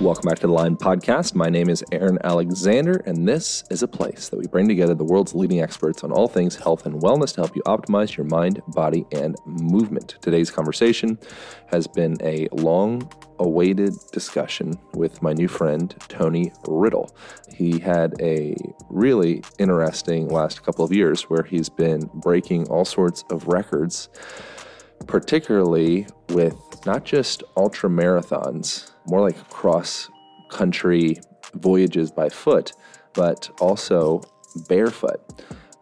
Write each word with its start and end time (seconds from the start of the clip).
Welcome 0.00 0.28
back 0.28 0.38
to 0.38 0.46
the 0.46 0.52
Align 0.52 0.76
Podcast. 0.76 1.34
My 1.34 1.48
name 1.48 1.68
is 1.68 1.84
Aaron 1.90 2.18
Alexander, 2.22 3.02
and 3.04 3.26
this 3.26 3.64
is 3.68 3.82
a 3.82 3.88
place 3.88 4.28
that 4.28 4.38
we 4.38 4.46
bring 4.46 4.68
together 4.68 4.94
the 4.94 5.02
world's 5.02 5.34
leading 5.34 5.60
experts 5.60 6.04
on 6.04 6.12
all 6.12 6.28
things 6.28 6.54
health 6.54 6.86
and 6.86 7.02
wellness 7.02 7.34
to 7.34 7.40
help 7.40 7.56
you 7.56 7.62
optimize 7.62 8.16
your 8.16 8.24
mind, 8.26 8.62
body, 8.68 9.04
and 9.10 9.34
movement. 9.44 10.14
Today's 10.20 10.52
conversation 10.52 11.18
has 11.66 11.88
been 11.88 12.16
a 12.22 12.46
long 12.52 13.10
awaited 13.40 13.92
discussion 14.12 14.78
with 14.94 15.20
my 15.20 15.32
new 15.32 15.48
friend, 15.48 15.92
Tony 16.06 16.52
Riddle. 16.68 17.10
He 17.52 17.80
had 17.80 18.14
a 18.20 18.54
really 18.88 19.42
interesting 19.58 20.28
last 20.28 20.62
couple 20.62 20.84
of 20.84 20.92
years 20.92 21.22
where 21.22 21.42
he's 21.42 21.68
been 21.68 22.08
breaking 22.14 22.68
all 22.68 22.84
sorts 22.84 23.24
of 23.32 23.48
records, 23.48 24.10
particularly 25.06 26.06
with 26.30 26.56
not 26.86 27.04
just 27.04 27.42
ultra 27.56 27.88
marathons 27.88 28.90
more 29.06 29.20
like 29.20 29.48
cross 29.48 30.08
country 30.50 31.18
voyages 31.54 32.10
by 32.10 32.28
foot, 32.28 32.72
but 33.14 33.48
also 33.60 34.22
barefoot. 34.68 35.20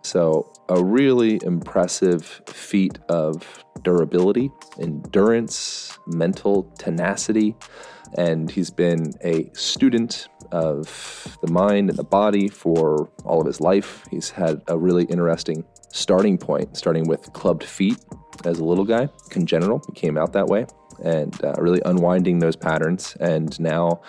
So, 0.03 0.53
a 0.69 0.83
really 0.83 1.41
impressive 1.43 2.43
feat 2.47 2.99
of 3.09 3.65
durability, 3.83 4.51
endurance, 4.81 5.99
mental 6.07 6.73
tenacity. 6.79 7.57
And 8.17 8.51
he's 8.51 8.71
been 8.71 9.13
a 9.25 9.51
student 9.53 10.29
of 10.53 11.37
the 11.43 11.51
mind 11.51 11.91
and 11.91 11.99
the 11.99 12.05
body 12.05 12.49
for 12.49 13.11
all 13.25 13.41
of 13.41 13.47
his 13.47 13.61
life. 13.61 14.05
He's 14.11 14.31
had 14.31 14.63
a 14.69 14.79
really 14.79 15.05
interesting 15.05 15.65
starting 15.93 16.39
point, 16.39 16.77
starting 16.77 17.07
with 17.07 17.33
clubbed 17.33 17.65
feet 17.65 17.99
as 18.45 18.59
a 18.59 18.65
little 18.65 18.85
guy, 18.85 19.09
congenital. 19.31 19.83
He 19.87 19.93
came 19.93 20.17
out 20.17 20.33
that 20.33 20.47
way 20.47 20.67
and 21.03 21.35
uh, 21.45 21.55
really 21.59 21.83
unwinding 21.85 22.39
those 22.39 22.57
patterns. 22.57 23.17
And 23.21 23.59
now 23.61 24.01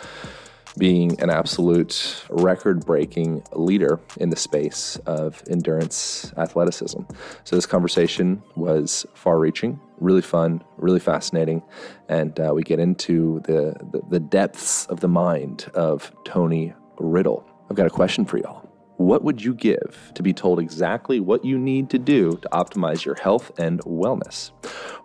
being 0.78 1.20
an 1.22 1.30
absolute 1.30 2.24
record 2.30 2.86
breaking 2.86 3.44
leader 3.54 4.00
in 4.18 4.30
the 4.30 4.36
space 4.36 4.98
of 5.06 5.42
endurance 5.50 6.32
athleticism. 6.38 7.02
So, 7.44 7.56
this 7.56 7.66
conversation 7.66 8.44
was 8.56 9.06
far 9.14 9.40
reaching, 9.40 9.80
really 10.00 10.22
fun, 10.22 10.64
really 10.78 11.00
fascinating. 11.00 11.64
And 12.10 12.40
uh, 12.40 12.52
we 12.54 12.64
get 12.64 12.80
into 12.80 13.42
the, 13.46 13.76
the, 13.92 14.02
the 14.10 14.20
depths 14.20 14.86
of 14.88 15.00
the 15.00 15.08
mind 15.08 15.70
of 15.74 16.12
Tony 16.26 16.74
Riddle. 17.00 17.46
I've 17.70 17.76
got 17.76 17.88
a 17.88 17.92
question 17.92 18.26
for 18.26 18.38
y'all. 18.38 18.67
What 18.98 19.24
would 19.24 19.44
you 19.44 19.54
give 19.54 20.12
to 20.16 20.24
be 20.24 20.34
told 20.34 20.60
exactly 20.60 21.20
what 21.20 21.46
you 21.46 21.60
need 21.60 21.92
to 21.92 22.00
do 22.00 22.32
to 22.42 22.50
optimize 22.50 23.06
your 23.06 23.14
health 23.14 23.52
and 23.60 23.80
wellness? 23.82 24.52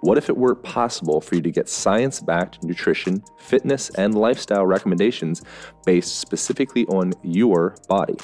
What 0.01 0.17
if 0.17 0.31
it 0.31 0.37
were 0.37 0.55
possible 0.55 1.21
for 1.21 1.35
you 1.35 1.43
to 1.43 1.51
get 1.51 1.69
science 1.69 2.19
backed 2.21 2.65
nutrition, 2.65 3.23
fitness, 3.39 3.91
and 3.91 4.15
lifestyle 4.15 4.65
recommendations 4.65 5.43
based 5.85 6.19
specifically 6.21 6.87
on 6.87 7.13
your 7.23 7.77
body? 7.87 8.17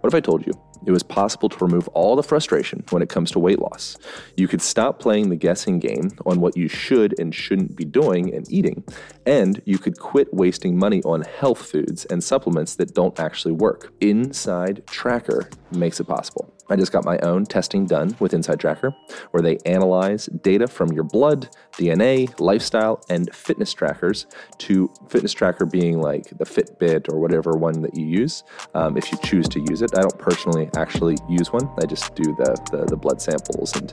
What 0.00 0.06
if 0.08 0.14
I 0.14 0.20
told 0.20 0.46
you 0.46 0.52
it 0.86 0.92
was 0.92 1.02
possible 1.02 1.48
to 1.48 1.64
remove 1.64 1.88
all 1.88 2.16
the 2.16 2.22
frustration 2.22 2.84
when 2.90 3.02
it 3.02 3.08
comes 3.08 3.30
to 3.32 3.38
weight 3.38 3.58
loss. 3.58 3.96
You 4.36 4.48
could 4.48 4.62
stop 4.62 5.00
playing 5.00 5.28
the 5.28 5.36
guessing 5.36 5.78
game 5.78 6.10
on 6.24 6.40
what 6.40 6.56
you 6.56 6.68
should 6.68 7.18
and 7.18 7.34
shouldn't 7.34 7.76
be 7.76 7.84
doing 7.84 8.32
and 8.34 8.50
eating, 8.50 8.84
and 9.28 9.60
you 9.66 9.78
could 9.78 9.98
quit 9.98 10.32
wasting 10.32 10.78
money 10.78 11.02
on 11.02 11.20
health 11.20 11.66
foods 11.70 12.06
and 12.06 12.24
supplements 12.24 12.74
that 12.76 12.94
don't 12.94 13.20
actually 13.20 13.52
work. 13.52 13.92
Inside 14.00 14.86
Tracker 14.86 15.50
makes 15.70 16.00
it 16.00 16.04
possible. 16.04 16.50
I 16.70 16.76
just 16.76 16.92
got 16.92 17.04
my 17.04 17.18
own 17.18 17.46
testing 17.46 17.86
done 17.86 18.16
with 18.20 18.34
Inside 18.34 18.60
Tracker, 18.60 18.94
where 19.30 19.42
they 19.42 19.56
analyze 19.64 20.26
data 20.26 20.66
from 20.66 20.92
your 20.92 21.04
blood, 21.04 21.48
DNA, 21.72 22.38
lifestyle, 22.40 23.02
and 23.08 23.34
fitness 23.34 23.72
trackers 23.72 24.26
to 24.58 24.92
fitness 25.08 25.32
tracker 25.32 25.64
being 25.64 26.00
like 26.00 26.26
the 26.36 26.44
Fitbit 26.44 27.10
or 27.12 27.18
whatever 27.20 27.52
one 27.52 27.80
that 27.82 27.96
you 27.96 28.06
use, 28.06 28.44
um, 28.74 28.96
if 28.96 29.10
you 29.10 29.18
choose 29.24 29.48
to 29.48 29.60
use 29.60 29.82
it. 29.82 29.96
I 29.96 30.02
don't 30.02 30.18
personally 30.18 30.68
actually 30.76 31.16
use 31.28 31.52
one. 31.52 31.68
I 31.80 31.86
just 31.86 32.14
do 32.14 32.24
the, 32.24 32.56
the, 32.70 32.84
the 32.84 32.96
blood 32.96 33.22
samples 33.22 33.74
and 33.76 33.92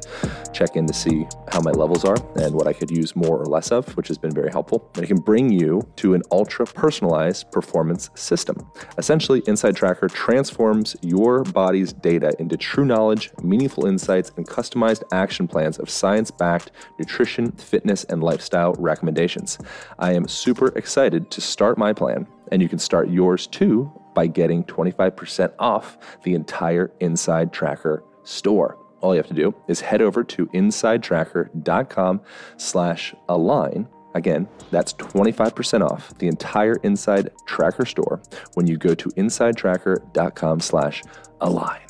check 0.53 0.75
in 0.75 0.85
to 0.87 0.93
see 0.93 1.25
how 1.51 1.61
my 1.61 1.71
levels 1.71 2.03
are 2.03 2.17
and 2.37 2.53
what 2.53 2.67
I 2.67 2.73
could 2.73 2.91
use 2.91 3.15
more 3.15 3.37
or 3.37 3.45
less 3.45 3.71
of, 3.71 3.87
which 3.95 4.07
has 4.09 4.17
been 4.17 4.31
very 4.31 4.51
helpful. 4.51 4.89
And 4.95 5.03
it 5.03 5.07
can 5.07 5.19
bring 5.19 5.51
you 5.51 5.87
to 5.97 6.13
an 6.13 6.23
ultra 6.31 6.65
personalized 6.65 7.51
performance 7.51 8.09
system. 8.15 8.69
Essentially, 8.97 9.41
Inside 9.47 9.75
Tracker 9.75 10.07
transforms 10.09 10.95
your 11.01 11.43
body's 11.43 11.93
data 11.93 12.33
into 12.39 12.57
true 12.65 12.83
knowledge, 12.83 13.29
meaningful 13.43 13.85
insights, 13.85 14.31
and 14.37 14.47
customized 14.47 15.03
action 15.11 15.47
plans 15.47 15.77
of 15.77 15.87
science 15.87 16.31
backed 16.31 16.71
nutrition, 16.97 17.51
fitness, 17.51 18.03
and 18.05 18.23
lifestyle 18.23 18.73
recommendations. 18.79 19.59
I 19.99 20.13
am 20.13 20.27
super 20.27 20.69
excited 20.69 21.29
to 21.29 21.41
start 21.41 21.77
my 21.77 21.93
plan, 21.93 22.25
and 22.51 22.63
you 22.63 22.67
can 22.67 22.79
start 22.79 23.09
yours 23.09 23.45
too 23.45 23.91
by 24.15 24.25
getting 24.25 24.63
25% 24.63 25.53
off 25.59 25.99
the 26.23 26.33
entire 26.33 26.91
Inside 27.01 27.53
Tracker 27.53 28.03
store. 28.23 28.79
All 29.01 29.13
you 29.13 29.19
have 29.19 29.27
to 29.27 29.35
do 29.35 29.53
is 29.67 29.81
head 29.81 30.01
over 30.01 30.23
to 30.23 30.47
insidetracker.com 30.47 32.21
slash 32.57 33.13
align 33.29 33.87
Again, 34.15 34.47
that's 34.71 34.93
25% 34.93 35.81
off 35.81 36.17
the 36.19 36.27
entire 36.29 36.77
Inside 36.83 37.31
Tracker 37.45 37.85
store 37.85 38.21
when 38.53 38.65
you 38.65 38.77
go 38.77 38.95
to 38.95 39.09
insidetracker.com 39.09 40.61
slash 40.61 41.03
align. 41.41 41.84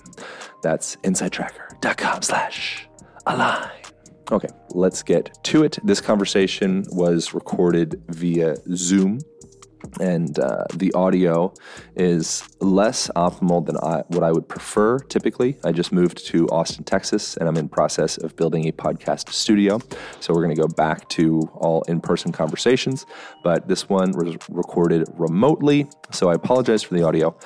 That's 0.61 0.95
insidetracker.com 0.97 2.21
slash 2.21 2.87
align. 3.25 3.69
Okay, 4.31 4.47
let's 4.71 5.03
get 5.03 5.37
to 5.43 5.63
it. 5.63 5.77
This 5.83 6.01
conversation 6.01 6.83
was 6.89 7.33
recorded 7.33 8.01
via 8.09 8.55
Zoom 8.73 9.19
and 9.99 10.37
uh, 10.39 10.65
the 10.73 10.91
audio 10.93 11.53
is 11.95 12.47
less 12.59 13.09
optimal 13.15 13.65
than 13.65 13.77
I, 13.77 14.03
what 14.07 14.23
I 14.23 14.31
would 14.31 14.47
prefer 14.47 14.99
typically. 14.99 15.57
I 15.63 15.71
just 15.71 15.91
moved 15.91 16.25
to 16.27 16.47
Austin, 16.49 16.83
Texas, 16.83 17.37
and 17.37 17.47
I'm 17.47 17.57
in 17.57 17.69
process 17.69 18.17
of 18.17 18.35
building 18.35 18.67
a 18.67 18.71
podcast 18.71 19.29
studio. 19.29 19.79
So 20.19 20.33
we're 20.33 20.43
going 20.43 20.55
to 20.55 20.61
go 20.61 20.67
back 20.67 21.07
to 21.09 21.41
all 21.55 21.83
in-person 21.83 22.31
conversations, 22.31 23.05
but 23.43 23.67
this 23.67 23.89
one 23.89 24.11
was 24.11 24.37
recorded 24.49 25.07
remotely. 25.13 25.87
So 26.11 26.29
I 26.29 26.33
apologize 26.33 26.83
for 26.83 26.95
the 26.95 27.03
audio, 27.03 27.37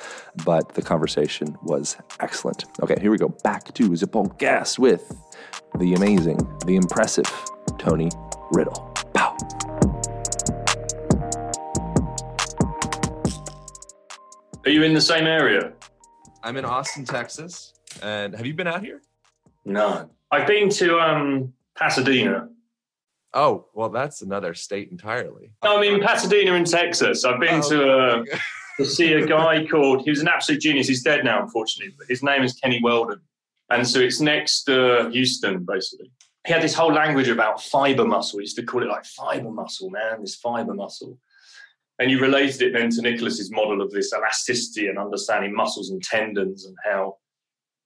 but 0.44 0.74
the 0.74 0.82
conversation 0.82 1.56
was 1.62 1.96
excellent. 2.20 2.64
Okay, 2.82 2.96
here 3.00 3.10
we 3.10 3.18
go. 3.18 3.28
Back 3.42 3.72
to 3.74 3.88
the 3.88 4.34
Gas 4.38 4.78
with 4.78 5.14
the 5.78 5.94
amazing, 5.94 6.38
the 6.66 6.76
impressive 6.76 7.30
Tony 7.78 8.10
Riddle. 8.52 8.92
Pow. 9.14 9.36
Are 14.66 14.70
you 14.70 14.82
in 14.82 14.92
the 14.92 15.00
same 15.00 15.26
area? 15.26 15.72
I'm 16.42 16.58
in 16.58 16.66
Austin, 16.66 17.06
Texas. 17.06 17.72
And 18.02 18.34
have 18.34 18.44
you 18.44 18.52
been 18.52 18.66
out 18.66 18.84
here? 18.84 19.00
No. 19.64 20.10
I've 20.30 20.46
been 20.46 20.68
to 20.70 21.00
um, 21.00 21.54
Pasadena. 21.76 22.50
Oh, 23.32 23.66
well, 23.72 23.88
that's 23.88 24.20
another 24.20 24.52
state 24.52 24.90
entirely. 24.90 25.52
No, 25.64 25.78
I'm 25.78 25.82
in 25.82 26.00
Pasadena 26.02 26.52
in 26.52 26.64
Texas. 26.64 27.24
I've 27.24 27.40
been 27.40 27.62
oh, 27.64 27.70
to, 27.70 27.92
uh, 27.92 28.24
to 28.76 28.84
see 28.84 29.14
a 29.14 29.26
guy 29.26 29.66
called, 29.70 30.02
he 30.04 30.10
was 30.10 30.20
an 30.20 30.28
absolute 30.28 30.60
genius. 30.60 30.88
He's 30.88 31.02
dead 31.02 31.24
now, 31.24 31.42
unfortunately, 31.42 31.94
but 31.96 32.06
his 32.08 32.22
name 32.22 32.42
is 32.42 32.52
Kenny 32.52 32.80
Weldon. 32.82 33.20
And 33.70 33.88
so 33.88 33.98
it's 34.00 34.20
next 34.20 34.64
to 34.64 34.98
uh, 34.98 35.10
Houston, 35.10 35.64
basically. 35.64 36.10
He 36.46 36.52
had 36.52 36.62
this 36.62 36.74
whole 36.74 36.92
language 36.92 37.28
about 37.28 37.62
fiber 37.62 38.04
muscle. 38.04 38.40
He 38.40 38.42
used 38.42 38.56
to 38.56 38.62
call 38.62 38.82
it 38.82 38.88
like 38.88 39.06
fiber 39.06 39.50
muscle, 39.50 39.88
man, 39.88 40.20
this 40.20 40.34
fiber 40.34 40.74
muscle. 40.74 41.16
And 42.00 42.10
you 42.10 42.18
related 42.18 42.62
it 42.62 42.72
then 42.72 42.88
to 42.90 43.02
Nicholas's 43.02 43.52
model 43.52 43.82
of 43.82 43.90
this 43.90 44.12
elasticity 44.14 44.88
and 44.88 44.98
understanding 44.98 45.54
muscles 45.54 45.90
and 45.90 46.02
tendons 46.02 46.64
and 46.64 46.74
how 46.82 47.18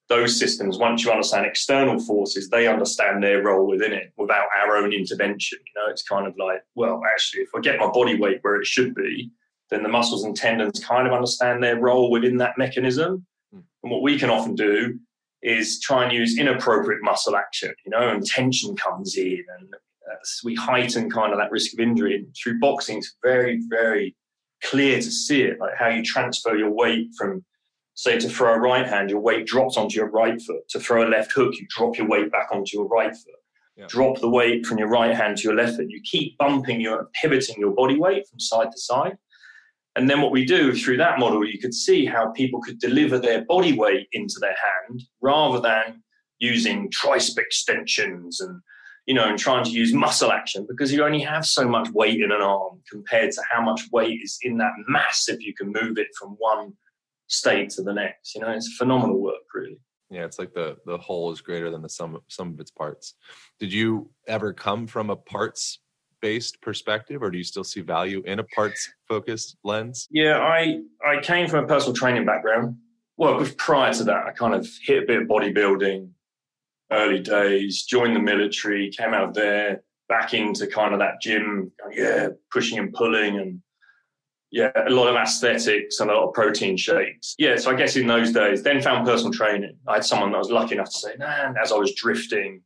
those 0.08 0.38
systems, 0.38 0.78
once 0.78 1.04
you 1.04 1.10
understand 1.10 1.46
external 1.46 1.98
forces, 1.98 2.48
they 2.48 2.68
understand 2.68 3.22
their 3.22 3.42
role 3.42 3.66
within 3.66 3.92
it 3.92 4.12
without 4.16 4.46
our 4.56 4.76
own 4.76 4.92
intervention. 4.92 5.58
You 5.66 5.82
know, 5.82 5.90
it's 5.90 6.04
kind 6.04 6.28
of 6.28 6.34
like, 6.38 6.62
well, 6.76 7.02
actually, 7.12 7.42
if 7.42 7.48
I 7.56 7.60
get 7.60 7.80
my 7.80 7.90
body 7.90 8.16
weight 8.16 8.38
where 8.42 8.54
it 8.60 8.66
should 8.66 8.94
be, 8.94 9.32
then 9.70 9.82
the 9.82 9.88
muscles 9.88 10.22
and 10.22 10.36
tendons 10.36 10.78
kind 10.78 11.08
of 11.08 11.12
understand 11.12 11.60
their 11.60 11.80
role 11.80 12.08
within 12.08 12.36
that 12.36 12.56
mechanism. 12.56 13.26
Mm. 13.52 13.64
And 13.82 13.90
what 13.90 14.02
we 14.02 14.16
can 14.16 14.30
often 14.30 14.54
do 14.54 14.96
is 15.42 15.80
try 15.80 16.04
and 16.04 16.12
use 16.12 16.38
inappropriate 16.38 17.02
muscle 17.02 17.34
action, 17.34 17.74
you 17.84 17.90
know, 17.90 18.10
and 18.10 18.24
tension 18.24 18.76
comes 18.76 19.16
in 19.16 19.44
and 19.58 19.74
Uh, 20.10 20.16
we 20.44 20.54
heighten 20.54 21.10
kind 21.10 21.32
of 21.32 21.38
that 21.38 21.50
risk 21.50 21.72
of 21.72 21.80
injury. 21.80 22.16
And 22.16 22.34
through 22.34 22.58
boxing, 22.60 22.98
it's 22.98 23.14
very, 23.22 23.60
very 23.68 24.16
clear 24.62 24.96
to 24.96 25.10
see 25.10 25.42
it, 25.42 25.60
like 25.60 25.74
how 25.78 25.88
you 25.88 26.02
transfer 26.02 26.56
your 26.56 26.70
weight 26.70 27.08
from, 27.18 27.44
say, 27.94 28.18
to 28.18 28.28
throw 28.28 28.54
a 28.54 28.58
right 28.58 28.86
hand, 28.86 29.10
your 29.10 29.20
weight 29.20 29.46
drops 29.46 29.76
onto 29.76 29.96
your 29.96 30.10
right 30.10 30.40
foot. 30.40 30.68
To 30.70 30.80
throw 30.80 31.06
a 31.06 31.08
left 31.08 31.32
hook, 31.32 31.54
you 31.54 31.66
drop 31.68 31.96
your 31.96 32.08
weight 32.08 32.30
back 32.30 32.48
onto 32.52 32.76
your 32.76 32.86
right 32.86 33.12
foot. 33.12 33.34
Yeah. 33.76 33.86
Drop 33.88 34.20
the 34.20 34.30
weight 34.30 34.66
from 34.66 34.78
your 34.78 34.88
right 34.88 35.14
hand 35.14 35.36
to 35.38 35.42
your 35.44 35.54
left 35.54 35.76
foot. 35.76 35.90
You 35.90 36.00
keep 36.02 36.38
bumping 36.38 36.80
your, 36.80 37.08
pivoting 37.20 37.56
your 37.58 37.72
body 37.72 37.98
weight 37.98 38.26
from 38.28 38.38
side 38.38 38.70
to 38.70 38.80
side. 38.80 39.16
And 39.96 40.10
then 40.10 40.20
what 40.20 40.32
we 40.32 40.44
do 40.44 40.74
through 40.74 40.96
that 40.98 41.18
model, 41.18 41.46
you 41.46 41.58
could 41.58 41.74
see 41.74 42.04
how 42.04 42.30
people 42.32 42.60
could 42.60 42.78
deliver 42.80 43.18
their 43.18 43.44
body 43.44 43.72
weight 43.72 44.08
into 44.12 44.36
their 44.40 44.56
hand 44.88 45.02
rather 45.20 45.60
than 45.60 46.02
using 46.38 46.90
tricep 46.90 47.38
extensions 47.38 48.40
and 48.40 48.60
you 49.06 49.14
know, 49.14 49.28
and 49.28 49.38
trying 49.38 49.64
to 49.64 49.70
use 49.70 49.92
muscle 49.92 50.32
action 50.32 50.66
because 50.68 50.92
you 50.92 51.04
only 51.04 51.20
have 51.20 51.44
so 51.44 51.68
much 51.68 51.90
weight 51.90 52.20
in 52.20 52.32
an 52.32 52.40
arm 52.40 52.80
compared 52.90 53.32
to 53.32 53.42
how 53.50 53.60
much 53.60 53.82
weight 53.92 54.20
is 54.22 54.38
in 54.42 54.56
that 54.58 54.72
mass 54.88 55.28
if 55.28 55.40
you 55.40 55.54
can 55.54 55.72
move 55.72 55.98
it 55.98 56.08
from 56.18 56.30
one 56.38 56.72
state 57.26 57.70
to 57.70 57.82
the 57.82 57.92
next. 57.92 58.34
You 58.34 58.40
know, 58.40 58.50
it's 58.50 58.76
phenomenal 58.76 59.20
work, 59.20 59.42
really. 59.54 59.78
Yeah, 60.10 60.24
it's 60.24 60.38
like 60.38 60.54
the 60.54 60.76
the 60.86 60.98
whole 60.98 61.32
is 61.32 61.40
greater 61.40 61.70
than 61.70 61.82
the 61.82 61.88
sum 61.88 62.18
some 62.28 62.52
of 62.52 62.60
its 62.60 62.70
parts. 62.70 63.14
Did 63.58 63.72
you 63.72 64.10
ever 64.28 64.52
come 64.52 64.86
from 64.86 65.10
a 65.10 65.16
parts 65.16 65.80
based 66.20 66.60
perspective, 66.62 67.22
or 67.22 67.30
do 67.30 67.38
you 67.38 67.44
still 67.44 67.64
see 67.64 67.80
value 67.80 68.22
in 68.24 68.38
a 68.38 68.44
parts 68.44 68.90
focused 69.08 69.56
lens? 69.64 70.06
Yeah, 70.10 70.38
I 70.38 70.80
I 71.04 71.20
came 71.20 71.48
from 71.48 71.64
a 71.64 71.66
personal 71.66 71.94
training 71.94 72.24
background. 72.24 72.76
Well, 73.16 73.46
prior 73.58 73.92
to 73.94 74.04
that, 74.04 74.26
I 74.26 74.32
kind 74.32 74.54
of 74.54 74.68
hit 74.82 75.02
a 75.02 75.06
bit 75.06 75.22
of 75.22 75.28
bodybuilding, 75.28 76.08
early 76.94 77.20
days, 77.20 77.84
joined 77.84 78.16
the 78.16 78.20
military, 78.20 78.90
came 78.90 79.14
out 79.14 79.34
there, 79.34 79.82
back 80.08 80.34
into 80.34 80.66
kind 80.66 80.92
of 80.92 81.00
that 81.00 81.20
gym, 81.20 81.72
yeah, 81.92 82.28
pushing 82.52 82.78
and 82.78 82.92
pulling 82.92 83.38
and 83.38 83.60
yeah, 84.50 84.70
a 84.86 84.90
lot 84.90 85.08
of 85.08 85.16
aesthetics 85.16 85.98
and 85.98 86.10
a 86.10 86.14
lot 86.14 86.28
of 86.28 86.32
protein 86.32 86.76
shakes. 86.76 87.34
Yeah, 87.38 87.56
so 87.56 87.72
I 87.72 87.74
guess 87.74 87.96
in 87.96 88.06
those 88.06 88.32
days, 88.32 88.62
then 88.62 88.80
found 88.80 89.04
personal 89.04 89.32
training. 89.32 89.76
I 89.88 89.94
had 89.94 90.04
someone 90.04 90.30
that 90.30 90.38
was 90.38 90.50
lucky 90.50 90.74
enough 90.76 90.90
to 90.92 90.98
say, 90.98 91.16
man, 91.18 91.56
as 91.60 91.72
I 91.72 91.76
was 91.76 91.92
drifting 91.94 92.62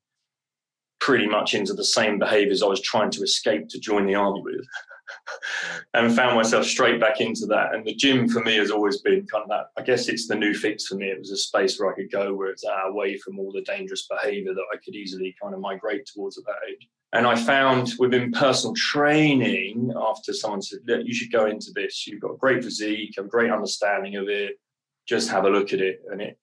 pretty 1.00 1.26
much 1.26 1.54
into 1.54 1.72
the 1.72 1.84
same 1.84 2.18
behaviors 2.18 2.62
I 2.62 2.66
was 2.66 2.82
trying 2.82 3.10
to 3.12 3.22
escape 3.22 3.68
to 3.70 3.80
join 3.80 4.06
the 4.06 4.16
army 4.16 4.42
with. 4.42 4.60
and 5.94 6.14
found 6.14 6.36
myself 6.36 6.64
straight 6.64 7.00
back 7.00 7.20
into 7.20 7.46
that. 7.46 7.74
And 7.74 7.84
the 7.84 7.94
gym 7.94 8.28
for 8.28 8.40
me 8.40 8.56
has 8.56 8.70
always 8.70 9.00
been 9.00 9.26
kind 9.26 9.42
of 9.42 9.48
that. 9.48 9.66
I 9.76 9.82
guess 9.82 10.08
it's 10.08 10.26
the 10.26 10.34
new 10.34 10.54
fix 10.54 10.86
for 10.86 10.96
me. 10.96 11.08
It 11.08 11.18
was 11.18 11.30
a 11.30 11.36
space 11.36 11.78
where 11.78 11.92
I 11.92 11.96
could 11.96 12.10
go 12.10 12.34
where 12.34 12.50
it's 12.50 12.64
away 12.86 13.16
from 13.18 13.38
all 13.38 13.52
the 13.52 13.62
dangerous 13.62 14.06
behavior 14.06 14.54
that 14.54 14.66
I 14.72 14.76
could 14.84 14.94
easily 14.94 15.34
kind 15.40 15.54
of 15.54 15.60
migrate 15.60 16.06
towards 16.06 16.38
at 16.38 16.44
that 16.44 16.68
age. 16.70 16.88
And 17.12 17.26
I 17.26 17.36
found 17.36 17.94
within 17.98 18.32
personal 18.32 18.74
training, 18.74 19.92
after 19.96 20.32
someone 20.32 20.60
said, 20.60 20.80
you 20.86 21.14
should 21.14 21.32
go 21.32 21.46
into 21.46 21.70
this, 21.74 22.06
you've 22.06 22.20
got 22.20 22.32
a 22.32 22.36
great 22.36 22.62
physique, 22.62 23.14
a 23.18 23.22
great 23.22 23.50
understanding 23.50 24.16
of 24.16 24.28
it, 24.28 24.58
just 25.06 25.30
have 25.30 25.44
a 25.44 25.50
look 25.50 25.72
at 25.72 25.80
it. 25.80 26.02
And 26.10 26.20
it, 26.20 26.38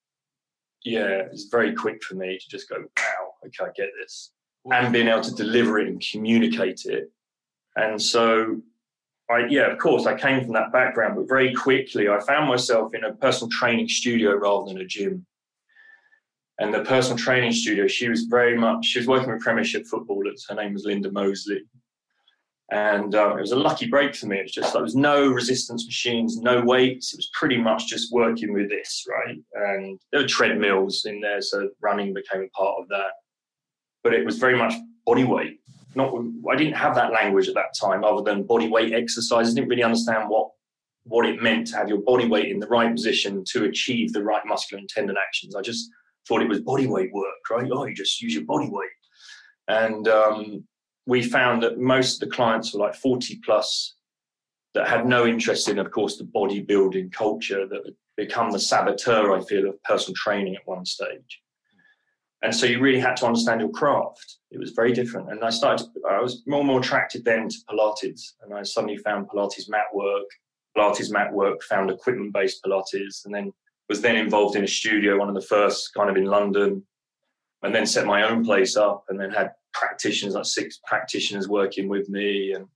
yeah, 0.83 1.21
it's 1.31 1.45
very 1.45 1.75
quick 1.75 2.03
for 2.03 2.15
me 2.15 2.39
to 2.39 2.50
just 2.50 2.67
go, 2.67 2.77
wow, 2.77 3.33
okay, 3.45 3.65
I 3.65 3.69
get 3.75 3.89
this. 4.00 4.31
And 4.71 4.91
being 4.91 5.07
able 5.07 5.21
to 5.21 5.35
deliver 5.35 5.77
it 5.77 5.88
and 5.88 6.03
communicate 6.12 6.85
it 6.85 7.12
and 7.75 8.01
so, 8.01 8.62
I, 9.30 9.45
yeah, 9.50 9.72
of 9.72 9.77
course, 9.80 10.06
I 10.06 10.18
came 10.18 10.44
from 10.44 10.54
that 10.54 10.72
background, 10.72 11.16
but 11.16 11.27
very 11.27 11.54
quickly 11.54 12.10
I 12.10 12.19
found 12.19 12.48
myself 12.48 12.94
in 12.94 13.04
a 13.04 13.13
personal 13.13 13.50
training 13.50 13.89
studio 13.89 14.36
rather 14.36 14.72
than 14.72 14.81
a 14.81 14.86
gym. 14.86 15.25
And 16.60 16.74
the 16.74 16.83
personal 16.83 17.18
training 17.18 17.51
studio, 17.51 17.86
she 17.88 18.07
was 18.07 18.24
very 18.24 18.57
much, 18.57 18.86
she 18.86 19.00
was 19.00 19.07
working 19.07 19.31
with 19.31 19.42
Premiership 19.42 19.86
footballers. 19.88 20.45
Her 20.48 20.56
name 20.56 20.74
was 20.74 20.86
Linda 20.86 21.12
Mosley. 21.12 21.63
And 22.72 23.13
uh, 23.13 23.36
it 23.36 23.42
was 23.42 23.51
a 23.51 23.57
lucky 23.57 23.88
break 23.88 24.16
for 24.16 24.27
me. 24.27 24.39
It 24.39 24.44
was 24.44 24.51
just, 24.54 24.74
there 24.74 24.81
was 24.81 24.95
no 24.95 25.27
resistance 25.27 25.86
machines, 25.86 26.38
no 26.38 26.62
weights. 26.62 27.13
It 27.13 27.18
was 27.18 27.30
pretty 27.33 27.57
much 27.57 27.88
just 27.88 28.12
working 28.12 28.54
with 28.54 28.69
this, 28.69 29.06
right? 29.07 29.38
And 29.54 30.00
there 30.12 30.22
were 30.22 30.27
treadmills 30.27 31.06
in 31.06 31.19
there, 31.19 31.42
so 31.42 31.69
running 31.81 32.13
became 32.13 32.42
a 32.42 32.57
part 32.57 32.75
of 32.80 32.88
that. 32.88 33.12
But 34.04 34.13
it 34.13 34.25
was 34.25 34.38
very 34.38 34.57
much 34.57 34.74
body 35.06 35.25
weight 35.25 35.60
not 35.95 36.13
I 36.51 36.56
didn't 36.56 36.75
have 36.75 36.95
that 36.95 37.12
language 37.12 37.47
at 37.47 37.56
that 37.56 37.74
time 37.80 38.03
other 38.03 38.21
than 38.21 38.44
body 38.44 38.68
weight 38.68 38.94
exercises. 38.94 39.53
I 39.53 39.56
didn't 39.56 39.69
really 39.69 39.83
understand 39.83 40.30
what 40.30 40.51
what 41.03 41.25
it 41.25 41.42
meant 41.42 41.68
to 41.68 41.77
have 41.77 41.88
your 41.88 42.01
body 42.01 42.27
weight 42.27 42.51
in 42.51 42.59
the 42.59 42.68
right 42.68 42.92
position 42.92 43.44
to 43.51 43.65
achieve 43.65 44.12
the 44.12 44.24
right 44.24 44.42
muscular 44.45 44.80
and 44.80 44.89
tendon 44.89 45.15
actions. 45.21 45.56
I 45.56 45.62
just 45.62 45.89
thought 46.27 46.42
it 46.42 46.50
was 46.50 46.62
body 46.62 46.88
weight 46.88 47.12
work, 47.13 47.50
right? 47.51 47.69
Oh, 47.71 47.86
you 47.86 47.94
just 47.94 48.21
use 48.21 48.33
your 48.33 48.45
body 48.45 48.69
weight. 48.69 48.89
And 49.68 50.07
um, 50.07 50.63
we 51.06 51.21
found 51.21 51.62
that 51.63 51.80
most 51.80 52.15
of 52.15 52.27
the 52.27 52.36
clients 52.36 52.74
were 52.74 52.80
like 52.80 52.95
40 52.95 53.39
plus 53.45 53.95
that 54.74 54.88
had 54.88 55.06
no 55.06 55.25
interest 55.25 55.69
in, 55.69 55.80
of 55.80 55.91
course, 55.91 56.18
the 56.18 56.25
bodybuilding 56.25 57.12
culture 57.12 57.68
that 57.68 57.81
had 57.86 57.95
become 58.18 58.51
the 58.51 58.59
saboteur, 58.59 59.31
I 59.31 59.41
feel, 59.41 59.69
of 59.69 59.81
personal 59.83 60.15
training 60.15 60.56
at 60.56 60.65
one 60.65 60.86
stage. 60.86 61.41
And 62.45 62.53
so 62.53 62.68
you 62.68 62.80
really 62.80 63.00
had 63.00 63.18
to 63.18 63.25
understand 63.25 63.59
your 63.59 63.71
craft. 63.71 64.38
It 64.51 64.59
was 64.59 64.69
very 64.69 64.94
different. 64.94 65.31
And 65.31 65.44
I 65.44 65.50
started, 65.50 65.88
I 66.07 66.21
was 66.21 66.44
more 66.45 66.59
and 66.59 66.68
more 66.68 66.80
attracted 66.80 67.25
then 67.25 67.50
to 67.50 67.57
Pilates. 67.68 68.33
And 68.44 68.53
I 68.53 68.62
suddenly 68.62 68.97
found 68.97 69.27
Pilates 69.27 69.68
mat 69.68 69.88
work, 69.95 70.27
Pilates 70.77 71.12
mat 71.12 71.33
work, 71.33 71.63
found 71.63 71.89
equipment 71.89 72.33
based 72.33 72.63
Pilates, 72.63 73.25
and 73.25 73.33
then 73.33 73.51
was 73.89 74.01
then 74.01 74.15
involved 74.15 74.56
in 74.56 74.63
a 74.63 74.68
studio, 74.68 75.18
one 75.18 75.27
of 75.27 75.33
the 75.33 75.42
first 75.42 75.92
kind 75.95 76.07
of 76.07 76.18
in 76.18 76.25
London, 76.25 76.83
and 77.63 77.74
then 77.74 77.88
set 77.88 78.06
my 78.06 78.21
own 78.30 78.45
place 78.45 78.77
up 78.77 79.06
and 79.09 79.19
then 79.19 79.31
had 79.31 79.50
practitioners, 79.74 80.36
like 80.36 80.45
six 80.45 80.80
practitioners 80.86 81.50
working 81.50 81.89
with 81.89 82.09
me. 82.09 82.53
And 82.53 82.68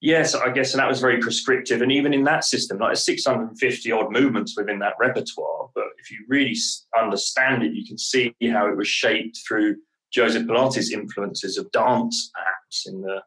yes, 0.00 0.34
I 0.34 0.50
guess, 0.50 0.72
and 0.72 0.80
that 0.80 0.88
was 0.88 1.00
very 1.00 1.18
prescriptive. 1.20 1.82
And 1.82 1.92
even 1.92 2.12
in 2.14 2.24
that 2.24 2.44
system, 2.44 2.78
like 2.78 2.96
650 2.96 3.92
odd 3.92 4.12
movements 4.12 4.54
within 4.56 4.78
that 4.80 4.94
repertoire. 4.98 5.68
But 5.74 5.84
if 5.98 6.10
you 6.10 6.24
really 6.28 6.56
understand 6.98 7.62
it, 7.62 7.72
you 7.72 7.86
can 7.86 7.98
see 7.98 8.34
how 8.50 8.68
it 8.68 8.76
was 8.76 8.88
shaped 8.88 9.38
through 9.46 9.76
Joseph 10.12 10.46
Pilates' 10.46 10.90
influences 10.90 11.56
of 11.56 11.70
dance, 11.70 12.30
perhaps 12.34 12.86
in 12.86 13.00
the 13.02 13.22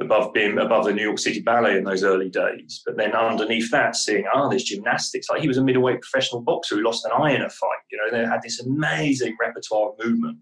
above 0.00 0.32
being 0.32 0.58
above 0.58 0.86
the 0.86 0.92
New 0.94 1.02
York 1.02 1.18
City 1.18 1.40
Ballet 1.40 1.76
in 1.76 1.84
those 1.84 2.02
early 2.02 2.30
days. 2.30 2.82
But 2.84 2.96
then 2.96 3.12
underneath 3.12 3.70
that, 3.70 3.94
seeing 3.94 4.24
ah, 4.32 4.44
oh, 4.44 4.48
there's 4.48 4.64
gymnastics. 4.64 5.28
Like 5.28 5.42
he 5.42 5.48
was 5.48 5.58
a 5.58 5.64
middleweight 5.64 6.00
professional 6.00 6.40
boxer 6.40 6.76
who 6.76 6.82
lost 6.82 7.04
an 7.04 7.12
eye 7.12 7.32
in 7.32 7.42
a 7.42 7.50
fight. 7.50 7.68
You 7.92 7.98
know, 7.98 8.10
they 8.10 8.26
had 8.26 8.42
this 8.42 8.60
amazing 8.60 9.36
repertoire 9.40 9.90
of 9.90 10.04
movement. 10.04 10.38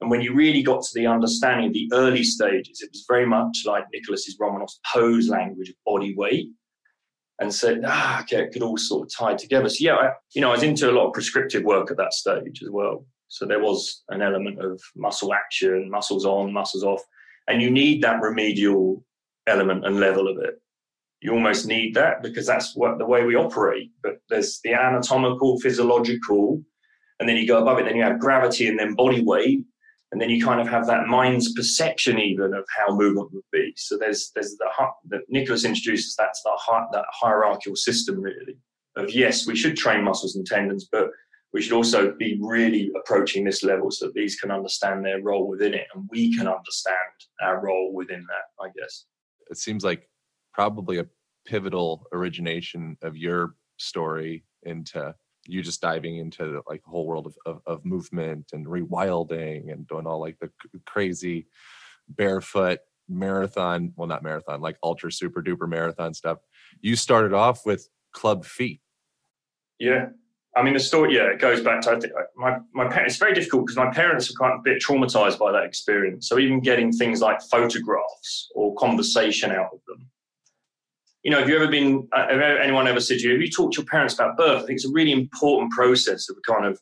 And 0.00 0.10
when 0.10 0.20
you 0.20 0.34
really 0.34 0.62
got 0.62 0.82
to 0.82 0.90
the 0.94 1.06
understanding 1.06 1.68
of 1.68 1.72
the 1.72 1.90
early 1.92 2.22
stages, 2.22 2.82
it 2.82 2.90
was 2.92 3.04
very 3.08 3.26
much 3.26 3.62
like 3.64 3.84
Nicholas's 3.92 4.36
Romanov's 4.38 4.78
pose 4.92 5.28
language 5.28 5.70
of 5.70 5.76
body 5.84 6.14
weight. 6.14 6.48
And 7.38 7.52
said, 7.52 7.82
ah, 7.84 8.22
okay, 8.22 8.44
it 8.44 8.52
could 8.52 8.62
all 8.62 8.78
sort 8.78 9.06
of 9.06 9.12
tie 9.14 9.34
together. 9.34 9.68
So 9.68 9.76
yeah, 9.80 9.96
I, 9.96 10.12
you 10.34 10.40
know, 10.40 10.48
I 10.48 10.52
was 10.52 10.62
into 10.62 10.90
a 10.90 10.92
lot 10.92 11.08
of 11.08 11.12
prescriptive 11.12 11.64
work 11.64 11.90
at 11.90 11.98
that 11.98 12.14
stage 12.14 12.62
as 12.62 12.70
well. 12.70 13.04
So 13.28 13.44
there 13.44 13.60
was 13.60 14.04
an 14.08 14.22
element 14.22 14.58
of 14.58 14.80
muscle 14.94 15.34
action, 15.34 15.90
muscles 15.90 16.24
on, 16.24 16.50
muscles 16.50 16.82
off, 16.82 17.02
and 17.46 17.60
you 17.60 17.70
need 17.70 18.02
that 18.02 18.22
remedial 18.22 19.04
element 19.46 19.84
and 19.84 20.00
level 20.00 20.28
of 20.28 20.38
it. 20.38 20.54
You 21.20 21.32
almost 21.32 21.66
need 21.66 21.94
that 21.94 22.22
because 22.22 22.46
that's 22.46 22.74
what 22.74 22.96
the 22.96 23.04
way 23.04 23.24
we 23.24 23.36
operate. 23.36 23.90
But 24.02 24.14
there's 24.30 24.60
the 24.64 24.72
anatomical, 24.72 25.60
physiological, 25.60 26.62
and 27.20 27.28
then 27.28 27.36
you 27.36 27.46
go 27.46 27.60
above 27.60 27.78
it. 27.78 27.84
Then 27.84 27.96
you 27.96 28.02
have 28.02 28.18
gravity 28.18 28.68
and 28.68 28.78
then 28.78 28.94
body 28.94 29.22
weight, 29.22 29.62
and 30.12 30.20
then 30.20 30.30
you 30.30 30.44
kind 30.44 30.60
of 30.60 30.68
have 30.68 30.86
that 30.86 31.06
mind's 31.06 31.52
perception 31.52 32.18
even 32.18 32.54
of 32.54 32.64
how 32.76 32.94
movement 32.94 33.32
would 33.32 33.44
be. 33.52 33.72
So 33.76 33.98
there's 33.98 34.30
there's 34.34 34.56
the 34.56 34.68
that 35.08 35.22
Nicholas 35.28 35.64
introduces 35.64 36.14
that's 36.16 36.42
that 36.44 36.86
that 36.92 37.04
hierarchical 37.12 37.76
system 37.76 38.20
really 38.20 38.56
of 38.96 39.10
yes, 39.10 39.46
we 39.46 39.56
should 39.56 39.76
train 39.76 40.02
muscles 40.02 40.36
and 40.36 40.46
tendons, 40.46 40.88
but 40.90 41.10
we 41.52 41.62
should 41.62 41.72
also 41.72 42.12
be 42.18 42.38
really 42.42 42.90
approaching 42.96 43.44
this 43.44 43.62
level 43.62 43.90
so 43.90 44.06
that 44.06 44.14
these 44.14 44.36
can 44.36 44.50
understand 44.50 45.04
their 45.04 45.22
role 45.22 45.46
within 45.46 45.74
it, 45.74 45.86
and 45.94 46.08
we 46.10 46.36
can 46.36 46.48
understand 46.48 46.96
our 47.42 47.62
role 47.62 47.92
within 47.94 48.26
that. 48.26 48.64
I 48.64 48.68
guess 48.78 49.04
it 49.50 49.58
seems 49.58 49.84
like 49.84 50.08
probably 50.52 50.98
a 50.98 51.06
pivotal 51.46 52.06
origination 52.12 52.96
of 53.02 53.16
your 53.16 53.54
story 53.78 54.44
into 54.64 55.14
you 55.48 55.62
just 55.62 55.80
diving 55.80 56.16
into 56.18 56.62
like 56.68 56.82
the 56.82 56.90
whole 56.90 57.06
world 57.06 57.26
of, 57.26 57.36
of, 57.46 57.62
of 57.66 57.84
movement 57.84 58.50
and 58.52 58.66
rewilding 58.66 59.72
and 59.72 59.86
doing 59.86 60.06
all 60.06 60.20
like 60.20 60.38
the 60.40 60.50
crazy 60.86 61.46
barefoot 62.08 62.80
marathon 63.08 63.92
well 63.96 64.08
not 64.08 64.22
marathon 64.22 64.60
like 64.60 64.76
ultra 64.82 65.10
super 65.12 65.42
duper 65.42 65.68
marathon 65.68 66.14
stuff. 66.14 66.38
You 66.80 66.96
started 66.96 67.32
off 67.32 67.64
with 67.64 67.88
club 68.12 68.44
feet. 68.44 68.80
Yeah. 69.78 70.08
I 70.56 70.62
mean 70.62 70.74
the 70.74 70.80
story 70.80 71.14
yeah 71.14 71.24
it 71.24 71.38
goes 71.38 71.60
back 71.60 71.82
to 71.82 71.92
i 71.92 72.00
think 72.00 72.14
my, 72.34 72.56
my 72.72 72.88
parents 72.88 73.12
it's 73.12 73.18
very 73.18 73.34
difficult 73.34 73.66
because 73.66 73.76
my 73.76 73.90
parents 73.90 74.30
are 74.30 74.34
quite 74.34 74.54
a 74.54 74.60
bit 74.64 74.82
traumatized 74.82 75.38
by 75.38 75.52
that 75.52 75.64
experience. 75.64 76.28
So 76.28 76.38
even 76.38 76.60
getting 76.60 76.92
things 76.92 77.20
like 77.20 77.40
photographs 77.42 78.50
or 78.54 78.74
conversation 78.76 79.50
out 79.50 79.70
of 79.72 79.80
them 79.86 80.08
you 81.26 81.32
know, 81.32 81.40
have 81.40 81.48
you 81.48 81.56
ever 81.56 81.66
been, 81.66 82.06
uh, 82.12 82.28
have 82.28 82.40
anyone 82.40 82.86
ever 82.86 83.00
said 83.00 83.18
to 83.18 83.24
you, 83.24 83.32
have 83.32 83.40
you 83.40 83.50
talked 83.50 83.74
to 83.74 83.80
your 83.80 83.86
parents 83.86 84.14
about 84.14 84.36
birth? 84.36 84.62
I 84.62 84.66
think 84.66 84.76
it's 84.76 84.86
a 84.86 84.92
really 84.92 85.10
important 85.10 85.72
process 85.72 86.30
of 86.30 86.36
kind 86.46 86.64
of 86.64 86.80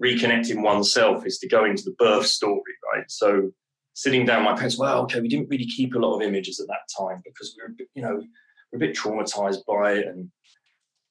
reconnecting 0.00 0.62
oneself 0.62 1.26
is 1.26 1.40
to 1.40 1.48
go 1.48 1.64
into 1.64 1.82
the 1.82 1.96
birth 1.98 2.26
story, 2.26 2.62
right? 2.94 3.10
So 3.10 3.50
sitting 3.94 4.24
down, 4.24 4.44
my 4.44 4.52
parents, 4.52 4.78
well, 4.78 5.02
okay, 5.02 5.20
we 5.20 5.26
didn't 5.26 5.48
really 5.48 5.66
keep 5.66 5.96
a 5.96 5.98
lot 5.98 6.14
of 6.14 6.22
images 6.22 6.60
at 6.60 6.68
that 6.68 6.86
time 6.96 7.22
because 7.24 7.56
we 7.56 7.64
were, 7.64 7.74
you 7.94 8.02
know, 8.02 8.22
we're 8.70 8.76
a 8.76 8.78
bit 8.78 8.96
traumatized 8.96 9.66
by 9.66 9.94
it. 9.94 10.06
And, 10.06 10.30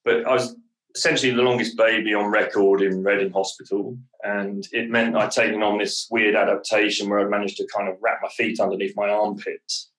but 0.05 0.25
I 0.25 0.31
was 0.31 0.55
essentially 0.95 1.33
the 1.33 1.41
longest 1.41 1.75
baby 1.75 2.13
on 2.13 2.31
record 2.31 2.83
in 2.83 3.03
Reading 3.03 3.33
Hospital. 3.33 3.97
And 4.23 4.65
it 4.71 4.89
meant 4.89 5.17
I'd 5.17 5.31
taken 5.31 5.61
on 5.61 5.77
this 5.77 6.07
weird 6.09 6.35
adaptation 6.35 7.09
where 7.09 7.19
I'd 7.19 7.29
managed 7.29 7.57
to 7.57 7.67
kind 7.67 7.89
of 7.89 7.97
wrap 7.99 8.19
my 8.21 8.29
feet 8.29 8.61
underneath 8.61 8.95
my 8.95 9.09
armpits 9.09 9.91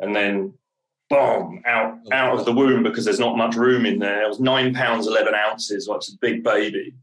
and 0.00 0.14
then 0.14 0.52
bomb 1.10 1.60
out 1.66 1.98
oh, 2.06 2.12
out 2.12 2.38
of 2.38 2.44
the 2.44 2.52
womb 2.52 2.82
because 2.82 3.04
there's 3.04 3.20
not 3.20 3.36
much 3.36 3.56
room 3.56 3.86
in 3.86 3.98
there. 3.98 4.24
It 4.24 4.28
was 4.28 4.40
nine 4.40 4.74
pounds 4.74 5.06
eleven 5.06 5.34
ounces, 5.34 5.88
which 5.88 6.08
is 6.08 6.14
a 6.14 6.18
big 6.20 6.42
baby, 6.42 6.94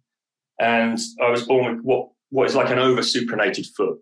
and 0.60 1.00
I 1.22 1.30
was 1.30 1.46
born 1.46 1.76
with 1.76 1.86
what 1.86 2.10
what 2.30 2.48
is 2.48 2.56
like 2.56 2.70
an 2.70 2.80
over 2.80 3.02
supinated 3.02 3.68
foot. 3.76 4.00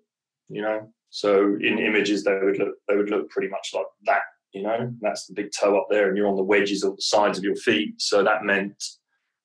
you 0.49 0.61
know. 0.61 0.87
So 1.11 1.57
in 1.59 1.79
images, 1.79 2.23
they 2.23 2.37
would 2.37 2.59
look 2.59 2.75
they 2.87 2.95
would 2.95 3.09
look 3.09 3.29
pretty 3.29 3.49
much 3.49 3.71
like 3.73 3.87
that, 4.05 4.21
you 4.53 4.61
know. 4.61 4.93
That's 5.01 5.25
the 5.25 5.33
big 5.33 5.51
toe 5.51 5.77
up 5.77 5.87
there, 5.89 6.07
and 6.07 6.17
you're 6.17 6.27
on 6.27 6.35
the 6.35 6.43
wedges 6.43 6.83
on 6.83 6.95
the 6.95 7.01
sides 7.01 7.37
of 7.37 7.43
your 7.43 7.55
feet. 7.55 7.99
So 8.01 8.23
that 8.23 8.43
meant 8.43 8.83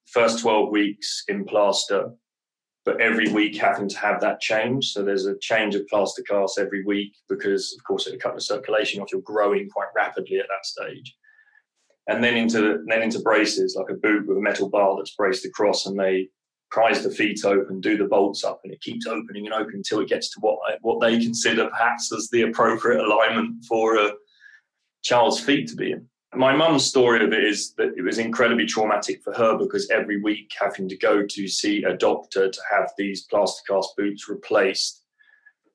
first 0.07 0.41
12 0.41 0.71
weeks 0.71 1.25
in 1.29 1.45
plaster, 1.45 2.13
but 2.85 3.01
every 3.01 3.29
week 3.33 3.57
having 3.57 3.89
to 3.89 3.99
have 3.99 4.21
that 4.21 4.41
change. 4.41 4.93
So 4.93 5.03
there's 5.03 5.27
a 5.27 5.39
change 5.39 5.75
of 5.75 5.87
plaster 5.89 6.23
cast 6.23 6.59
every 6.59 6.85
week 6.85 7.15
because, 7.29 7.75
of 7.79 7.85
course, 7.85 8.07
it 8.07 8.21
cut 8.21 8.35
the 8.35 8.41
circulation 8.41 9.01
off. 9.01 9.11
You're 9.11 9.23
growing 9.23 9.69
quite 9.71 9.89
rapidly 9.97 10.39
at 10.39 10.47
that 10.49 10.67
stage, 10.67 11.15
and 12.09 12.23
then 12.23 12.37
into 12.37 12.83
then 12.87 13.03
into 13.03 13.21
braces 13.21 13.77
like 13.79 13.91
a 13.91 13.99
boot 13.99 14.27
with 14.27 14.37
a 14.37 14.41
metal 14.41 14.69
bar 14.69 14.97
that's 14.97 15.15
braced 15.15 15.47
across, 15.47 15.87
and 15.87 15.99
they 15.99 16.29
prise 16.71 17.03
the 17.03 17.11
feet 17.11 17.45
open, 17.45 17.81
do 17.81 17.97
the 17.97 18.05
bolts 18.05 18.45
up, 18.45 18.61
and 18.65 18.73
it 18.73 18.81
keeps 18.81 19.07
opening 19.07 19.47
and 19.47 19.55
opening 19.55 19.77
until 19.77 20.01
it 20.01 20.09
gets 20.09 20.31
to 20.31 20.41
what 20.41 20.59
what 20.83 21.01
they 21.01 21.19
consider 21.19 21.69
perhaps 21.69 22.13
as 22.13 22.29
the 22.31 22.43
appropriate 22.43 23.03
alignment 23.03 23.65
for 23.65 23.97
a 23.97 24.13
child's 25.03 25.41
feet 25.41 25.69
to 25.69 25.77
be 25.77 25.93
in. 25.93 26.07
My 26.37 26.55
mum's 26.55 26.85
story 26.85 27.25
of 27.25 27.33
it 27.33 27.45
is 27.45 27.75
that 27.75 27.95
it 27.97 28.03
was 28.03 28.19
incredibly 28.19 28.67
traumatic 28.67 29.23
for 29.23 29.33
her 29.35 29.57
because 29.57 29.89
every 29.91 30.21
week 30.21 30.53
having 30.61 30.89
to 30.89 30.97
go 30.97 31.25
to 31.25 31.49
see 31.49 31.85
a 31.85 31.97
doctor 31.97 32.51
to 32.51 32.61
have 32.71 32.91
these 32.99 33.25
plaster 33.25 33.63
cast 33.69 33.97
boots 33.97 34.29
replaced. 34.29 35.03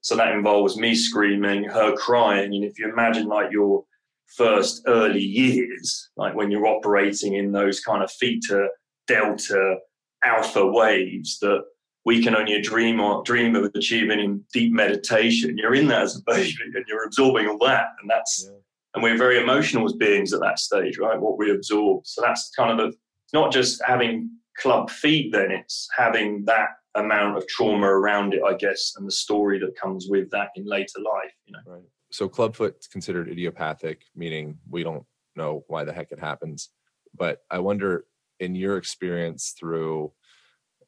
So 0.01 0.15
that 0.15 0.33
involves 0.33 0.77
me 0.77 0.95
screaming, 0.95 1.65
her 1.65 1.95
crying, 1.95 2.53
and 2.55 2.63
if 2.63 2.79
you 2.79 2.89
imagine 2.89 3.27
like 3.27 3.51
your 3.51 3.83
first 4.27 4.83
early 4.87 5.21
years, 5.21 6.09
like 6.15 6.35
when 6.35 6.51
you're 6.51 6.67
operating 6.67 7.33
in 7.35 7.51
those 7.51 7.79
kind 7.81 8.03
of 8.03 8.11
theta, 8.11 8.69
delta, 9.07 9.77
alpha 10.23 10.65
waves 10.65 11.39
that 11.39 11.63
we 12.05 12.23
can 12.23 12.35
only 12.35 12.61
dream 12.61 12.99
or 12.99 13.23
dream 13.23 13.55
of 13.55 13.69
achieving 13.75 14.19
in 14.19 14.43
deep 14.53 14.71
meditation. 14.71 15.57
You're 15.57 15.75
in 15.75 15.87
that 15.87 16.03
as 16.03 16.15
a 16.15 16.21
baby 16.25 16.55
and 16.73 16.85
you're 16.87 17.05
absorbing 17.05 17.47
all 17.47 17.57
that, 17.59 17.87
and 18.01 18.09
that's 18.09 18.47
yeah. 18.49 18.57
And 18.93 19.03
we're 19.03 19.17
very 19.17 19.39
emotional 19.39 19.85
as 19.85 19.93
beings 19.93 20.33
at 20.33 20.41
that 20.41 20.59
stage, 20.59 20.97
right? 20.97 21.19
What 21.19 21.37
we 21.37 21.51
absorb. 21.51 22.05
So 22.05 22.21
that's 22.21 22.51
kind 22.55 22.71
of 22.71 22.77
the 22.77 22.97
not 23.33 23.51
just 23.51 23.81
having 23.85 24.31
club 24.57 24.89
feet. 24.89 25.31
Then 25.31 25.51
it's 25.51 25.87
having 25.95 26.45
that 26.45 26.69
amount 26.95 27.37
of 27.37 27.47
trauma 27.47 27.87
around 27.87 28.33
it, 28.33 28.41
I 28.43 28.55
guess, 28.55 28.93
and 28.97 29.07
the 29.07 29.11
story 29.11 29.59
that 29.59 29.79
comes 29.79 30.07
with 30.09 30.29
that 30.31 30.49
in 30.55 30.65
later 30.65 30.99
life. 30.99 31.33
You 31.45 31.53
know. 31.53 31.73
Right. 31.73 31.83
So 32.11 32.27
clubfoot's 32.27 32.87
considered 32.87 33.29
idiopathic, 33.29 34.01
meaning 34.15 34.57
we 34.67 34.83
don't 34.83 35.05
know 35.35 35.63
why 35.67 35.83
the 35.83 35.93
heck 35.93 36.11
it 36.11 36.19
happens. 36.19 36.69
But 37.15 37.43
I 37.51 37.59
wonder 37.59 38.05
in 38.39 38.55
your 38.55 38.77
experience 38.77 39.53
through 39.59 40.11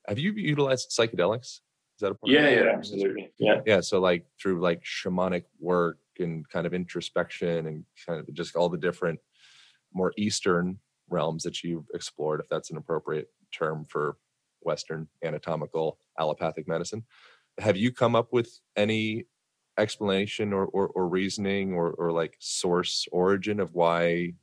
have 0.07 0.17
you 0.17 0.31
utilized 0.33 0.89
psychedelics 0.89 1.43
is 1.43 1.61
that 1.99 2.11
a 2.11 2.15
part 2.15 2.31
yeah 2.31 2.49
yeah 2.49 2.71
absolutely 2.73 3.31
yeah 3.37 3.61
yeah 3.65 3.81
so 3.81 3.99
like 3.99 4.25
through 4.41 4.59
like 4.61 4.81
shamanic 4.83 5.43
work 5.59 5.97
and 6.19 6.47
kind 6.49 6.65
of 6.65 6.73
introspection 6.73 7.67
and 7.67 7.85
kind 8.05 8.19
of 8.19 8.33
just 8.33 8.55
all 8.55 8.69
the 8.69 8.77
different 8.77 9.19
more 9.93 10.13
eastern 10.17 10.79
realms 11.09 11.43
that 11.43 11.63
you've 11.63 11.85
explored 11.93 12.39
if 12.39 12.47
that's 12.49 12.71
an 12.71 12.77
appropriate 12.77 13.27
term 13.51 13.85
for 13.89 14.17
western 14.61 15.07
anatomical 15.23 15.97
allopathic 16.19 16.67
medicine. 16.67 17.03
Have 17.59 17.77
you 17.77 17.91
come 17.91 18.15
up 18.15 18.31
with 18.31 18.59
any 18.75 19.25
explanation 19.77 20.53
or, 20.53 20.65
or, 20.67 20.87
or 20.89 21.07
reasoning 21.07 21.73
or, 21.73 21.91
or 21.91 22.11
like 22.11 22.35
source 22.39 23.07
origin 23.11 23.59
of 23.59 23.73
why 23.73 24.33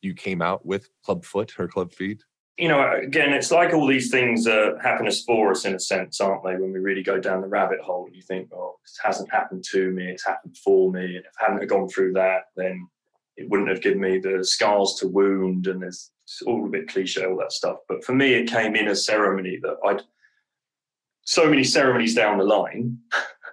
you 0.00 0.14
came 0.14 0.42
out 0.42 0.64
with 0.64 0.88
club 1.04 1.24
foot 1.24 1.58
or 1.58 1.68
club 1.68 1.92
feet 1.92 2.24
you 2.58 2.68
know, 2.68 2.92
again, 3.02 3.32
it's 3.32 3.50
like 3.50 3.74
all 3.74 3.86
these 3.86 4.10
things 4.10 4.46
uh, 4.46 4.72
happen 4.82 5.06
as 5.06 5.22
for 5.22 5.50
us 5.50 5.66
in 5.66 5.74
a 5.74 5.80
sense, 5.80 6.20
aren't 6.20 6.42
they? 6.42 6.56
When 6.56 6.72
we 6.72 6.78
really 6.78 7.02
go 7.02 7.20
down 7.20 7.42
the 7.42 7.48
rabbit 7.48 7.80
hole, 7.80 8.08
you 8.10 8.22
think, 8.22 8.50
oh, 8.52 8.76
it 8.82 9.06
hasn't 9.06 9.30
happened 9.30 9.64
to 9.72 9.90
me, 9.90 10.06
it's 10.06 10.24
happened 10.24 10.56
for 10.56 10.90
me. 10.90 11.16
And 11.16 11.24
if 11.26 11.32
I 11.40 11.50
hadn't 11.50 11.68
gone 11.68 11.88
through 11.88 12.14
that, 12.14 12.44
then 12.56 12.88
it 13.36 13.50
wouldn't 13.50 13.68
have 13.68 13.82
given 13.82 14.00
me 14.00 14.18
the 14.18 14.42
scars 14.42 14.96
to 15.00 15.08
wound. 15.08 15.66
And 15.66 15.82
there's 15.82 16.10
all 16.46 16.64
a 16.64 16.70
bit 16.70 16.88
cliche, 16.88 17.26
all 17.26 17.36
that 17.38 17.52
stuff. 17.52 17.78
But 17.88 18.02
for 18.04 18.14
me, 18.14 18.32
it 18.32 18.48
came 18.48 18.74
in 18.74 18.88
a 18.88 18.96
ceremony 18.96 19.58
that 19.62 19.76
I'd 19.84 20.02
so 21.26 21.48
many 21.50 21.64
ceremonies 21.64 22.14
down 22.14 22.38
the 22.38 22.44
line. 22.44 22.98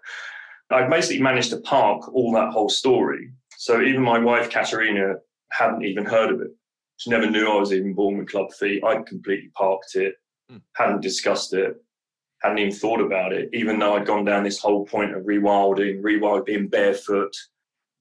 I'd 0.70 0.90
basically 0.90 1.22
managed 1.22 1.50
to 1.50 1.58
park 1.58 2.08
all 2.14 2.32
that 2.34 2.52
whole 2.52 2.70
story. 2.70 3.32
So 3.58 3.82
even 3.82 4.02
my 4.02 4.20
wife, 4.20 4.50
Katerina, 4.50 5.16
hadn't 5.52 5.84
even 5.84 6.06
heard 6.06 6.32
of 6.32 6.42
it. 6.42 6.52
She 7.04 7.10
never 7.10 7.30
knew 7.30 7.52
I 7.52 7.60
was 7.60 7.74
even 7.74 7.94
born 7.94 8.18
with 8.18 8.30
club 8.30 8.54
feet. 8.54 8.82
I'd 8.82 9.06
completely 9.06 9.52
parked 9.56 9.96
it, 9.96 10.16
mm. 10.50 10.62
hadn't 10.78 11.02
discussed 11.02 11.54
it, 11.54 11.76
hadn't 12.42 12.60
even 12.60 12.72
thought 12.72 13.02
about 13.02 13.34
it, 13.34 13.50
even 13.52 13.78
though 13.78 13.98
I'd 13.98 14.06
gone 14.06 14.24
down 14.24 14.46
this 14.46 14.58
whole 14.58 14.86
point 14.86 15.14
of 15.14 15.24
rewilding, 15.24 16.02
rewild 16.02 16.46
being 16.46 16.70
barefoot, 16.70 17.36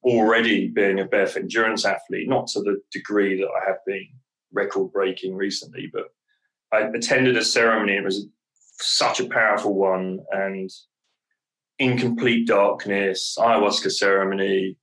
already 0.05 0.69
being 0.69 1.01
a 1.01 1.05
barefoot 1.05 1.43
endurance 1.43 1.85
athlete, 1.85 2.29
not 2.29 2.47
to 2.49 2.61
the 2.61 2.81
degree 2.93 3.41
that 3.41 3.49
I 3.49 3.67
have 3.67 3.79
been 3.85 4.07
record 4.53 4.93
breaking 4.93 5.35
recently, 5.35 5.91
but 5.93 6.05
I 6.73 6.83
attended 6.83 7.37
a 7.37 7.45
ceremony. 7.45 7.97
It 7.97 8.05
was 8.05 8.29
such 8.79 9.19
a 9.19 9.29
powerful 9.29 9.75
one 9.75 10.21
and 10.31 10.71
in 11.81 11.99
complete 11.99 12.47
darkness, 12.47 13.35
ayahuasca 13.37 13.91
ceremony. 13.91 14.77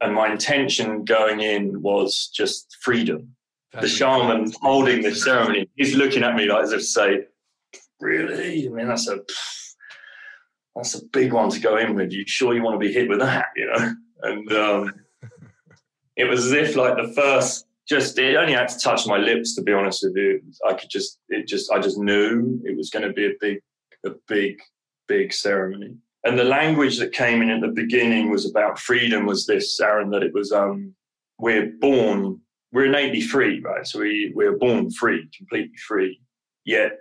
And 0.00 0.14
my 0.14 0.30
intention 0.30 1.04
going 1.04 1.40
in 1.40 1.82
was 1.82 2.30
just 2.32 2.76
freedom 2.80 3.34
the 3.80 3.88
shaman 3.88 4.52
holding 4.62 5.02
the 5.02 5.14
ceremony, 5.14 5.68
he's 5.76 5.94
looking 5.94 6.22
at 6.22 6.36
me 6.36 6.46
like 6.46 6.64
as 6.64 6.72
if 6.72 6.80
to 6.80 6.86
say, 6.86 7.26
"Really? 8.00 8.66
I 8.66 8.70
mean, 8.70 8.88
that's 8.88 9.08
a 9.08 9.20
that's 10.76 10.94
a 10.94 11.04
big 11.06 11.32
one 11.32 11.50
to 11.50 11.60
go 11.60 11.76
in 11.76 11.94
with. 11.94 12.12
You 12.12 12.24
sure 12.26 12.54
you 12.54 12.62
want 12.62 12.80
to 12.80 12.86
be 12.86 12.92
hit 12.92 13.08
with 13.08 13.20
that? 13.20 13.46
You 13.56 13.66
know?" 13.66 13.94
And 14.22 14.52
um, 14.52 14.94
it 16.16 16.24
was 16.24 16.46
as 16.46 16.52
if 16.52 16.76
like 16.76 16.96
the 16.96 17.12
first, 17.14 17.66
just 17.88 18.18
it 18.18 18.36
only 18.36 18.52
had 18.52 18.68
to 18.68 18.78
touch 18.78 19.06
my 19.06 19.18
lips. 19.18 19.54
To 19.54 19.62
be 19.62 19.72
honest 19.72 20.04
with 20.04 20.16
you, 20.16 20.40
I 20.66 20.74
could 20.74 20.90
just 20.90 21.18
it 21.28 21.46
just 21.46 21.70
I 21.72 21.78
just 21.78 21.98
knew 21.98 22.60
it 22.64 22.76
was 22.76 22.90
going 22.90 23.06
to 23.06 23.12
be 23.12 23.26
a 23.26 23.32
big, 23.40 23.58
a 24.06 24.10
big, 24.28 24.58
big 25.08 25.32
ceremony. 25.32 25.96
And 26.26 26.38
the 26.38 26.44
language 26.44 26.98
that 26.98 27.12
came 27.12 27.42
in 27.42 27.50
at 27.50 27.60
the 27.60 27.68
beginning 27.68 28.30
was 28.30 28.48
about 28.48 28.78
freedom. 28.78 29.26
Was 29.26 29.46
this 29.46 29.78
Aaron 29.80 30.10
that 30.10 30.22
it 30.22 30.32
was 30.32 30.52
um, 30.52 30.94
we're 31.38 31.72
born 31.80 32.40
we're 32.74 32.86
innately 32.86 33.20
free, 33.20 33.60
right? 33.60 33.86
So 33.86 34.00
we 34.00 34.32
we're 34.34 34.58
born 34.58 34.90
free, 34.90 35.30
completely 35.34 35.76
free. 35.86 36.20
Yet 36.64 36.98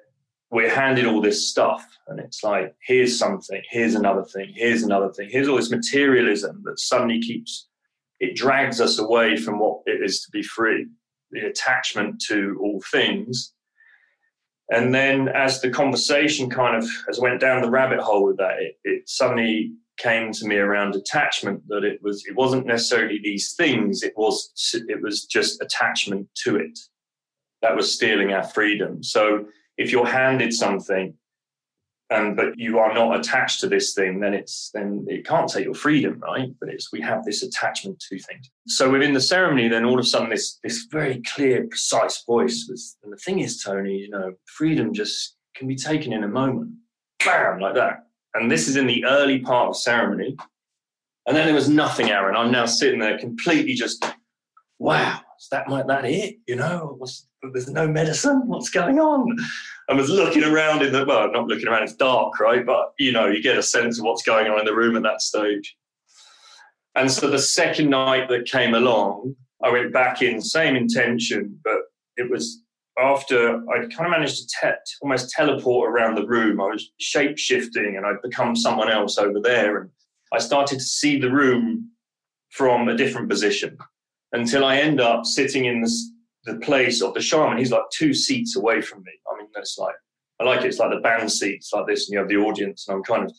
we're 0.51 0.73
handed 0.73 1.05
all 1.05 1.19
this 1.19 1.49
stuff, 1.49 1.83
and 2.07 2.19
it's 2.19 2.43
like 2.43 2.75
here's 2.85 3.17
something, 3.17 3.61
here's 3.69 3.95
another 3.95 4.23
thing, 4.23 4.53
here's 4.53 4.83
another 4.83 5.11
thing, 5.11 5.29
here's 5.31 5.47
all 5.47 5.57
this 5.57 5.71
materialism 5.71 6.61
that 6.65 6.79
suddenly 6.79 7.19
keeps 7.19 7.67
it 8.19 8.35
drags 8.35 8.79
us 8.79 8.99
away 8.99 9.35
from 9.35 9.59
what 9.59 9.81
it 9.85 10.01
is 10.01 10.21
to 10.21 10.31
be 10.31 10.43
free, 10.43 10.87
the 11.31 11.47
attachment 11.47 12.21
to 12.27 12.57
all 12.61 12.81
things. 12.91 13.53
And 14.69 14.93
then 14.93 15.27
as 15.27 15.59
the 15.59 15.69
conversation 15.69 16.49
kind 16.49 16.77
of 16.77 16.87
as 17.09 17.19
went 17.19 17.41
down 17.41 17.61
the 17.61 17.69
rabbit 17.69 17.99
hole 17.99 18.23
with 18.23 18.37
that, 18.37 18.59
it, 18.59 18.77
it 18.83 19.09
suddenly 19.09 19.73
came 19.97 20.31
to 20.31 20.47
me 20.47 20.55
around 20.55 20.95
attachment 20.95 21.61
that 21.67 21.83
it 21.83 22.01
was 22.01 22.25
it 22.25 22.35
wasn't 22.35 22.65
necessarily 22.65 23.19
these 23.23 23.53
things 23.53 24.01
it 24.01 24.13
was 24.17 24.51
it 24.73 25.01
was 25.01 25.25
just 25.25 25.61
attachment 25.61 26.27
to 26.35 26.55
it 26.55 26.79
that 27.61 27.75
was 27.75 27.91
stealing 27.91 28.33
our 28.33 28.43
freedom. 28.43 29.01
So 29.01 29.45
if 29.77 29.91
you're 29.91 30.05
handed 30.05 30.53
something 30.53 31.15
and 32.09 32.35
but 32.35 32.57
you 32.59 32.77
are 32.77 32.93
not 32.93 33.17
attached 33.17 33.61
to 33.61 33.67
this 33.67 33.93
thing 33.93 34.19
then 34.19 34.33
it's 34.33 34.69
then 34.73 35.05
it 35.07 35.25
can't 35.25 35.49
take 35.49 35.65
your 35.65 35.73
freedom 35.73 36.19
right? 36.19 36.49
But 36.59 36.69
it's 36.69 36.91
we 36.91 37.01
have 37.01 37.23
this 37.23 37.41
attachment 37.43 37.99
to 38.09 38.19
things. 38.19 38.51
So 38.67 38.91
within 38.91 39.13
the 39.13 39.21
ceremony 39.21 39.67
then 39.67 39.85
all 39.85 39.99
of 39.99 40.05
a 40.05 40.07
sudden 40.07 40.29
this 40.29 40.59
this 40.63 40.87
very 40.91 41.21
clear 41.33 41.65
precise 41.67 42.23
voice 42.25 42.67
was 42.69 42.97
and 43.03 43.13
the 43.13 43.17
thing 43.17 43.39
is 43.39 43.63
tony 43.63 43.97
you 43.97 44.09
know 44.09 44.33
freedom 44.45 44.93
just 44.93 45.37
can 45.55 45.67
be 45.67 45.75
taken 45.75 46.11
in 46.13 46.23
a 46.23 46.27
moment. 46.27 46.71
Bam 47.23 47.59
like 47.59 47.75
that 47.75 48.07
and 48.33 48.51
this 48.51 48.67
is 48.67 48.75
in 48.75 48.87
the 48.87 49.05
early 49.05 49.39
part 49.39 49.69
of 49.69 49.77
ceremony. 49.77 50.35
And 51.25 51.35
then 51.37 51.45
there 51.45 51.55
was 51.55 51.69
nothing, 51.69 52.09
Aaron. 52.09 52.35
I'm 52.35 52.51
now 52.51 52.65
sitting 52.65 52.99
there 52.99 53.17
completely 53.17 53.73
just, 53.75 54.05
wow, 54.79 55.19
is 55.39 55.47
that 55.51 55.69
might 55.69 55.87
that 55.87 56.05
it? 56.05 56.37
You 56.47 56.57
know, 56.57 56.99
there's 57.53 57.69
no 57.69 57.87
medicine. 57.87 58.47
What's 58.47 58.69
going 58.69 58.99
on? 58.99 59.37
I 59.89 59.93
was 59.93 60.09
looking 60.09 60.43
around 60.43 60.81
in 60.81 60.91
the 60.91 61.05
well, 61.05 61.31
not 61.31 61.47
looking 61.47 61.67
around. 61.67 61.83
It's 61.83 61.95
dark, 61.95 62.39
right? 62.39 62.65
But 62.65 62.93
you 62.99 63.11
know, 63.11 63.27
you 63.27 63.41
get 63.41 63.57
a 63.57 63.63
sense 63.63 63.99
of 63.99 64.05
what's 64.05 64.23
going 64.23 64.47
on 64.47 64.59
in 64.59 64.65
the 64.65 64.75
room 64.75 64.95
at 64.95 65.03
that 65.03 65.21
stage. 65.21 65.75
And 66.95 67.11
so 67.11 67.29
the 67.29 67.39
second 67.39 67.89
night 67.89 68.29
that 68.29 68.45
came 68.45 68.73
along, 68.73 69.35
I 69.63 69.71
went 69.71 69.93
back 69.93 70.21
in, 70.21 70.41
same 70.41 70.75
intention, 70.75 71.59
but 71.63 71.79
it 72.17 72.29
was 72.29 72.62
after 72.97 73.57
I 73.69 73.87
kind 73.87 74.05
of 74.05 74.11
managed 74.11 74.37
to 74.37 74.55
te- 74.61 74.95
almost 75.01 75.31
teleport 75.31 75.91
around 75.91 76.15
the 76.15 76.27
room, 76.27 76.61
I 76.61 76.65
was 76.65 76.91
shape 76.99 77.37
shifting 77.37 77.95
and 77.97 78.05
I'd 78.05 78.21
become 78.21 78.55
someone 78.55 78.89
else 78.89 79.17
over 79.17 79.39
there. 79.39 79.81
And 79.81 79.89
I 80.31 80.39
started 80.39 80.79
to 80.79 80.85
see 80.85 81.19
the 81.19 81.31
room 81.31 81.89
from 82.51 82.87
a 82.87 82.95
different 82.95 83.29
position 83.29 83.77
until 84.31 84.65
I 84.65 84.77
end 84.77 85.01
up 85.01 85.25
sitting 85.25 85.65
in 85.65 85.81
the, 85.81 85.91
the 86.45 86.59
place 86.59 87.01
of 87.01 87.13
the 87.13 87.21
shaman. 87.21 87.57
He's 87.57 87.71
like 87.71 87.89
two 87.91 88.13
seats 88.13 88.55
away 88.55 88.81
from 88.81 88.99
me. 89.03 89.11
I 89.31 89.37
mean, 89.37 89.47
it's 89.55 89.77
like, 89.77 89.95
I 90.39 90.43
like 90.43 90.61
it. 90.61 90.67
It's 90.67 90.79
like 90.79 90.91
the 90.91 90.99
band 90.99 91.31
seats 91.31 91.71
like 91.73 91.87
this, 91.87 92.07
and 92.07 92.13
you 92.13 92.19
have 92.19 92.27
the 92.27 92.37
audience, 92.37 92.87
and 92.87 92.97
I'm 92.97 93.03
kind 93.03 93.23
of 93.23 93.31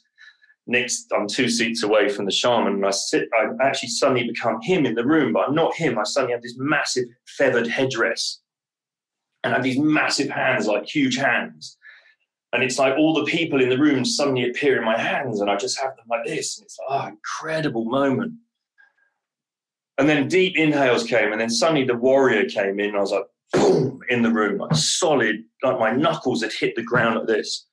next, 0.67 1.13
I'm 1.13 1.27
two 1.27 1.49
seats 1.49 1.83
away 1.83 2.09
from 2.09 2.25
the 2.25 2.33
shaman, 2.33 2.75
and 2.75 2.87
I 2.87 2.91
sit. 2.91 3.29
I 3.37 3.49
actually 3.65 3.91
suddenly 3.91 4.27
become 4.27 4.61
him 4.63 4.87
in 4.87 4.95
the 4.95 5.05
room, 5.05 5.33
but 5.33 5.49
I'm 5.49 5.55
not 5.55 5.75
him. 5.75 5.99
I 5.99 6.05
suddenly 6.05 6.33
have 6.33 6.43
this 6.43 6.57
massive 6.57 7.05
feathered 7.27 7.67
headdress, 7.67 8.41
and 9.45 9.53
have 9.53 9.63
these 9.63 9.79
massive 9.79 10.31
hands, 10.31 10.67
like 10.67 10.87
huge 10.87 11.17
hands. 11.17 11.77
And 12.53 12.63
it's 12.63 12.79
like 12.79 12.97
all 12.97 13.15
the 13.15 13.31
people 13.31 13.61
in 13.61 13.69
the 13.69 13.79
room 13.79 14.05
suddenly 14.05 14.49
appear 14.49 14.79
in 14.79 14.85
my 14.85 14.99
hands, 14.99 15.41
and 15.41 15.51
I 15.51 15.57
just 15.57 15.79
have 15.81 15.97
them 15.97 16.07
like 16.09 16.25
this. 16.25 16.59
And 16.59 16.65
it's 16.65 16.79
like, 16.79 17.03
oh, 17.03 17.09
incredible 17.09 17.85
moment. 17.85 18.33
And 19.99 20.09
then 20.09 20.27
deep 20.27 20.57
inhales 20.57 21.05
came, 21.05 21.31
and 21.33 21.41
then 21.41 21.51
suddenly 21.51 21.85
the 21.85 21.97
warrior 21.97 22.49
came 22.49 22.81
in. 22.81 22.97
I 22.97 23.01
was 23.01 23.13
like, 23.13 23.27
boom, 23.53 24.01
in 24.09 24.23
the 24.23 24.31
room, 24.33 24.59
like 24.59 24.75
solid, 24.75 25.45
like 25.63 25.79
my 25.79 25.93
knuckles 25.93 26.43
had 26.43 26.53
hit 26.53 26.75
the 26.75 26.83
ground 26.83 27.17
like 27.17 27.27
this 27.27 27.67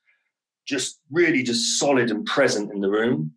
just 0.66 1.00
really 1.10 1.42
just 1.42 1.78
solid 1.78 2.10
and 2.10 2.24
present 2.26 2.72
in 2.72 2.80
the 2.80 2.90
room. 2.90 3.32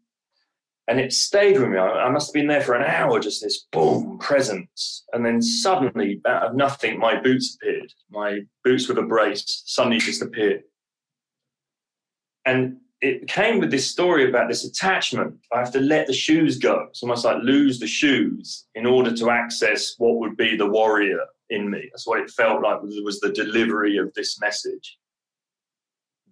And 0.88 1.00
it 1.00 1.14
stayed 1.14 1.60
with 1.60 1.70
me. 1.70 1.80
I, 1.80 2.10
must 2.10 2.28
have 2.28 2.34
been 2.34 2.48
there 2.48 2.62
for 2.62 2.76
an 2.76 2.86
hour, 2.86 3.20
just 3.20 3.42
this 3.42 3.66
boom 3.72 4.20
presence. 4.20 5.04
And 5.14 5.26
then 5.26 5.42
suddenly, 5.42 6.22
out 6.28 6.44
of 6.44 6.56
nothing, 6.56 7.00
my 7.00 7.20
boots 7.20 7.56
appeared. 7.56 7.92
My 8.12 8.42
boots 8.64 8.88
with 8.88 9.00
a 9.00 9.02
brace 9.02 9.64
suddenly 9.66 9.98
just 9.98 10.22
appeared. 10.22 10.62
And 12.46 12.78
it 13.02 13.28
came 13.28 13.60
with 13.60 13.72
this 13.72 13.90
story 13.90 14.30
about 14.30 14.48
this 14.48 14.64
attachment. 14.64 15.36
I 15.52 15.60
have 15.60 15.72
to 15.74 15.80
let 15.80 16.06
the 16.06 16.14
shoes 16.14 16.60
go. 16.60 16.86
It's 16.90 17.02
almost 17.02 17.26
like 17.26 17.42
lose 17.42 17.80
the 17.80 17.88
shoes 17.88 18.66
in 18.76 18.86
order 18.86 19.16
to 19.16 19.32
access 19.32 19.96
what 19.98 20.18
would 20.20 20.38
be 20.38 20.56
the 20.56 20.70
warrior 20.70 21.20
in 21.50 21.70
me. 21.70 21.90
That's 21.92 22.06
what 22.06 22.20
it 22.20 22.30
felt 22.30 22.62
like 22.62 22.82
was 22.82 23.20
the 23.20 23.32
delivery 23.32 23.98
of 23.98 24.14
this 24.14 24.40
message 24.40 24.98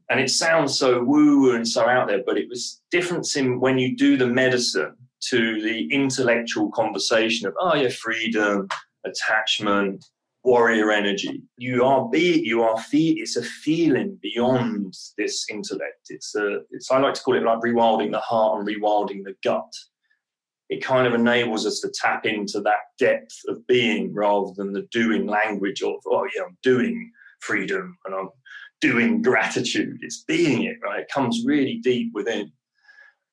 and 0.10 0.20
it 0.20 0.30
sounds 0.30 0.78
so 0.78 1.04
woo 1.04 1.42
woo 1.42 1.56
and 1.56 1.68
so 1.68 1.88
out 1.88 2.08
there, 2.08 2.24
but 2.26 2.38
it 2.38 2.50
was 2.50 2.82
difference 2.92 3.36
in 3.36 3.60
when 3.60 3.78
you 3.78 3.96
do 3.96 4.18
the 4.18 4.28
medicine 4.28 4.96
to 5.30 5.62
the 5.62 5.88
intellectual 5.92 6.70
conversation 6.72 7.48
of 7.48 7.54
oh 7.60 7.76
yeah, 7.76 7.90
freedom, 7.90 8.68
attachment, 9.06 10.06
warrior 10.44 10.92
energy. 10.92 11.42
You 11.58 11.86
are 11.86 12.10
be 12.10 12.42
you 12.44 12.64
are 12.64 12.78
feel 12.78 13.16
it's 13.18 13.38
a 13.38 13.44
feeling 13.44 14.20
beyond 14.22 14.94
this 15.18 15.46
intellect. 15.50 16.08
It's 16.10 16.36
a 16.36 16.60
it's 16.72 16.92
I 16.92 17.00
like 17.00 17.14
to 17.16 17.22
call 17.22 17.38
it 17.38 17.44
like 17.44 17.60
rewilding 17.60 18.12
the 18.12 18.20
heart 18.20 18.60
and 18.60 18.68
rewilding 18.68 19.24
the 19.24 19.36
gut. 19.44 19.72
It 20.70 20.84
kind 20.84 21.08
of 21.08 21.14
enables 21.14 21.66
us 21.66 21.80
to 21.82 21.92
tap 21.94 22.26
into 22.26 22.60
that 22.62 22.82
depth 22.98 23.40
of 23.48 23.66
being 23.68 24.14
rather 24.14 24.52
than 24.56 24.74
the 24.74 24.88
doing 24.92 25.28
language 25.28 25.82
of 25.82 25.96
oh 26.08 26.28
yeah, 26.36 26.44
I'm 26.44 26.58
doing 26.62 27.12
freedom 27.40 27.98
and 28.06 28.16
I'm 28.16 28.30
doing 28.84 29.22
gratitude, 29.22 29.98
it's 30.02 30.26
being 30.26 30.64
it, 30.64 30.76
right? 30.84 31.00
It 31.00 31.08
comes 31.10 31.44
really 31.46 31.80
deep 31.82 32.12
within. 32.14 32.52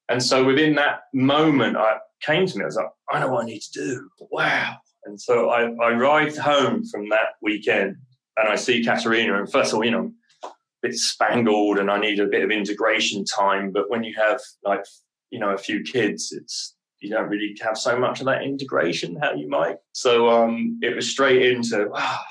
And 0.09 0.23
so 0.23 0.45
within 0.45 0.77
that 0.77 1.01
moment, 1.13 1.77
I 1.77 1.97
came 2.23 2.47
to 2.47 2.57
me, 2.57 2.63
I 2.63 2.67
was 2.67 2.77
like, 2.77 2.87
I 3.11 3.19
know 3.19 3.33
what 3.33 3.43
I 3.43 3.47
need 3.47 3.63
to 3.63 3.73
do. 3.73 4.09
Wow. 4.31 4.77
And 5.07 5.21
so 5.21 5.51
I, 5.51 5.63
I 5.63 5.91
arrived 5.91 6.37
home 6.37 6.85
from 6.85 7.09
that 7.09 7.31
weekend 7.43 7.97
and 8.37 8.49
I 8.49 8.55
see 8.55 8.85
Katerina. 8.85 9.41
And 9.41 9.51
first 9.51 9.73
of 9.73 9.79
all, 9.79 9.85
you 9.85 9.91
know, 9.91 10.13
a 10.45 10.49
bit 10.83 10.95
spangled 10.95 11.81
and 11.81 11.91
I 11.91 11.99
need 11.99 12.21
a 12.21 12.29
bit 12.29 12.45
of 12.45 12.53
integration 12.53 13.25
time. 13.25 13.73
But 13.73 13.91
when 13.91 14.05
you 14.05 14.15
have 14.15 14.41
like, 14.63 14.85
you 15.31 15.41
know, 15.41 15.51
a 15.51 15.59
few 15.59 15.83
kids, 15.83 16.31
it's, 16.31 16.77
you 17.01 17.11
don't 17.11 17.29
really 17.29 17.57
have 17.61 17.77
so 17.77 17.99
much 17.99 18.21
of 18.21 18.27
that 18.27 18.43
integration 18.43 19.19
how 19.21 19.35
you 19.35 19.49
might. 19.49 19.79
So 19.93 20.29
um, 20.29 20.79
it 20.81 20.95
was 20.95 21.11
straight 21.11 21.43
into, 21.51 21.91
ah, 21.93 22.25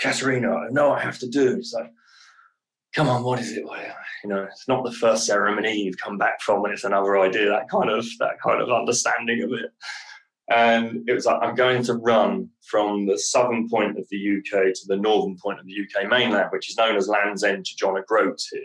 Katerina, 0.00 0.56
I 0.56 0.68
know 0.70 0.90
I 0.90 0.98
have 1.00 1.20
to 1.20 1.28
do. 1.28 1.56
It's 1.56 1.72
like, 1.72 1.92
come 2.94 3.08
on, 3.08 3.22
what 3.22 3.38
is 3.40 3.52
it? 3.52 3.64
You 4.24 4.30
know, 4.30 4.44
it's 4.44 4.68
not 4.68 4.84
the 4.84 4.92
first 4.92 5.26
ceremony 5.26 5.82
you've 5.82 5.98
come 5.98 6.18
back 6.18 6.40
from, 6.40 6.64
and 6.64 6.72
it's 6.72 6.84
another 6.84 7.18
idea. 7.18 7.48
That 7.48 7.68
kind 7.70 7.90
of 7.90 8.04
that 8.18 8.40
kind 8.42 8.60
of 8.60 8.70
understanding 8.70 9.42
of 9.42 9.52
it. 9.52 9.70
And 10.50 11.08
it 11.08 11.12
was 11.12 11.26
like 11.26 11.42
I'm 11.42 11.54
going 11.54 11.82
to 11.84 11.94
run 11.94 12.48
from 12.70 13.06
the 13.06 13.18
southern 13.18 13.68
point 13.68 13.98
of 13.98 14.06
the 14.10 14.38
UK 14.38 14.74
to 14.74 14.80
the 14.86 14.96
northern 14.96 15.36
point 15.36 15.60
of 15.60 15.66
the 15.66 15.74
UK 15.74 16.08
mainland, 16.08 16.48
which 16.50 16.70
is 16.70 16.76
known 16.76 16.96
as 16.96 17.08
Land's 17.08 17.44
End 17.44 17.66
to 17.66 17.76
John 17.76 17.98
O'Groats 17.98 18.48
here. 18.48 18.62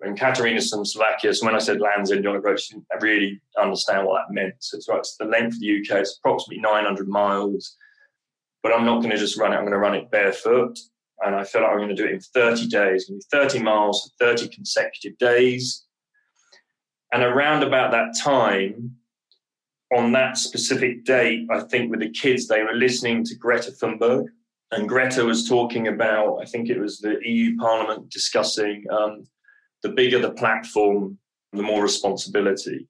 And 0.00 0.18
Katarina's 0.18 0.68
from 0.68 0.84
Slovakia, 0.84 1.32
so 1.32 1.46
when 1.46 1.54
I 1.54 1.60
said 1.60 1.80
Land's 1.80 2.10
End, 2.10 2.24
John 2.24 2.36
O'Groats, 2.36 2.68
didn't 2.68 2.84
really 3.00 3.40
understand 3.58 4.06
what 4.06 4.20
that 4.20 4.34
meant. 4.34 4.54
So 4.58 4.76
it's, 4.76 4.88
right, 4.88 4.98
it's 4.98 5.16
the 5.16 5.24
length 5.24 5.54
of 5.54 5.60
the 5.60 5.80
UK, 5.80 6.00
it's 6.00 6.18
approximately 6.18 6.60
900 6.60 7.08
miles. 7.08 7.76
But 8.62 8.72
I'm 8.72 8.84
not 8.84 8.98
going 8.98 9.12
to 9.12 9.16
just 9.16 9.38
run 9.38 9.52
it, 9.52 9.56
I'm 9.56 9.62
going 9.62 9.72
to 9.72 9.78
run 9.78 9.94
it 9.94 10.10
barefoot 10.10 10.78
and 11.24 11.34
I 11.34 11.44
feel 11.44 11.62
like 11.62 11.70
I'm 11.70 11.78
going 11.78 11.88
to 11.88 11.94
do 11.94 12.06
it 12.06 12.12
in 12.12 12.20
30 12.20 12.68
days, 12.68 13.06
going 13.06 13.20
to 13.20 13.26
be 13.30 13.38
30 13.38 13.62
miles 13.62 14.12
for 14.18 14.26
30 14.26 14.48
consecutive 14.48 15.16
days. 15.18 15.84
And 17.12 17.22
around 17.22 17.62
about 17.62 17.92
that 17.92 18.16
time, 18.18 18.96
on 19.96 20.12
that 20.12 20.36
specific 20.36 21.04
date, 21.04 21.46
I 21.50 21.60
think 21.60 21.90
with 21.90 22.00
the 22.00 22.10
kids, 22.10 22.48
they 22.48 22.62
were 22.62 22.74
listening 22.74 23.24
to 23.24 23.36
Greta 23.36 23.70
Thunberg. 23.70 24.26
And 24.72 24.88
Greta 24.88 25.24
was 25.24 25.48
talking 25.48 25.88
about, 25.88 26.38
I 26.42 26.46
think 26.46 26.68
it 26.68 26.80
was 26.80 26.98
the 26.98 27.18
EU 27.22 27.56
Parliament 27.56 28.10
discussing 28.10 28.84
um, 28.90 29.24
the 29.82 29.90
bigger 29.90 30.18
the 30.18 30.32
platform, 30.32 31.18
the 31.52 31.62
more 31.62 31.82
responsibility. 31.82 32.88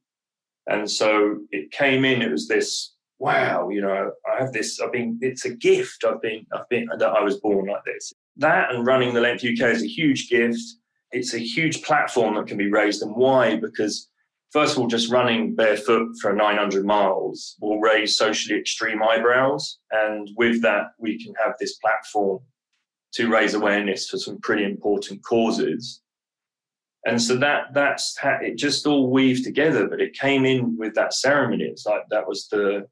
And 0.67 0.91
so 0.91 1.41
it 1.51 1.71
came 1.73 2.07
in, 2.07 2.23
it 2.23 2.31
was 2.31 2.49
this 2.49 2.95
wow, 3.19 3.69
you 3.71 3.81
know, 3.81 4.13
I 4.31 4.43
have 4.43 4.53
this, 4.53 4.81
I've 4.81 4.93
been, 4.93 5.19
it's 5.23 5.45
a 5.45 5.55
gift. 5.55 6.05
I've 6.05 6.21
been, 6.21 6.47
I've 6.53 6.69
been, 6.69 6.89
that 6.99 7.09
I 7.09 7.23
was 7.23 7.39
born 7.39 7.67
like 7.67 7.85
this. 7.85 8.13
That 8.37 8.73
and 8.73 8.87
running 8.87 9.15
the 9.15 9.21
Length 9.21 9.45
UK 9.45 9.71
is 9.71 9.83
a 9.83 9.87
huge 9.87 10.29
gift. 10.29 10.61
It's 11.13 11.35
a 11.35 11.39
huge 11.39 11.83
platform 11.83 12.35
that 12.35 12.47
can 12.47 12.57
be 12.57 12.71
raised. 12.71 13.03
And 13.03 13.15
why? 13.15 13.57
Because, 13.57 14.09
first 14.53 14.73
of 14.73 14.81
all, 14.81 14.89
just 14.89 15.13
running 15.13 15.55
barefoot 15.55 16.09
for 16.21 16.33
900 16.33 16.85
miles 16.85 17.57
will 17.61 17.81
raise 17.81 18.19
socially 18.19 18.59
extreme 18.59 19.03
eyebrows. 19.03 19.79
And 19.93 20.29
with 20.37 20.63
that, 20.63 20.89
we 20.99 21.23
can 21.23 21.35
have 21.43 21.55
this 21.61 21.75
platform 21.77 22.41
to 23.15 23.31
raise 23.31 23.55
awareness 23.55 24.09
for 24.09 24.19
some 24.19 24.41
pretty 24.41 24.65
important 24.65 25.23
causes. 25.23 26.03
And 27.07 27.21
so 27.21 27.37
that 27.37 27.75
that's 27.75 28.19
how 28.19 28.39
it 28.41 28.57
just 28.57 28.87
all 28.87 29.11
weaved 29.11 29.45
together, 29.45 29.87
but 29.89 30.01
it 30.01 30.19
came 30.19 30.45
in 30.45 30.77
with 30.79 30.95
that 30.95 31.13
ceremony. 31.13 31.65
It's 31.65 31.87
like 31.87 32.03
that 32.11 32.27
was 32.27 32.49
the 32.49 32.89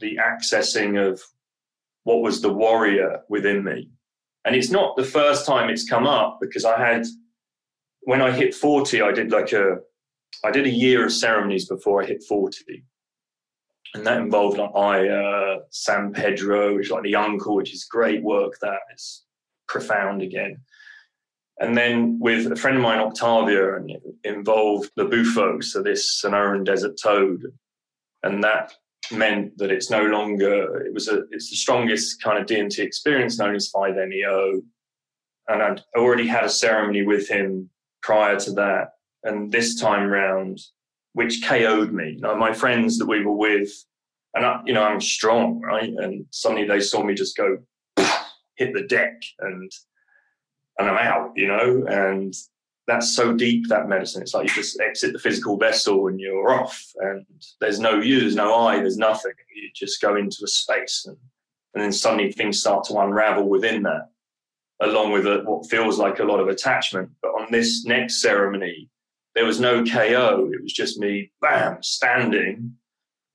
the 0.00 0.16
accessing 0.16 1.00
of 1.00 1.22
what 2.02 2.20
was 2.20 2.42
the 2.42 2.52
warrior 2.52 3.20
within 3.28 3.64
me. 3.64 3.88
And 4.44 4.54
it's 4.54 4.70
not 4.70 4.96
the 4.96 5.04
first 5.04 5.46
time 5.46 5.70
it's 5.70 5.88
come 5.88 6.06
up 6.06 6.38
because 6.40 6.64
I 6.64 6.78
had, 6.78 7.06
when 8.02 8.20
I 8.20 8.30
hit 8.30 8.54
40, 8.54 9.00
I 9.00 9.12
did 9.12 9.30
like 9.30 9.52
a, 9.52 9.78
I 10.44 10.50
did 10.50 10.66
a 10.66 10.70
year 10.70 11.06
of 11.06 11.12
ceremonies 11.12 11.68
before 11.68 12.02
I 12.02 12.06
hit 12.06 12.22
40. 12.22 12.84
And 13.94 14.06
that 14.06 14.20
involved 14.20 14.58
like 14.58 14.74
I, 14.74 15.08
uh, 15.08 15.58
San 15.70 16.12
Pedro, 16.12 16.74
which 16.74 16.86
is 16.86 16.92
like 16.92 17.04
the 17.04 17.14
uncle, 17.14 17.54
which 17.54 17.72
is 17.72 17.84
great 17.84 18.22
work 18.22 18.58
that 18.60 18.80
is 18.94 19.24
profound 19.68 20.20
again. 20.20 20.60
And 21.60 21.76
then 21.76 22.18
with 22.20 22.50
a 22.50 22.56
friend 22.56 22.76
of 22.76 22.82
mine, 22.82 22.98
Octavia, 22.98 23.76
and 23.76 23.90
it 23.90 24.02
involved 24.24 24.90
the 24.96 25.04
Bufo, 25.04 25.60
so 25.60 25.82
this 25.82 26.20
Sonoran 26.20 26.64
desert 26.64 26.98
toad. 27.00 27.44
And 28.24 28.42
that 28.42 28.74
meant 29.12 29.56
that 29.58 29.70
it's 29.70 29.90
no 29.90 30.04
longer 30.04 30.84
it 30.86 30.92
was 30.92 31.08
a 31.08 31.24
it's 31.30 31.50
the 31.50 31.56
strongest 31.56 32.22
kind 32.22 32.38
of 32.38 32.46
DMT 32.46 32.78
experience 32.78 33.38
known 33.38 33.54
as 33.54 33.70
5-MeO. 33.74 34.62
And 35.48 35.62
I'd 35.62 35.82
already 35.96 36.26
had 36.26 36.44
a 36.44 36.48
ceremony 36.48 37.02
with 37.02 37.28
him 37.28 37.68
prior 38.02 38.38
to 38.40 38.52
that. 38.52 38.90
And 39.24 39.52
this 39.52 39.78
time 39.80 40.08
round, 40.08 40.58
which 41.12 41.42
KO'd 41.44 41.92
me. 41.92 42.16
Now, 42.18 42.34
my 42.34 42.52
friends 42.52 42.98
that 42.98 43.06
we 43.06 43.24
were 43.24 43.36
with, 43.36 43.70
and 44.34 44.44
I, 44.44 44.60
you 44.64 44.72
know, 44.72 44.82
I'm 44.82 45.00
strong, 45.00 45.60
right? 45.60 45.90
And 45.98 46.26
suddenly 46.30 46.66
they 46.66 46.80
saw 46.80 47.02
me 47.02 47.14
just 47.14 47.36
go 47.36 47.58
hit 48.56 48.72
the 48.72 48.84
deck 48.84 49.20
and 49.40 49.70
and 50.78 50.88
I'm 50.88 50.96
out, 50.96 51.32
you 51.36 51.46
know, 51.46 51.84
and 51.88 52.34
that's 52.86 53.14
so 53.14 53.32
deep 53.32 53.68
that 53.68 53.88
medicine. 53.88 54.22
It's 54.22 54.34
like 54.34 54.48
you 54.48 54.54
just 54.54 54.80
exit 54.80 55.12
the 55.12 55.18
physical 55.18 55.56
vessel 55.56 56.08
and 56.08 56.20
you're 56.20 56.52
off, 56.52 56.82
and 56.98 57.24
there's 57.60 57.80
no 57.80 58.00
you, 58.00 58.20
there's 58.20 58.36
no 58.36 58.54
I, 58.54 58.76
there's 58.76 58.98
nothing. 58.98 59.32
You 59.54 59.70
just 59.74 60.02
go 60.02 60.16
into 60.16 60.38
a 60.44 60.48
space, 60.48 61.04
and, 61.06 61.16
and 61.74 61.82
then 61.82 61.92
suddenly 61.92 62.32
things 62.32 62.60
start 62.60 62.84
to 62.84 62.98
unravel 62.98 63.48
within 63.48 63.82
that, 63.84 64.10
along 64.80 65.12
with 65.12 65.26
a, 65.26 65.42
what 65.44 65.70
feels 65.70 65.98
like 65.98 66.18
a 66.18 66.24
lot 66.24 66.40
of 66.40 66.48
attachment. 66.48 67.10
But 67.22 67.28
on 67.30 67.50
this 67.50 67.84
next 67.86 68.20
ceremony, 68.20 68.90
there 69.34 69.46
was 69.46 69.60
no 69.60 69.82
KO. 69.84 70.50
It 70.52 70.62
was 70.62 70.72
just 70.72 70.98
me, 70.98 71.32
bam, 71.40 71.82
standing, 71.82 72.74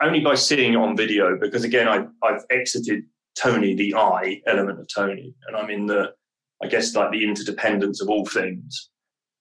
only 0.01 0.19
by 0.19 0.35
seeing 0.35 0.73
it 0.73 0.77
on 0.77 0.95
video. 0.95 1.38
Because 1.39 1.63
again, 1.63 1.88
I, 1.88 2.05
I've 2.23 2.43
exited 2.51 3.03
Tony, 3.35 3.73
the 3.73 3.95
I 3.95 4.41
element 4.45 4.79
of 4.79 4.88
Tony, 4.93 5.33
and 5.47 5.57
I'm 5.57 5.71
in 5.71 5.88
the, 5.88 6.13
I 6.62 6.67
guess, 6.67 6.93
like 6.93 7.12
the 7.12 7.23
interdependence 7.23 7.99
of 7.99 8.09
all 8.09 8.25
things 8.27 8.89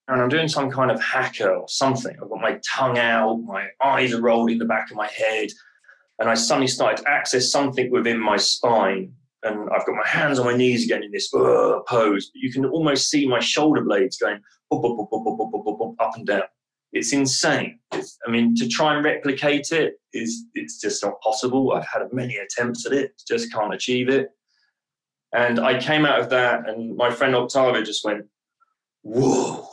and 0.08 0.22
I'm 0.22 0.30
doing 0.30 0.48
some 0.48 0.70
kind 0.70 0.90
of 0.90 1.00
haka 1.00 1.48
or 1.48 1.68
something. 1.68 2.16
I've 2.20 2.30
got 2.30 2.40
my 2.40 2.58
tongue 2.66 2.98
out, 2.98 3.42
my 3.44 3.68
eyes 3.82 4.12
are 4.14 4.20
rolled 4.20 4.50
in 4.50 4.58
the 4.58 4.64
back 4.64 4.90
of 4.90 4.96
my 4.96 5.06
head, 5.06 5.50
and 6.18 6.28
I 6.28 6.34
suddenly 6.34 6.66
started 6.66 7.02
to 7.02 7.10
access 7.10 7.52
something 7.52 7.90
within 7.90 8.18
my 8.18 8.38
spine. 8.38 9.12
And 9.44 9.70
I've 9.70 9.86
got 9.86 9.94
my 9.94 10.06
hands 10.06 10.38
on 10.38 10.46
my 10.46 10.56
knees 10.56 10.84
again 10.84 11.04
in 11.04 11.12
this 11.12 11.32
uh, 11.32 11.80
pose, 11.86 12.30
but 12.30 12.40
you 12.40 12.50
can 12.52 12.64
almost 12.64 13.08
see 13.08 13.28
my 13.28 13.38
shoulder 13.38 13.82
blades 13.84 14.16
going 14.16 14.40
up, 14.72 14.84
up, 14.84 14.98
up, 14.98 15.08
up, 15.12 15.26
up, 15.28 15.50
up, 15.54 15.80
up, 15.80 15.94
up 16.00 16.16
and 16.16 16.26
down. 16.26 16.42
It's 16.92 17.12
insane. 17.12 17.78
It's, 17.92 18.18
I 18.26 18.30
mean, 18.30 18.56
to 18.56 18.66
try 18.66 18.94
and 18.94 19.04
replicate 19.04 19.70
it 19.72 20.00
is 20.14 20.44
it's 20.54 20.80
just 20.80 21.04
not 21.04 21.20
possible. 21.20 21.72
I've 21.72 21.86
had 21.86 22.02
many 22.12 22.36
attempts 22.38 22.86
at 22.86 22.92
it, 22.92 23.12
just 23.28 23.52
can't 23.52 23.74
achieve 23.74 24.08
it. 24.08 24.30
And 25.34 25.60
I 25.60 25.78
came 25.78 26.06
out 26.06 26.18
of 26.18 26.30
that, 26.30 26.66
and 26.66 26.96
my 26.96 27.10
friend 27.10 27.36
Octavia 27.36 27.82
just 27.84 28.04
went, 28.04 28.24
"Whoa!" 29.02 29.67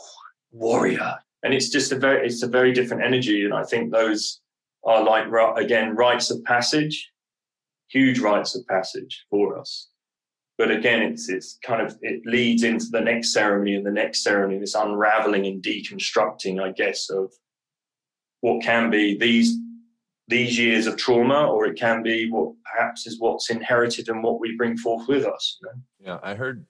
Warrior!" 0.56 1.14
And 1.42 1.54
it's 1.54 1.68
just 1.68 1.92
a 1.92 1.96
very, 1.96 2.26
it's 2.26 2.42
a 2.42 2.48
very 2.48 2.72
different 2.72 3.04
energy. 3.04 3.44
And 3.44 3.54
I 3.54 3.64
think 3.64 3.92
those 3.92 4.40
are 4.84 5.02
like 5.02 5.26
again 5.56 5.94
rites 5.94 6.30
of 6.30 6.42
passage, 6.44 7.10
huge 7.88 8.18
rites 8.18 8.54
of 8.56 8.66
passage 8.66 9.24
for 9.30 9.58
us. 9.58 9.88
But 10.58 10.70
again, 10.70 11.02
it's 11.02 11.28
it's 11.28 11.58
kind 11.62 11.82
of 11.82 11.98
it 12.00 12.22
leads 12.24 12.62
into 12.62 12.86
the 12.90 13.00
next 13.00 13.32
ceremony 13.32 13.74
and 13.74 13.84
the 13.84 13.90
next 13.90 14.22
ceremony, 14.22 14.58
this 14.58 14.74
unraveling 14.74 15.46
and 15.46 15.62
deconstructing, 15.62 16.62
I 16.62 16.72
guess, 16.72 17.10
of 17.10 17.32
what 18.40 18.62
can 18.62 18.90
be 18.90 19.18
these 19.18 19.56
these 20.28 20.58
years 20.58 20.86
of 20.86 20.96
trauma, 20.96 21.46
or 21.46 21.66
it 21.66 21.78
can 21.78 22.02
be 22.02 22.30
what 22.30 22.54
perhaps 22.64 23.06
is 23.06 23.20
what's 23.20 23.50
inherited 23.50 24.08
and 24.08 24.22
what 24.22 24.40
we 24.40 24.56
bring 24.56 24.76
forth 24.76 25.06
with 25.08 25.24
us. 25.24 25.58
You 25.60 25.68
know? 25.68 25.82
Yeah, 26.00 26.18
I 26.22 26.34
heard 26.34 26.64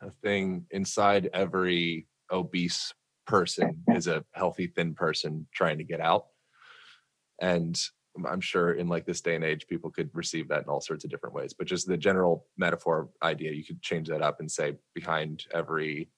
a 0.00 0.10
thing 0.10 0.66
inside 0.70 1.28
every 1.34 2.06
obese 2.30 2.94
person 3.26 3.82
is 3.88 4.06
a 4.06 4.24
healthy 4.32 4.66
thin 4.66 4.94
person 4.94 5.46
trying 5.52 5.78
to 5.78 5.84
get 5.84 6.00
out, 6.00 6.26
and 7.40 7.78
I'm 8.26 8.40
sure 8.40 8.72
in 8.72 8.88
like 8.88 9.06
this 9.06 9.20
day 9.20 9.34
and 9.34 9.44
age, 9.44 9.66
people 9.66 9.90
could 9.90 10.10
receive 10.12 10.48
that 10.48 10.62
in 10.62 10.68
all 10.68 10.80
sorts 10.80 11.04
of 11.04 11.10
different 11.10 11.34
ways. 11.34 11.54
But 11.54 11.66
just 11.66 11.86
the 11.86 11.96
general 11.96 12.46
metaphor 12.58 13.08
idea, 13.22 13.52
you 13.52 13.64
could 13.64 13.80
change 13.80 14.08
that 14.08 14.22
up 14.22 14.40
and 14.40 14.50
say 14.50 14.74
behind 14.94 15.44
every 15.52 16.10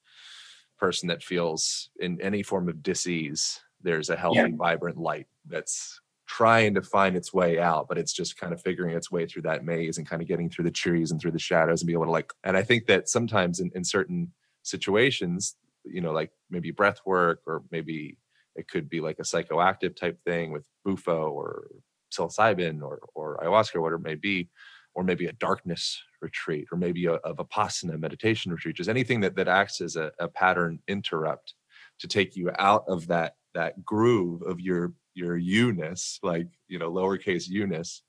person 0.77 1.07
that 1.07 1.23
feels 1.23 1.89
in 1.99 2.19
any 2.21 2.43
form 2.43 2.67
of 2.67 2.83
disease, 2.83 3.61
there's 3.81 4.09
a 4.09 4.17
healthy, 4.17 4.39
yeah. 4.39 4.47
vibrant 4.57 4.97
light 4.97 5.27
that's 5.47 6.01
trying 6.27 6.73
to 6.73 6.81
find 6.81 7.15
its 7.15 7.33
way 7.33 7.59
out, 7.59 7.87
but 7.87 7.97
it's 7.97 8.11
just 8.11 8.37
kind 8.37 8.51
of 8.51 8.61
figuring 8.61 8.95
its 8.95 9.11
way 9.11 9.25
through 9.25 9.43
that 9.43 9.63
maze 9.63 9.97
and 9.97 10.09
kind 10.09 10.21
of 10.21 10.27
getting 10.27 10.49
through 10.49 10.65
the 10.65 10.71
trees 10.71 11.11
and 11.11 11.21
through 11.21 11.31
the 11.31 11.39
shadows 11.39 11.81
and 11.81 11.87
be 11.87 11.93
able 11.93 12.05
to 12.05 12.11
like. 12.11 12.33
And 12.43 12.57
I 12.57 12.63
think 12.63 12.87
that 12.87 13.07
sometimes 13.07 13.59
in, 13.59 13.71
in 13.75 13.83
certain 13.83 14.31
situations, 14.63 15.55
you 15.85 16.01
know, 16.01 16.11
like 16.11 16.31
maybe 16.49 16.71
breath 16.71 16.99
work 17.05 17.41
or 17.45 17.63
maybe 17.71 18.17
it 18.55 18.67
could 18.67 18.89
be 18.89 19.01
like 19.01 19.19
a 19.19 19.23
psychoactive 19.23 19.95
type 19.95 20.19
thing 20.23 20.51
with 20.51 20.65
bufo 20.83 21.29
or 21.29 21.67
psilocybin 22.13 22.81
or, 22.81 22.99
or 23.13 23.39
ayahuasca 23.43 23.75
or 23.75 23.81
whatever 23.81 24.01
it 24.01 24.07
may 24.07 24.15
be, 24.15 24.49
or 24.93 25.03
maybe 25.03 25.25
a 25.25 25.33
darkness 25.33 26.01
retreat, 26.21 26.67
or 26.71 26.77
maybe 26.77 27.05
a, 27.05 27.13
a 27.15 27.35
vipassana 27.35 27.99
meditation 27.99 28.51
retreat, 28.51 28.77
just 28.77 28.89
anything 28.89 29.19
that, 29.19 29.35
that 29.35 29.47
acts 29.47 29.81
as 29.81 29.95
a, 29.95 30.11
a 30.19 30.27
pattern 30.27 30.79
interrupt 30.87 31.53
to 31.99 32.07
take 32.07 32.35
you 32.35 32.49
out 32.57 32.85
of 32.87 33.07
that 33.07 33.35
that 33.53 33.83
groove 33.85 34.41
of 34.41 34.59
your 34.59 34.93
your 35.13 35.37
you-ness, 35.37 36.19
like 36.23 36.47
you 36.67 36.77
know, 36.77 36.91
lowercase 36.91 37.47
you-ness. 37.47 38.01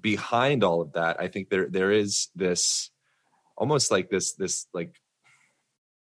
Behind 0.00 0.64
all 0.64 0.80
of 0.80 0.92
that, 0.94 1.20
I 1.20 1.28
think 1.28 1.48
there 1.48 1.68
there 1.68 1.92
is 1.92 2.28
this 2.34 2.90
almost 3.56 3.90
like 3.90 4.10
this 4.10 4.34
this 4.34 4.66
like 4.74 5.00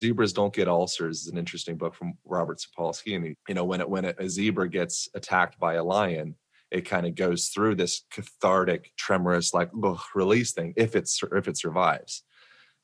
zebras 0.03 0.33
don't 0.33 0.53
get 0.53 0.67
ulcers 0.67 1.21
is 1.21 1.27
an 1.27 1.37
interesting 1.37 1.77
book 1.77 1.93
from 1.93 2.13
Robert 2.25 2.59
Sapolsky. 2.59 3.15
And 3.15 3.25
he, 3.25 3.35
you 3.47 3.55
know, 3.55 3.65
when 3.65 3.81
it 3.81 3.89
when 3.89 4.05
a 4.05 4.29
zebra 4.29 4.69
gets 4.69 5.09
attacked 5.13 5.59
by 5.59 5.75
a 5.75 5.83
lion, 5.83 6.35
it 6.71 6.81
kind 6.81 7.05
of 7.05 7.15
goes 7.15 7.47
through 7.47 7.75
this 7.75 8.03
cathartic, 8.11 8.91
tremorous, 8.97 9.53
like 9.53 9.69
ugh, 9.83 9.99
release 10.15 10.53
thing. 10.53 10.73
If 10.77 10.95
it's 10.95 11.19
if 11.31 11.47
it 11.47 11.57
survives, 11.57 12.23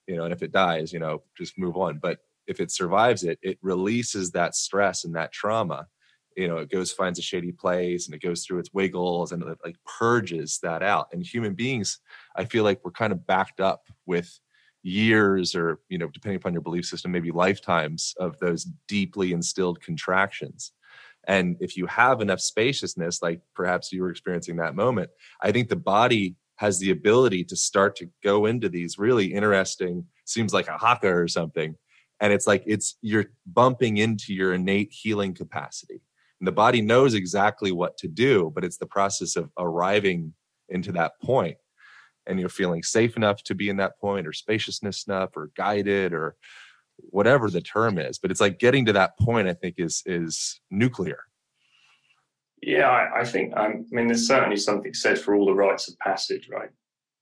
you 0.08 0.15
know, 0.17 0.23
and 0.23 0.34
if 0.34 0.43
it 0.43 0.51
dies, 0.51 0.91
you 0.91 0.99
know, 0.99 1.23
just 1.38 1.58
move 1.58 1.78
on. 1.78 1.99
But 1.99 2.19
if 2.47 2.60
it 2.60 2.71
survives 2.71 3.23
it, 3.23 3.39
it 3.41 3.58
releases 3.62 4.32
that 4.32 4.56
stress 4.56 5.04
and 5.06 5.15
that 5.15 5.32
trauma. 5.32 5.88
You 6.36 6.47
know, 6.49 6.58
it 6.58 6.69
goes 6.69 6.91
finds 6.91 7.17
a 7.17 7.21
shady 7.21 7.54
place 7.54 8.08
and 8.08 8.15
it 8.15 8.21
goes 8.21 8.43
through 8.43 8.60
its 8.60 8.73
wiggles 8.73 9.32
and 9.32 9.41
it 9.41 9.58
like 9.63 9.78
purges 9.99 10.60
that 10.63 10.84
out. 10.84 11.08
And 11.13 11.25
human 11.25 11.54
beings, 11.54 11.99
I 12.36 12.45
feel 12.45 12.63
like 12.63 12.82
we're 12.84 12.91
kind 12.91 13.13
of 13.13 13.25
backed 13.25 13.62
up 13.62 13.88
with 14.06 14.38
years 14.86 15.56
or 15.56 15.80
you 15.89 15.98
know 15.98 16.08
depending 16.10 16.38
upon 16.38 16.54
your 16.54 16.62
belief 16.62 16.86
system 16.86 17.12
maybe 17.12 17.32
lifetimes 17.32 18.13
of 18.19 18.38
those 18.39 18.67
deeply 18.88 19.34
instilled 19.34 19.82
contractions 19.82 20.71
and 21.28 21.58
if 21.60 21.76
you 21.76 21.86
have 21.88 22.21
enough 22.21 22.39
spaciousness, 22.39 23.21
like 23.21 23.41
perhaps 23.56 23.91
you 23.91 24.02
were 24.02 24.10
experiencing 24.10 24.58
that 24.58 24.76
moment, 24.76 25.10
I 25.41 25.52
think 25.52 25.69
the 25.69 25.76
body 25.76 26.36
has 26.58 26.80
the 26.80 26.91
ability 26.91 27.43
to 27.45 27.56
start 27.56 27.95
to 27.98 28.10
go 28.24 28.45
into 28.45 28.69
these 28.69 28.98
really 28.98 29.34
interesting, 29.34 30.06
seems 30.26 30.54
like 30.54 30.67
a 30.67 30.78
haka 30.78 31.13
or 31.13 31.28
something. 31.28 31.76
And 32.21 32.32
it's 32.32 32.48
like 32.48 32.63
it's 32.65 32.98
you're 33.02 33.26
bumping 33.45 33.98
into 33.98 34.34
your 34.34 34.54
innate 34.54 34.91
healing 34.91 35.34
capacity. 35.34 36.02
And 36.39 36.48
the 36.48 36.54
body 36.54 36.82
knows 36.82 37.13
exactly 37.13 37.71
what 37.71 37.98
to 37.98 38.08
do, 38.08 38.52
but 38.54 38.63
it's 38.63 38.78
the 38.78 38.86
process 38.86 39.36
of 39.36 39.50
arriving 39.58 40.34
into 40.69 40.91
that 40.93 41.13
point 41.21 41.58
and 42.27 42.39
you're 42.39 42.49
feeling 42.49 42.83
safe 42.83 43.17
enough 43.17 43.43
to 43.43 43.55
be 43.55 43.69
in 43.69 43.77
that 43.77 43.99
point 43.99 44.27
or 44.27 44.33
spaciousness 44.33 45.05
enough 45.07 45.35
or 45.35 45.51
guided 45.55 46.13
or 46.13 46.35
whatever 46.97 47.49
the 47.49 47.61
term 47.61 47.97
is. 47.97 48.17
But 48.17 48.31
it's 48.31 48.41
like 48.41 48.59
getting 48.59 48.85
to 48.85 48.93
that 48.93 49.17
point 49.19 49.47
i 49.47 49.53
think 49.53 49.75
is 49.77 50.03
is 50.05 50.59
nuclear. 50.71 51.19
Yeah 52.61 52.89
i, 52.89 53.21
I 53.21 53.25
think 53.25 53.55
um, 53.55 53.85
i 53.91 53.95
mean 53.95 54.07
there's 54.07 54.27
certainly 54.27 54.57
something 54.57 54.93
said 54.93 55.19
for 55.19 55.35
all 55.35 55.45
the 55.45 55.53
rites 55.53 55.89
of 55.89 55.97
passage 55.99 56.49
right? 56.51 56.69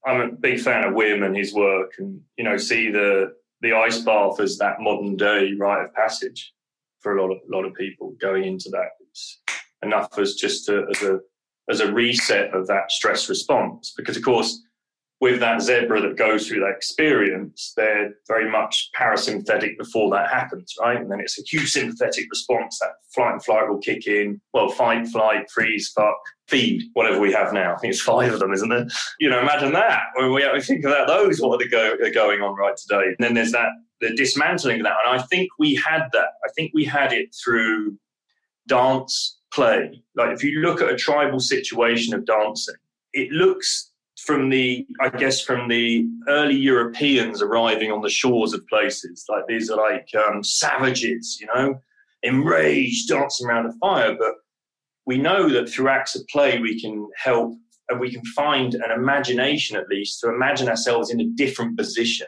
I'm 0.05 0.19
a 0.19 0.31
big 0.33 0.59
fan 0.59 0.85
of 0.85 0.93
wim 0.93 1.25
and 1.25 1.35
his 1.35 1.53
work 1.53 1.93
and 1.97 2.21
you 2.37 2.43
know 2.43 2.57
see 2.57 2.91
the 2.91 3.33
the 3.61 3.73
ice 3.73 3.99
bath 3.99 4.39
as 4.39 4.57
that 4.57 4.81
modern 4.81 5.15
day 5.15 5.53
rite 5.57 5.85
of 5.85 5.93
passage 5.93 6.53
for 7.03 7.17
a 7.17 7.21
lot 7.21 7.31
of 7.31 7.37
a 7.37 7.55
lot 7.55 7.65
of 7.65 7.73
people 7.73 8.15
going 8.19 8.43
into 8.45 8.69
that. 8.69 8.89
It's 9.09 9.41
enough 9.83 10.17
as 10.17 10.35
just 10.35 10.65
to, 10.65 10.85
as 10.89 11.03
a 11.03 11.19
as 11.69 11.79
a 11.79 11.91
reset 11.91 12.53
of 12.53 12.67
that 12.67 12.91
stress 12.91 13.29
response. 13.29 13.93
Because 13.95 14.17
of 14.17 14.23
course 14.23 14.61
with 15.21 15.39
that 15.39 15.62
zebra 15.62 16.02
that 16.02 16.17
goes 16.17 16.47
through 16.47 16.60
that 16.60 16.76
experience, 16.76 17.73
they're 17.78 18.13
very 18.28 18.49
much 18.52 18.89
parasympathetic 18.99 19.78
before 19.78 20.10
that 20.12 20.30
happens, 20.30 20.73
right? 20.82 20.99
And 20.99 21.10
then 21.10 21.21
it's 21.21 21.39
a 21.39 21.43
huge 21.43 21.71
sympathetic 21.71 22.26
response. 22.30 22.78
That 22.80 22.91
flight 23.13 23.32
and 23.32 23.43
flight 23.43 23.69
will 23.69 23.78
kick 23.78 24.06
in. 24.06 24.41
Well, 24.54 24.69
fight, 24.69 25.08
flight, 25.08 25.49
freeze, 25.49 25.93
fuck, 25.95 26.17
feed, 26.49 26.84
whatever 26.93 27.21
we 27.21 27.32
have 27.32 27.54
now. 27.54 27.73
I 27.73 27.78
think 27.78 27.93
it's 27.93 28.02
five 28.02 28.34
of 28.34 28.39
them, 28.39 28.52
isn't 28.52 28.67
there? 28.67 28.86
You 29.19 29.30
know, 29.30 29.39
imagine 29.39 29.71
that. 29.73 30.02
When 30.15 30.34
we 30.34 30.62
think 30.62 30.84
about 30.84 31.08
those, 31.08 31.39
what 31.39 31.62
are, 31.62 31.69
go, 31.69 31.95
are 32.04 32.12
going 32.12 32.41
on 32.41 32.56
right 32.58 32.76
today? 32.76 33.06
And 33.06 33.17
then 33.19 33.34
there's 33.34 33.54
that, 33.54 33.69
the 34.02 34.13
dismantling 34.15 34.82
of 34.82 34.84
that. 34.84 34.97
And 35.06 35.21
I 35.21 35.23
think 35.28 35.47
we 35.58 35.76
had 35.76 36.10
that. 36.12 36.30
I 36.43 36.49
think 36.54 36.71
we 36.73 36.84
had 36.84 37.13
it 37.13 37.34
through 37.41 37.97
dance 38.67 39.39
play. 39.54 40.04
Like 40.15 40.32
if 40.32 40.43
you 40.43 40.60
look 40.60 40.82
at 40.82 40.89
a 40.89 40.97
tribal 40.97 41.39
situation 41.39 42.13
of 42.13 42.26
dancing, 42.26 42.76
it 43.13 43.32
looks 43.32 43.91
from 44.25 44.49
the, 44.49 44.88
I 45.01 45.09
guess, 45.09 45.41
from 45.41 45.67
the 45.67 46.07
early 46.27 46.55
Europeans 46.55 47.41
arriving 47.41 47.91
on 47.91 48.01
the 48.01 48.09
shores 48.09 48.53
of 48.53 48.65
places. 48.67 49.25
Like 49.27 49.43
these 49.47 49.69
are 49.69 49.77
like 49.77 50.07
um, 50.15 50.43
savages, 50.43 51.38
you 51.41 51.47
know, 51.53 51.81
enraged, 52.23 53.09
dancing 53.09 53.47
around 53.47 53.65
a 53.65 53.73
fire. 53.73 54.15
But 54.17 54.36
we 55.05 55.17
know 55.17 55.49
that 55.49 55.69
through 55.69 55.89
acts 55.89 56.15
of 56.15 56.25
play, 56.27 56.59
we 56.59 56.79
can 56.79 57.09
help 57.17 57.53
and 57.89 57.99
we 57.99 58.12
can 58.12 58.23
find 58.27 58.75
an 58.75 58.91
imagination 58.91 59.75
at 59.75 59.89
least 59.89 60.21
to 60.21 60.29
imagine 60.29 60.69
ourselves 60.69 61.12
in 61.12 61.19
a 61.19 61.29
different 61.36 61.77
position. 61.77 62.27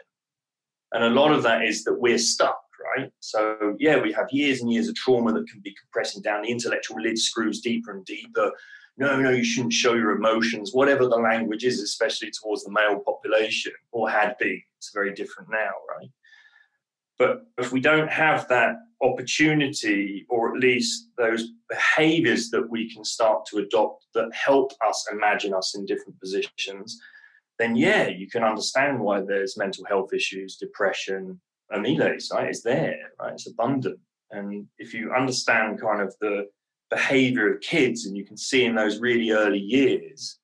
And 0.92 1.02
a 1.02 1.10
lot 1.10 1.32
of 1.32 1.42
that 1.44 1.62
is 1.62 1.84
that 1.84 1.98
we're 1.98 2.18
stuck, 2.18 2.60
right? 2.96 3.10
So, 3.20 3.74
yeah, 3.78 4.00
we 4.00 4.12
have 4.12 4.26
years 4.30 4.60
and 4.60 4.70
years 4.70 4.88
of 4.88 4.94
trauma 4.96 5.32
that 5.32 5.48
can 5.48 5.60
be 5.60 5.74
compressing 5.80 6.22
down. 6.22 6.42
The 6.42 6.50
intellectual 6.50 7.00
lid 7.00 7.18
screws 7.18 7.60
deeper 7.60 7.90
and 7.90 8.04
deeper 8.04 8.52
no, 8.98 9.20
no, 9.20 9.30
you 9.30 9.44
shouldn't 9.44 9.72
show 9.72 9.94
your 9.94 10.12
emotions, 10.12 10.70
whatever 10.72 11.06
the 11.06 11.16
language 11.16 11.64
is, 11.64 11.80
especially 11.80 12.30
towards 12.30 12.64
the 12.64 12.70
male 12.70 13.00
population, 13.00 13.72
or 13.92 14.08
had 14.08 14.36
been. 14.38 14.62
It's 14.78 14.92
very 14.94 15.12
different 15.12 15.50
now, 15.50 15.72
right? 15.96 16.08
But 17.18 17.42
if 17.58 17.72
we 17.72 17.80
don't 17.80 18.10
have 18.10 18.48
that 18.48 18.76
opportunity, 19.02 20.26
or 20.30 20.54
at 20.54 20.60
least 20.60 21.08
those 21.18 21.50
behaviors 21.68 22.50
that 22.50 22.68
we 22.70 22.92
can 22.92 23.04
start 23.04 23.44
to 23.46 23.58
adopt 23.58 24.06
that 24.14 24.32
help 24.32 24.72
us 24.86 25.06
imagine 25.12 25.52
us 25.52 25.74
in 25.74 25.84
different 25.84 26.18
positions, 26.20 26.98
then 27.58 27.76
yeah, 27.76 28.08
you 28.08 28.28
can 28.28 28.44
understand 28.44 29.00
why 29.00 29.20
there's 29.20 29.56
mental 29.56 29.84
health 29.86 30.12
issues, 30.12 30.56
depression, 30.56 31.40
amylase, 31.72 32.32
right? 32.32 32.48
It's 32.48 32.62
there, 32.62 33.10
right? 33.20 33.32
It's 33.32 33.48
abundant. 33.48 33.98
And 34.30 34.66
if 34.78 34.92
you 34.92 35.12
understand 35.12 35.80
kind 35.80 36.02
of 36.02 36.14
the 36.20 36.46
behavior 36.90 37.52
of 37.52 37.60
kids 37.60 38.06
and 38.06 38.16
you 38.16 38.24
can 38.24 38.36
see 38.36 38.64
in 38.64 38.74
those 38.74 39.00
really 39.00 39.30
early 39.30 39.58
years 39.58 40.38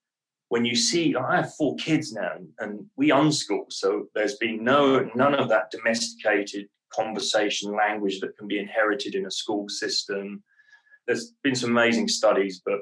when 0.48 0.64
you 0.64 0.74
see 0.74 1.14
oh, 1.14 1.22
i 1.22 1.37
have 1.37 1.55
four 1.55 1.76
kids 1.76 2.12
now 2.12 2.33
and 2.59 2.85
we 2.96 3.11
unschool 3.11 3.64
so 3.70 4.07
there's 4.14 4.37
been 4.37 4.64
no 4.64 5.09
none 5.14 5.35
of 5.35 5.48
that 5.48 5.70
domesticated 5.70 6.66
conversation 6.92 7.74
language 7.74 8.20
that 8.20 8.37
can 8.37 8.46
be 8.46 8.59
inherited 8.59 9.14
in 9.14 9.26
a 9.26 9.31
school 9.31 9.68
system. 9.68 10.42
There's 11.07 11.33
been 11.42 11.55
some 11.55 11.70
amazing 11.70 12.09
studies 12.09 12.62
but 12.64 12.81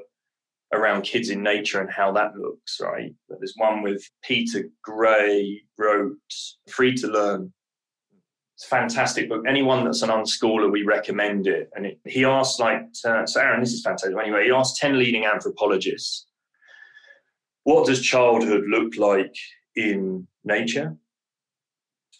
around 0.73 1.01
kids 1.01 1.29
in 1.29 1.43
nature 1.43 1.81
and 1.81 1.91
how 1.91 2.11
that 2.13 2.35
looks 2.35 2.79
right? 2.79 3.13
But 3.27 3.39
there's 3.39 3.55
one 3.57 3.81
with 3.81 4.03
peter 4.23 4.65
gray 4.83 5.61
wrote 5.77 6.15
free 6.69 6.95
to 6.95 7.07
learn 7.07 7.51
It's 8.61 8.67
a 8.67 8.75
fantastic 8.75 9.27
book. 9.27 9.43
Anyone 9.47 9.83
that's 9.85 10.03
an 10.03 10.11
unschooler, 10.11 10.71
we 10.71 10.83
recommend 10.83 11.47
it. 11.47 11.71
And 11.73 11.87
it, 11.87 11.99
he 12.05 12.25
asked, 12.25 12.59
like, 12.59 12.83
uh, 13.03 13.25
so 13.25 13.41
Aaron, 13.41 13.59
this 13.59 13.73
is 13.73 13.81
fantastic. 13.81 14.15
Anyway, 14.15 14.43
he 14.45 14.51
asked 14.51 14.77
10 14.77 14.99
leading 14.99 15.25
anthropologists, 15.25 16.27
what 17.63 17.87
does 17.87 18.03
childhood 18.03 18.65
look 18.67 18.97
like 18.97 19.33
in 19.75 20.27
nature? 20.43 20.95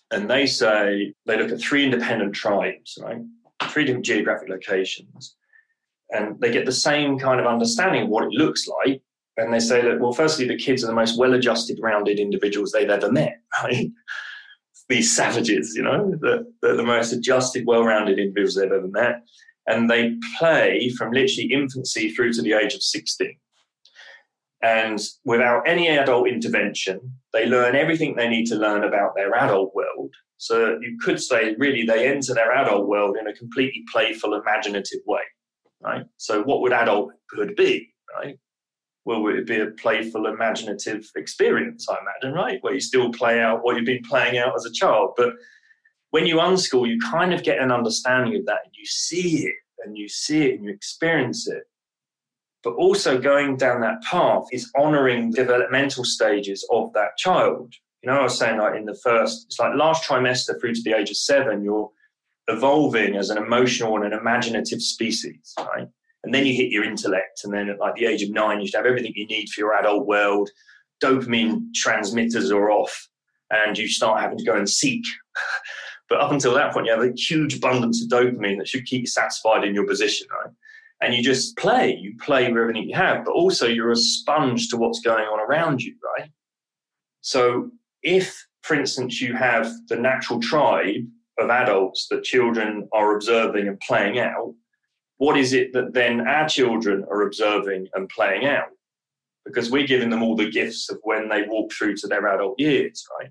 And 0.10 0.27
they 0.27 0.47
say, 0.47 1.13
they 1.27 1.38
look 1.38 1.51
at 1.51 1.62
three 1.62 1.86
independent 1.86 2.34
tribes, 2.34 2.97
right? 2.99 3.21
Three 3.65 3.86
different 3.86 4.08
geographic 4.08 4.49
locations. 4.49 5.36
And 6.10 6.41
they 6.41 6.51
get 6.51 6.65
the 6.65 6.71
same 6.71 7.19
kind 7.19 7.39
of 7.39 7.45
understanding 7.45 8.06
of 8.06 8.10
what 8.10 8.23
it 8.23 8.32
looks 8.32 8.67
like. 8.67 9.04
And 9.38 9.54
they 9.54 9.60
say 9.60 9.84
that, 9.84 9.99
well, 9.99 10.12
firstly, 10.12 10.47
the 10.47 10.58
kids 10.58 10.84
are 10.84 10.88
the 10.88 10.93
most 10.93 11.19
well 11.19 11.36
adjusted, 11.36 11.77
rounded 11.80 12.17
individuals 12.17 12.71
they've 12.71 12.89
ever 12.89 13.12
met, 13.12 13.41
right? 13.63 13.91
These 14.91 15.15
savages, 15.15 15.73
you 15.75 15.82
know, 15.82 16.12
the, 16.19 16.45
the, 16.62 16.75
the 16.75 16.84
most 16.84 17.12
adjusted, 17.13 17.65
well 17.65 17.84
rounded 17.84 18.19
individuals 18.19 18.56
they've 18.56 18.71
ever 18.71 18.88
met. 18.88 19.23
And 19.67 19.89
they 19.89 20.15
play 20.38 20.89
from 20.97 21.12
literally 21.12 21.51
infancy 21.51 22.12
through 22.12 22.34
to 22.34 22.41
the 22.41 22.54
age 22.54 22.73
of 22.73 22.84
16. 22.84 23.36
And 24.63 24.99
without 25.25 25.63
any 25.67 25.88
adult 25.88 26.27
intervention, 26.27 26.99
they 27.34 27.45
learn 27.45 27.75
everything 27.75 28.15
they 28.15 28.30
need 28.30 28.45
to 28.47 28.56
learn 28.56 28.84
about 28.84 29.15
their 29.15 29.34
adult 29.34 29.73
world. 29.73 30.13
So 30.38 30.77
you 30.82 30.97
could 31.04 31.19
say, 31.19 31.56
really, 31.58 31.86
they 31.86 32.08
enter 32.08 32.34
their 32.34 32.51
adult 32.51 32.88
world 32.88 33.15
in 33.19 33.27
a 33.27 33.34
completely 33.34 33.84
playful, 33.91 34.34
imaginative 34.34 34.99
way, 35.06 35.21
right? 35.82 36.04
So, 36.17 36.43
what 36.43 36.62
would 36.62 36.73
adulthood 36.73 37.56
be, 37.56 37.93
right? 38.15 38.38
Well, 39.05 39.19
it 39.19 39.33
would 39.33 39.45
be 39.45 39.59
a 39.59 39.67
playful, 39.67 40.27
imaginative 40.27 41.09
experience, 41.15 41.87
I 41.89 41.97
imagine, 42.01 42.35
right? 42.35 42.59
Where 42.61 42.73
you 42.73 42.79
still 42.79 43.11
play 43.11 43.41
out 43.41 43.63
what 43.63 43.75
you've 43.75 43.85
been 43.85 44.03
playing 44.03 44.37
out 44.37 44.55
as 44.55 44.65
a 44.65 44.71
child. 44.71 45.13
But 45.17 45.33
when 46.11 46.27
you 46.27 46.35
unschool, 46.35 46.87
you 46.87 46.99
kind 46.99 47.33
of 47.33 47.43
get 47.43 47.59
an 47.59 47.71
understanding 47.71 48.35
of 48.35 48.45
that 48.45 48.59
and 48.65 48.73
you 48.77 48.85
see 48.85 49.47
it 49.47 49.55
and 49.83 49.97
you 49.97 50.07
see 50.07 50.43
it 50.43 50.55
and 50.55 50.65
you 50.65 50.71
experience 50.71 51.47
it. 51.47 51.63
But 52.63 52.73
also 52.73 53.19
going 53.19 53.57
down 53.57 53.81
that 53.81 54.03
path 54.03 54.43
is 54.51 54.71
honoring 54.77 55.31
developmental 55.31 56.03
stages 56.03 56.67
of 56.71 56.93
that 56.93 57.17
child. 57.17 57.73
You 58.03 58.11
know, 58.11 58.19
I 58.19 58.23
was 58.23 58.37
saying 58.37 58.59
like 58.59 58.75
in 58.75 58.85
the 58.85 58.99
first, 59.03 59.45
it's 59.47 59.59
like 59.59 59.75
last 59.75 60.07
trimester 60.07 60.59
through 60.59 60.75
to 60.75 60.81
the 60.83 60.93
age 60.93 61.09
of 61.09 61.17
seven, 61.17 61.63
you're 61.63 61.89
evolving 62.47 63.15
as 63.15 63.29
an 63.31 63.37
emotional 63.37 63.95
and 63.95 64.05
an 64.05 64.13
imaginative 64.13 64.81
species, 64.81 65.53
right? 65.57 65.87
And 66.23 66.34
then 66.34 66.45
you 66.45 66.53
hit 66.53 66.71
your 66.71 66.84
intellect, 66.84 67.41
and 67.43 67.53
then 67.53 67.69
at 67.69 67.79
like 67.79 67.95
the 67.95 68.05
age 68.05 68.21
of 68.21 68.29
nine, 68.29 68.60
you 68.60 68.67
should 68.67 68.77
have 68.77 68.86
everything 68.86 69.13
you 69.15 69.25
need 69.27 69.49
for 69.49 69.62
your 69.62 69.73
adult 69.73 70.05
world. 70.05 70.49
Dopamine 71.03 71.73
transmitters 71.73 72.51
are 72.51 72.69
off, 72.69 73.10
and 73.49 73.77
you 73.77 73.88
start 73.88 74.21
having 74.21 74.38
to 74.38 74.45
go 74.45 74.55
and 74.55 74.69
seek. 74.69 75.03
but 76.10 76.19
up 76.19 76.31
until 76.31 76.53
that 76.53 76.73
point, 76.73 76.86
you 76.86 76.91
have 76.91 77.03
a 77.03 77.13
huge 77.15 77.55
abundance 77.55 78.03
of 78.03 78.10
dopamine 78.10 78.57
that 78.57 78.67
should 78.67 78.86
keep 78.86 79.01
you 79.01 79.07
satisfied 79.07 79.63
in 79.63 79.73
your 79.73 79.88
position, 79.88 80.27
right? 80.43 80.53
And 81.01 81.15
you 81.15 81.23
just 81.23 81.57
play. 81.57 81.97
You 81.99 82.15
play 82.19 82.47
with 82.51 82.62
everything 82.62 82.88
you 82.88 82.95
have, 82.95 83.25
but 83.25 83.31
also 83.31 83.65
you're 83.65 83.91
a 83.91 83.95
sponge 83.95 84.69
to 84.69 84.77
what's 84.77 84.99
going 84.99 85.25
on 85.25 85.39
around 85.39 85.81
you, 85.81 85.95
right? 86.17 86.29
So 87.21 87.71
if, 88.03 88.45
for 88.62 88.75
instance, 88.75 89.19
you 89.19 89.34
have 89.34 89.71
the 89.89 89.95
natural 89.95 90.39
tribe 90.39 91.07
of 91.39 91.49
adults 91.49 92.07
that 92.10 92.23
children 92.23 92.88
are 92.93 93.15
observing 93.15 93.67
and 93.67 93.79
playing 93.79 94.19
out, 94.19 94.53
what 95.21 95.38
is 95.38 95.53
it 95.53 95.71
that 95.73 95.93
then 95.93 96.27
our 96.27 96.49
children 96.49 97.05
are 97.12 97.21
observing 97.21 97.88
and 97.93 98.10
playing 98.10 98.43
out? 98.43 98.69
Because 99.45 99.69
we're 99.69 99.86
giving 99.86 100.10
them 100.10 100.23
all 100.23 100.36
the 100.36 100.49
gifts 100.49 100.89
of 100.89 100.97
when 101.03 101.29
they 101.29 101.43
walk 101.47 101.71
through 101.71 101.97
to 101.97 102.07
their 102.07 102.25
adult 102.25 102.60
years, 102.60 103.05
right? 103.19 103.29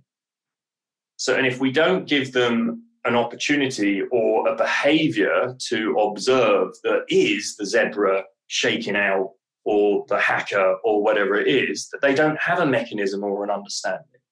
So, 1.17 1.35
and 1.35 1.49
if 1.49 1.59
we 1.59 1.73
don't 1.73 2.07
give 2.07 2.33
them 2.33 2.85
an 3.05 3.17
opportunity 3.17 4.03
or 4.13 4.47
a 4.47 4.55
behavior 4.55 5.57
to 5.67 5.99
observe 5.99 6.69
that 6.85 7.07
is 7.09 7.57
the 7.57 7.67
zebra 7.67 8.23
shaking 8.47 8.95
out 8.95 9.33
or 9.65 10.05
the 10.07 10.21
haka 10.21 10.77
or 10.85 11.03
whatever 11.03 11.41
it 11.41 11.49
is, 11.49 11.89
that 11.91 12.03
they 12.03 12.15
don't 12.15 12.39
have 12.39 12.61
a 12.61 12.67
mechanism 12.67 13.25
or 13.25 13.43
an 13.43 13.51
understanding 13.51 14.23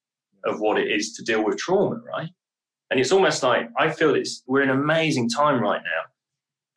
of 0.44 0.60
what 0.60 0.78
it 0.78 0.92
is 0.92 1.12
to 1.14 1.24
deal 1.24 1.44
with 1.44 1.58
trauma, 1.58 1.96
right? 2.06 2.30
And 2.92 3.00
it's 3.00 3.10
almost 3.10 3.42
like 3.42 3.68
I 3.76 3.90
feel 3.90 4.14
it's 4.14 4.44
we're 4.46 4.62
in 4.62 4.70
an 4.70 4.78
amazing 4.78 5.28
time 5.28 5.60
right 5.60 5.82
now 5.82 6.02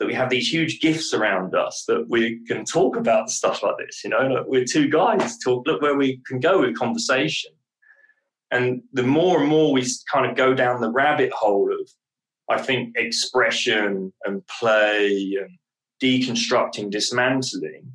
that 0.01 0.07
we 0.07 0.15
have 0.15 0.31
these 0.31 0.51
huge 0.51 0.79
gifts 0.79 1.13
around 1.13 1.53
us 1.53 1.83
that 1.87 2.03
we 2.09 2.43
can 2.47 2.65
talk 2.65 2.95
about 2.95 3.29
stuff 3.29 3.61
like 3.61 3.75
this. 3.77 4.03
You 4.03 4.09
know, 4.09 4.43
we're 4.47 4.65
two 4.65 4.89
guys. 4.89 5.37
Talk, 5.37 5.67
look 5.67 5.79
where 5.83 5.95
we 5.95 6.19
can 6.25 6.39
go 6.39 6.61
with 6.61 6.75
conversation. 6.75 7.51
And 8.49 8.81
the 8.93 9.03
more 9.03 9.39
and 9.39 9.47
more 9.47 9.71
we 9.71 9.85
kind 10.11 10.25
of 10.25 10.35
go 10.35 10.55
down 10.55 10.81
the 10.81 10.89
rabbit 10.89 11.31
hole 11.31 11.71
of, 11.71 11.87
I 12.49 12.59
think, 12.59 12.97
expression 12.97 14.11
and 14.25 14.41
play 14.47 15.37
and 15.39 15.51
deconstructing, 16.01 16.89
dismantling, 16.89 17.91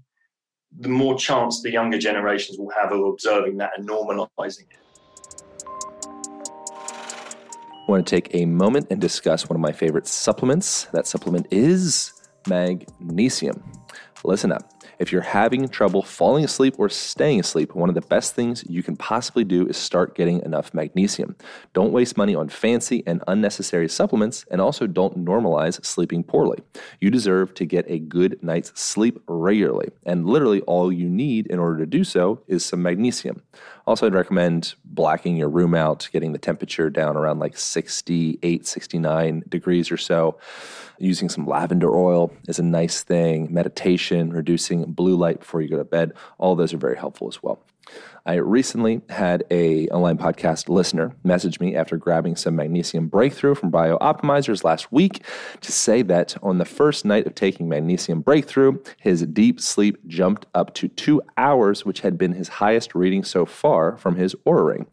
the 0.78 0.88
more 0.88 1.18
chance 1.18 1.60
the 1.60 1.72
younger 1.72 1.98
generations 1.98 2.56
will 2.56 2.70
have 2.70 2.92
of 2.92 3.04
observing 3.04 3.56
that 3.56 3.72
and 3.76 3.88
normalizing 3.88 4.70
it. 4.70 4.85
I 7.86 7.92
want 7.92 8.04
to 8.04 8.16
take 8.16 8.34
a 8.34 8.46
moment 8.46 8.88
and 8.90 9.00
discuss 9.00 9.48
one 9.48 9.54
of 9.54 9.60
my 9.60 9.70
favorite 9.70 10.08
supplements. 10.08 10.86
That 10.86 11.06
supplement 11.06 11.46
is 11.52 12.12
magnesium. 12.48 13.62
Listen 14.24 14.50
up. 14.50 14.72
If 14.98 15.12
you're 15.12 15.20
having 15.20 15.68
trouble 15.68 16.02
falling 16.02 16.42
asleep 16.44 16.76
or 16.78 16.88
staying 16.88 17.38
asleep, 17.38 17.74
one 17.74 17.88
of 17.88 17.94
the 17.94 18.00
best 18.00 18.34
things 18.34 18.64
you 18.66 18.82
can 18.82 18.96
possibly 18.96 19.44
do 19.44 19.68
is 19.68 19.76
start 19.76 20.16
getting 20.16 20.42
enough 20.42 20.72
magnesium. 20.72 21.36
Don't 21.74 21.92
waste 21.92 22.16
money 22.16 22.34
on 22.34 22.48
fancy 22.48 23.04
and 23.06 23.22
unnecessary 23.28 23.88
supplements, 23.88 24.44
and 24.50 24.60
also 24.60 24.86
don't 24.86 25.24
normalize 25.24 25.84
sleeping 25.84 26.24
poorly. 26.24 26.58
You 27.00 27.10
deserve 27.10 27.54
to 27.54 27.66
get 27.66 27.84
a 27.88 27.98
good 27.98 28.42
night's 28.42 28.72
sleep 28.80 29.20
regularly, 29.28 29.90
and 30.04 30.26
literally 30.26 30.62
all 30.62 30.90
you 30.90 31.08
need 31.08 31.46
in 31.48 31.58
order 31.58 31.78
to 31.78 31.86
do 31.86 32.02
so 32.02 32.42
is 32.48 32.64
some 32.64 32.82
magnesium. 32.82 33.42
Also, 33.86 34.06
I'd 34.06 34.14
recommend 34.14 34.74
blacking 34.84 35.36
your 35.36 35.48
room 35.48 35.72
out, 35.74 36.08
getting 36.12 36.32
the 36.32 36.38
temperature 36.38 36.90
down 36.90 37.16
around 37.16 37.38
like 37.38 37.56
68, 37.56 38.66
69 38.66 39.44
degrees 39.48 39.92
or 39.92 39.96
so. 39.96 40.38
Using 40.98 41.28
some 41.28 41.46
lavender 41.46 41.94
oil 41.94 42.32
is 42.48 42.58
a 42.58 42.64
nice 42.64 43.04
thing. 43.04 43.52
Meditation, 43.52 44.32
reducing 44.32 44.90
blue 44.92 45.14
light 45.14 45.40
before 45.40 45.62
you 45.62 45.68
go 45.68 45.76
to 45.76 45.84
bed, 45.84 46.12
all 46.38 46.56
those 46.56 46.74
are 46.74 46.78
very 46.78 46.96
helpful 46.96 47.28
as 47.28 47.42
well. 47.42 47.60
I 48.26 48.34
recently 48.34 49.02
had 49.08 49.44
a 49.52 49.86
online 49.90 50.18
podcast 50.18 50.68
listener 50.68 51.14
message 51.22 51.60
me 51.60 51.76
after 51.76 51.96
grabbing 51.96 52.34
some 52.34 52.56
magnesium 52.56 53.06
breakthrough 53.06 53.54
from 53.54 53.70
BiOptimizers 53.70 54.64
last 54.64 54.90
week 54.90 55.22
to 55.60 55.70
say 55.70 56.02
that 56.02 56.36
on 56.42 56.58
the 56.58 56.64
first 56.64 57.04
night 57.04 57.28
of 57.28 57.36
taking 57.36 57.68
magnesium 57.68 58.22
breakthrough, 58.22 58.78
his 58.98 59.22
deep 59.26 59.60
sleep 59.60 60.04
jumped 60.08 60.44
up 60.56 60.74
to 60.74 60.88
two 60.88 61.22
hours, 61.36 61.84
which 61.84 62.00
had 62.00 62.18
been 62.18 62.32
his 62.32 62.48
highest 62.48 62.96
reading 62.96 63.22
so 63.22 63.46
far 63.46 63.96
from 63.96 64.16
his 64.16 64.34
Oura 64.44 64.66
ring. 64.66 64.86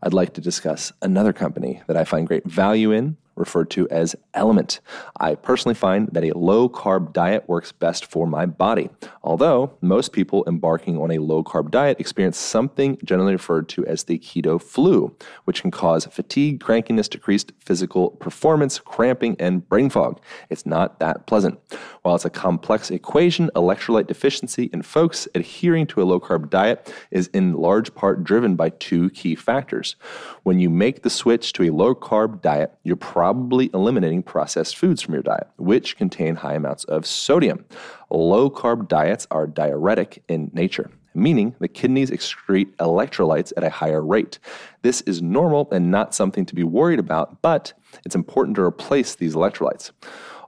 I'd 0.05 0.15
like 0.15 0.35
to 0.35 0.41
discuss 0.41 0.93
another 1.03 1.33
company 1.33 1.83
that 1.89 1.97
I 1.97 2.05
find 2.05 2.29
great 2.29 2.45
value 2.45 2.93
in 2.93 3.17
referred 3.41 3.71
to 3.71 3.89
as 3.89 4.15
LMNT. 4.35 4.79
I 5.19 5.35
personally 5.35 5.75
find 5.75 6.09
that 6.13 6.23
a 6.23 6.37
low 6.39 6.69
carb 6.69 7.13
diet 7.13 7.49
works 7.49 7.73
best 7.73 8.07
for 8.07 8.27
my 8.27 8.47
body, 8.47 8.91
although 9.25 9.73
most 9.81 10.13
people 10.13 10.45
embarking 10.47 10.99
on 10.99 11.11
a 11.11 11.19
low 11.19 11.43
carb 11.43 11.73
diet 11.73 11.99
experience 11.99 12.39
something 12.39 12.99
generally 13.03 13.33
referred 13.33 13.69
to 13.71 13.85
as 13.87 14.05
the 14.05 14.19
keto 14.19 14.63
flu, 14.63 15.17
which 15.45 15.63
can 15.63 15.71
cause 15.71 16.05
fatigue, 16.07 16.61
crankiness, 16.61 17.09
decreased 17.09 17.53
physical 17.59 18.11
performance, 18.11 18.79
cramping, 18.79 19.35
and 19.41 19.69
brain 19.69 19.91
fog. 19.91 20.21
It's 20.51 20.67
not 20.67 21.01
that 21.01 21.27
pleasant. 21.27 21.59
While 22.03 22.15
it's 22.15 22.25
a 22.25 22.31
complex 22.31 22.91
equation, 22.91 23.51
electrolyte 23.57 24.07
deficiency 24.07 24.71
in 24.73 24.83
folks 24.83 25.27
adhering 25.35 25.87
to 25.89 26.03
a 26.03 26.05
low 26.05 26.21
carb 26.21 26.51
diet 26.51 26.93
is 27.11 27.29
in 27.29 27.55
large 27.55 27.95
part 27.95 28.23
driven 28.23 28.55
by 28.57 28.69
two 28.71 29.11
key 29.11 29.35
factors. 29.35 29.97
When 30.43 30.59
you 30.59 30.69
make 30.69 31.03
the 31.03 31.11
switch 31.11 31.53
to 31.55 31.65
a 31.65 31.71
low 31.71 31.95
carb 31.95 32.43
diet, 32.43 32.75
you're 32.83 32.97
probably 32.97 33.30
eliminating 33.31 34.23
processed 34.23 34.77
foods 34.77 35.03
from 35.03 35.15
your 35.15 35.23
diet, 35.23 35.49
which 35.57 35.97
contain 35.97 36.37
high 36.37 36.55
amounts 36.55 36.85
of 36.85 37.07
sodium. 37.07 37.65
Low 38.11 38.51
carb 38.51 38.89
diets 38.89 39.27
are 39.31 39.47
diuretic 39.47 40.23
in 40.29 40.51
nature 40.53 40.91
meaning 41.15 41.55
the 41.59 41.69
kidneys 41.69 42.11
excrete 42.11 42.75
electrolytes 42.77 43.53
at 43.57 43.65
a 43.65 43.71
higher 43.71 44.03
rate. 44.03 44.39
This 44.83 45.01
is 45.03 45.23
normal 45.23 45.69
and 45.73 45.91
not 45.91 46.15
something 46.15 46.47
to 46.47 46.55
be 46.55 46.65
worried 46.65 46.99
about, 46.99 47.43
but 47.43 47.73
it's 48.05 48.15
important 48.15 48.57
to 48.57 48.63
replace 48.63 49.15
these 49.15 49.35
electrolytes. 49.35 49.91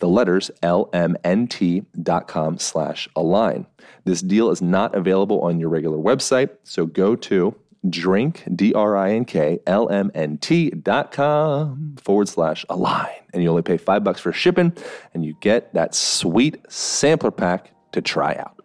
the 0.00 0.08
letters 0.08 0.50
lmnt.com 0.62 2.58
slash 2.58 3.08
align. 3.16 3.66
This 4.04 4.20
deal 4.20 4.50
is 4.50 4.60
not 4.60 4.94
available 4.94 5.40
on 5.40 5.58
your 5.58 5.70
regular 5.70 5.96
website, 5.96 6.50
so 6.62 6.84
go 6.84 7.16
to 7.16 7.54
drink, 7.88 8.44
D-R-I-N-K, 8.54 9.60
L-M-N-T 9.66 10.70
dot 10.70 11.12
com 11.12 11.96
forward 12.02 12.28
slash 12.28 12.64
align. 12.68 13.14
And 13.32 13.42
you 13.42 13.48
only 13.48 13.62
pay 13.62 13.76
five 13.76 14.04
bucks 14.04 14.20
for 14.20 14.32
shipping 14.32 14.72
and 15.12 15.24
you 15.24 15.36
get 15.40 15.74
that 15.74 15.94
sweet 15.94 16.58
sampler 16.68 17.30
pack 17.30 17.72
to 17.92 18.02
try 18.02 18.34
out. 18.36 18.60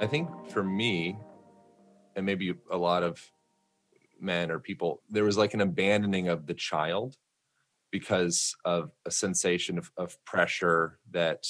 I 0.00 0.06
think 0.06 0.28
for 0.50 0.64
me, 0.64 1.16
and 2.16 2.26
maybe 2.26 2.54
a 2.70 2.76
lot 2.76 3.02
of 3.02 3.30
men 4.20 4.50
or 4.50 4.58
people, 4.58 5.00
there 5.08 5.24
was 5.24 5.38
like 5.38 5.54
an 5.54 5.60
abandoning 5.60 6.28
of 6.28 6.46
the 6.46 6.54
child 6.54 7.16
because 7.90 8.56
of 8.64 8.90
a 9.06 9.10
sensation 9.10 9.78
of, 9.78 9.92
of 9.96 10.22
pressure 10.24 10.98
that 11.10 11.46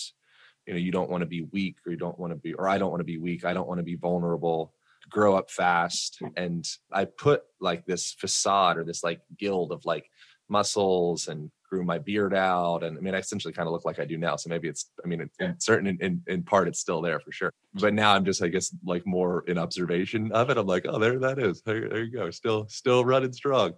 you 0.66 0.74
know 0.74 0.78
you 0.78 0.92
don't 0.92 1.10
want 1.10 1.22
to 1.22 1.26
be 1.26 1.42
weak 1.52 1.76
or 1.86 1.92
you 1.92 1.98
don't 1.98 2.18
want 2.18 2.32
to 2.32 2.36
be 2.36 2.54
or 2.54 2.68
i 2.68 2.78
don't 2.78 2.90
want 2.90 3.00
to 3.00 3.04
be 3.04 3.18
weak 3.18 3.44
i 3.44 3.52
don't 3.52 3.68
want 3.68 3.78
to 3.78 3.84
be 3.84 3.96
vulnerable 3.96 4.72
grow 5.10 5.36
up 5.36 5.50
fast. 5.50 6.20
And 6.36 6.66
i 6.92 7.04
put 7.04 7.42
like 7.60 7.84
this 7.86 8.12
facade 8.12 8.78
or 8.78 8.84
this 8.84 9.04
like 9.04 9.20
guild 9.38 9.72
of 9.72 9.84
like 9.84 10.06
muscles 10.48 11.28
and 11.28 11.50
grew 11.68 11.84
my 11.84 11.98
beard 11.98 12.34
out. 12.34 12.82
And 12.82 12.96
i 12.98 13.00
mean 13.00 13.14
i 13.14 13.18
essentially 13.18 13.54
kind 13.54 13.66
of 13.66 13.72
look 13.72 13.84
like 13.84 13.98
i 13.98 14.04
do 14.04 14.18
now 14.18 14.36
so 14.36 14.50
maybe 14.50 14.68
it's 14.68 14.90
i 15.04 15.08
mean 15.08 15.22
in, 15.22 15.30
in 15.40 15.60
certain 15.60 15.86
in, 15.86 15.98
in, 16.00 16.22
in 16.26 16.42
part 16.42 16.68
it's 16.68 16.80
still 16.80 17.00
there 17.00 17.20
for 17.20 17.32
sure. 17.32 17.48
Mm-hmm. 17.48 17.80
But 17.80 17.94
now 17.94 18.14
i'm 18.14 18.24
just 18.24 18.42
i 18.42 18.48
guess 18.48 18.74
like 18.84 19.06
more 19.06 19.44
in 19.46 19.58
observation 19.58 20.32
of 20.32 20.50
it. 20.50 20.58
I'm 20.58 20.66
like 20.66 20.86
oh 20.88 20.98
there 20.98 21.18
that 21.20 21.38
is. 21.38 21.62
There, 21.62 21.88
there 21.88 22.04
you 22.04 22.12
go. 22.12 22.30
Still 22.30 22.66
still 22.68 23.04
running 23.04 23.32
strong 23.32 23.74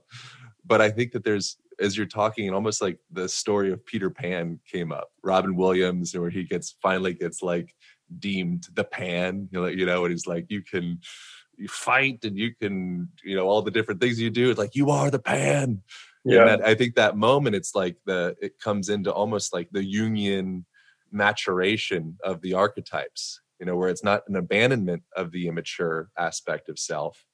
but 0.66 0.81
i 0.81 0.90
think 0.90 1.12
that 1.12 1.24
there's 1.24 1.57
as 1.81 1.96
you're 1.96 2.07
talking, 2.07 2.46
and 2.46 2.55
almost 2.55 2.81
like 2.81 2.98
the 3.11 3.29
story 3.29 3.72
of 3.72 3.85
Peter 3.85 4.11
Pan 4.11 4.61
came 4.70 4.92
up. 4.92 5.11
Robin 5.22 5.57
Williams, 5.57 6.16
where 6.16 6.31
he 6.31 6.44
gets 6.44 6.77
finally 6.83 7.14
gets 7.14 7.42
like 7.42 7.74
deemed 8.18 8.66
the 8.74 8.85
Pan, 8.85 9.48
you 9.50 9.61
know, 9.61 9.66
you 9.66 9.87
know, 9.87 10.05
and 10.05 10.12
he's 10.12 10.27
like, 10.27 10.46
you 10.48 10.62
can 10.62 11.00
you 11.57 11.68
fight 11.68 12.24
and 12.24 12.37
you 12.37 12.53
can, 12.61 13.09
you 13.22 13.37
know, 13.37 13.46
all 13.46 13.62
the 13.62 13.70
different 13.70 14.00
things 14.00 14.20
you 14.20 14.31
do. 14.31 14.50
It's 14.50 14.59
like 14.59 14.74
you 14.74 14.90
are 14.90 15.11
the 15.11 15.20
Pan. 15.20 15.83
Yeah. 16.24 16.44
That, 16.44 16.66
I 16.66 16.74
think 16.74 16.94
that 16.94 17.16
moment, 17.16 17.57
it's 17.57 17.74
like 17.74 17.96
the 18.07 18.35
it 18.40 18.59
comes 18.59 18.88
into 18.88 19.12
almost 19.12 19.53
like 19.53 19.68
the 19.72 19.81
Jungian 19.81 20.64
maturation 21.12 22.16
of 22.24 22.40
the 22.40 22.55
archetypes. 22.55 23.40
You 23.61 23.66
know, 23.66 23.77
where 23.77 23.88
it's 23.88 24.05
not 24.05 24.22
an 24.29 24.37
abandonment 24.37 25.05
of 25.16 25.31
the 25.31 25.46
immature 25.46 26.11
aspect 26.18 26.68
of 26.68 26.79
self. 26.79 27.24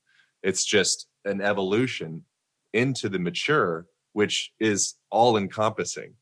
It's 0.43 0.65
just 0.65 1.07
an 1.25 1.41
evolution 1.41 2.25
into 2.73 3.09
the 3.09 3.19
mature 3.19 3.87
which 4.13 4.53
is 4.61 4.95
all 5.11 5.37
encompassing 5.37 6.15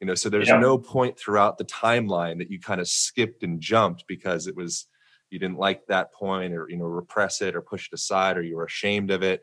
you 0.00 0.06
know 0.06 0.14
so 0.14 0.28
there's 0.28 0.48
yeah. 0.48 0.58
no 0.58 0.78
point 0.78 1.18
throughout 1.18 1.58
the 1.58 1.64
timeline 1.64 2.38
that 2.38 2.50
you 2.50 2.60
kind 2.60 2.80
of 2.80 2.88
skipped 2.88 3.42
and 3.42 3.60
jumped 3.60 4.04
because 4.06 4.46
it 4.46 4.56
was 4.56 4.86
you 5.30 5.38
didn't 5.38 5.58
like 5.58 5.86
that 5.86 6.12
point 6.12 6.52
or 6.52 6.68
you 6.68 6.76
know 6.76 6.84
repress 6.84 7.40
it 7.40 7.56
or 7.56 7.60
push 7.60 7.88
it 7.88 7.94
aside 7.94 8.36
or 8.36 8.42
you 8.42 8.56
were 8.56 8.64
ashamed 8.64 9.10
of 9.10 9.22
it 9.22 9.42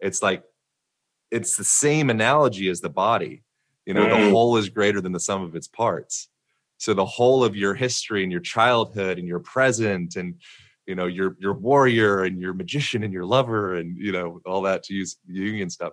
it's 0.00 0.22
like 0.22 0.44
it's 1.30 1.56
the 1.56 1.64
same 1.64 2.10
analogy 2.10 2.68
as 2.68 2.80
the 2.80 2.88
body 2.88 3.42
you 3.86 3.94
know 3.94 4.06
mm. 4.06 4.10
the 4.10 4.30
whole 4.30 4.56
is 4.56 4.68
greater 4.68 5.00
than 5.00 5.12
the 5.12 5.20
sum 5.20 5.42
of 5.42 5.56
its 5.56 5.68
parts 5.68 6.28
so 6.76 6.92
the 6.92 7.04
whole 7.04 7.42
of 7.42 7.56
your 7.56 7.74
history 7.74 8.22
and 8.22 8.30
your 8.30 8.40
childhood 8.40 9.18
and 9.18 9.26
your 9.26 9.40
present 9.40 10.16
and 10.16 10.34
you 10.86 10.94
know 10.94 11.06
your 11.06 11.36
your 11.38 11.54
warrior 11.54 12.24
and 12.24 12.40
your 12.40 12.54
magician 12.54 13.02
and 13.02 13.12
your 13.12 13.24
lover 13.24 13.74
and 13.74 13.96
you 13.96 14.12
know 14.12 14.40
all 14.46 14.62
that 14.62 14.82
to 14.84 14.94
use 14.94 15.16
Jungian 15.30 15.70
stuff 15.70 15.92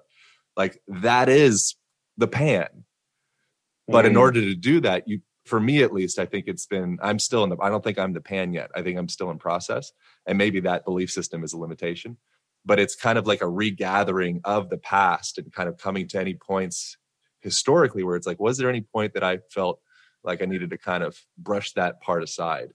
like 0.58 0.82
that 0.88 1.30
is 1.30 1.75
the 2.17 2.27
pan. 2.27 2.67
But 3.88 4.06
in 4.06 4.13
mm. 4.13 4.19
order 4.19 4.41
to 4.41 4.56
do 4.56 4.80
that, 4.82 5.08
you 5.08 5.21
for 5.45 5.60
me 5.60 5.82
at 5.84 5.93
least, 5.93 6.19
I 6.19 6.25
think 6.25 6.45
it's 6.47 6.65
been 6.65 6.97
I'm 7.01 7.19
still 7.19 7.43
in 7.43 7.49
the 7.49 7.58
I 7.60 7.69
don't 7.69 7.84
think 7.84 7.99
I'm 7.99 8.13
the 8.13 8.21
pan 8.21 8.54
yet. 8.54 8.71
I 8.75 8.82
think 8.82 8.97
I'm 8.97 9.10
still 9.10 9.32
in 9.32 9.39
process. 9.39 9.91
And 10.25 10.38
maybe 10.38 10.60
that 10.62 10.86
belief 10.86 11.12
system 11.12 11.43
is 11.43 11.54
a 11.54 11.58
limitation. 11.58 12.17
But 12.63 12.80
it's 12.80 12.95
kind 12.95 13.17
of 13.17 13.25
like 13.25 13.41
a 13.41 13.49
regathering 13.49 14.41
of 14.45 14.69
the 14.69 14.77
past 14.77 15.39
and 15.39 15.51
kind 15.51 15.67
of 15.67 15.77
coming 15.77 16.08
to 16.10 16.19
any 16.19 16.36
points 16.36 16.95
historically 17.39 18.04
where 18.04 18.15
it's 18.15 18.27
like, 18.27 18.39
was 18.39 18.60
there 18.60 18.69
any 18.69 18.82
point 18.82 19.15
that 19.15 19.23
I 19.23 19.39
felt 19.51 19.82
like 20.23 20.43
I 20.43 20.45
needed 20.45 20.69
to 20.69 20.77
kind 20.77 21.04
of 21.04 21.17
brush 21.39 21.73
that 21.73 22.01
part 22.01 22.21
aside? 22.21 22.69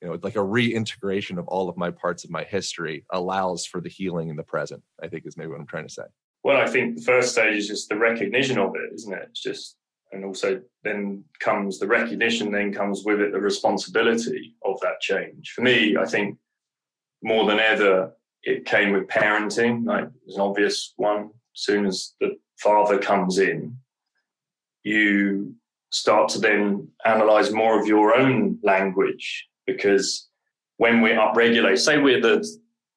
You 0.00 0.08
know, 0.08 0.18
like 0.22 0.36
a 0.36 0.42
reintegration 0.42 1.38
of 1.38 1.48
all 1.48 1.68
of 1.68 1.76
my 1.76 1.90
parts 1.90 2.24
of 2.24 2.30
my 2.30 2.44
history 2.44 3.04
allows 3.10 3.66
for 3.66 3.80
the 3.80 3.88
healing 3.88 4.28
in 4.28 4.36
the 4.36 4.44
present, 4.44 4.82
I 5.02 5.08
think 5.08 5.26
is 5.26 5.36
maybe 5.36 5.48
what 5.48 5.60
I'm 5.60 5.66
trying 5.66 5.88
to 5.88 5.92
say. 5.92 6.04
Well, 6.44 6.56
I 6.58 6.68
think 6.68 6.96
the 6.96 7.02
first 7.02 7.32
stage 7.32 7.56
is 7.56 7.66
just 7.66 7.88
the 7.88 7.96
recognition 7.96 8.58
of 8.58 8.76
it, 8.76 8.94
isn't 8.94 9.12
it? 9.12 9.26
It's 9.30 9.42
just, 9.42 9.76
and 10.12 10.24
also 10.24 10.62
then 10.84 11.24
comes 11.40 11.78
the 11.78 11.88
recognition, 11.88 12.52
then 12.52 12.72
comes 12.72 13.02
with 13.04 13.20
it 13.20 13.32
the 13.32 13.40
responsibility 13.40 14.54
of 14.64 14.78
that 14.80 15.00
change. 15.00 15.50
For 15.50 15.62
me, 15.62 15.96
I 15.96 16.04
think 16.04 16.38
more 17.22 17.46
than 17.46 17.58
ever, 17.58 18.12
it 18.44 18.64
came 18.64 18.92
with 18.92 19.08
parenting. 19.08 19.84
Like, 19.84 20.08
there's 20.24 20.36
an 20.36 20.42
obvious 20.42 20.94
one. 20.96 21.30
As 21.56 21.62
soon 21.64 21.86
as 21.86 22.14
the 22.20 22.36
father 22.60 22.98
comes 22.98 23.38
in, 23.38 23.76
you 24.84 25.56
start 25.90 26.28
to 26.28 26.38
then 26.38 26.86
analyze 27.04 27.52
more 27.52 27.80
of 27.80 27.88
your 27.88 28.14
own 28.14 28.58
language 28.62 29.47
because 29.68 30.28
when 30.78 31.02
we're 31.02 31.18
upregulated, 31.18 31.78
say 31.78 31.98
we're 31.98 32.20
the 32.20 32.44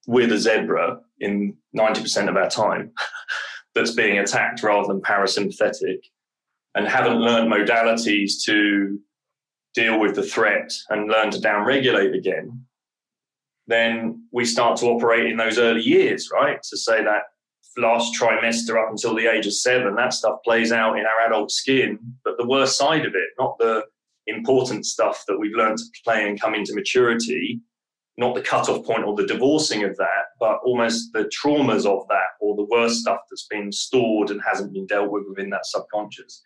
we're 0.07 0.27
the 0.27 0.38
zebra 0.38 0.99
in 1.19 1.55
90% 1.77 2.27
of 2.27 2.36
our 2.36 2.49
time 2.49 2.91
that's 3.75 3.91
being 3.91 4.17
attacked 4.17 4.63
rather 4.63 4.88
than 4.88 5.01
parasympathetic 5.01 5.99
and 6.74 6.88
haven't 6.88 7.19
learned 7.19 7.51
modalities 7.51 8.43
to 8.45 8.99
deal 9.76 9.99
with 9.99 10.15
the 10.15 10.24
threat 10.24 10.74
and 10.89 11.09
learn 11.09 11.30
to 11.32 11.38
downregulate 11.38 12.17
again, 12.17 12.65
then 13.67 14.26
we 14.32 14.43
start 14.43 14.78
to 14.78 14.88
operate 14.88 15.28
in 15.28 15.38
those 15.38 15.59
early 15.59 15.82
years, 15.82 16.30
right? 16.34 16.61
To 16.63 16.78
say 16.78 17.03
that 17.03 17.24
last 17.78 18.19
trimester 18.19 18.82
up 18.82 18.89
until 18.89 19.15
the 19.15 19.28
age 19.28 19.45
of 19.45 19.53
seven, 19.53 19.95
that 19.95 20.13
stuff 20.13 20.39
plays 20.43 20.72
out 20.72 20.97
in 20.97 21.05
our 21.05 21.28
adult 21.28 21.51
skin, 21.51 21.99
but 22.24 22.38
the 22.38 22.47
worst 22.47 22.78
side 22.78 23.05
of 23.05 23.13
it, 23.13 23.30
not 23.38 23.57
the 23.59 23.84
important 24.28 24.86
stuff 24.86 25.24
that 25.28 25.38
we've 25.38 25.55
learned 25.55 25.78
to 25.78 26.03
play 26.03 26.28
and 26.28 26.39
come 26.39 26.53
into 26.55 26.76
maturity, 26.76 27.59
not 28.17 28.36
the 28.36 28.41
cutoff 28.41 28.86
point 28.86 29.03
or 29.03 29.15
the 29.15 29.26
divorcing 29.26 29.84
of 29.84 29.95
that, 29.97 30.26
but 30.39 30.59
almost 30.63 31.11
the 31.13 31.30
traumas 31.43 31.86
of 31.86 32.07
that 32.09 32.32
or 32.39 32.55
the 32.55 32.67
worst 32.69 33.01
stuff 33.01 33.19
that's 33.30 33.47
been 33.47 33.72
stored 33.72 34.30
and 34.30 34.41
hasn't 34.41 34.74
been 34.74 34.86
dealt 34.86 35.11
with 35.11 35.24
within 35.28 35.49
that 35.49 35.65
subconscious. 35.65 36.41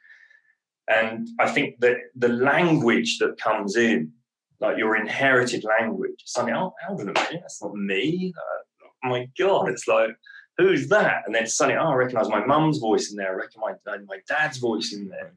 And 0.87 1.27
I 1.39 1.49
think 1.49 1.79
that 1.79 1.97
the 2.15 2.29
language 2.29 3.17
that 3.19 3.39
comes 3.39 3.75
in, 3.75 4.11
like 4.59 4.77
your 4.77 4.95
inherited 4.95 5.65
language, 5.79 6.21
suddenly, 6.25 6.53
oh, 6.53 6.73
hold 6.85 7.01
on 7.01 7.09
a 7.09 7.13
minute, 7.13 7.41
that's 7.41 7.61
not 7.61 7.73
me. 7.73 8.33
Uh, 8.37 8.87
oh 9.05 9.09
my 9.09 9.27
God, 9.37 9.69
it's 9.69 9.87
like, 9.87 10.11
who's 10.57 10.87
that? 10.89 11.23
And 11.25 11.33
then 11.33 11.47
suddenly, 11.47 11.79
oh, 11.81 11.89
I 11.89 11.95
recognize 11.95 12.29
my 12.29 12.45
mum's 12.45 12.77
voice 12.77 13.11
in 13.11 13.17
there. 13.17 13.31
I 13.31 13.35
recognize 13.35 13.75
my, 13.85 13.97
my 14.07 14.19
dad's 14.27 14.59
voice 14.59 14.93
in 14.93 15.09
there. 15.09 15.33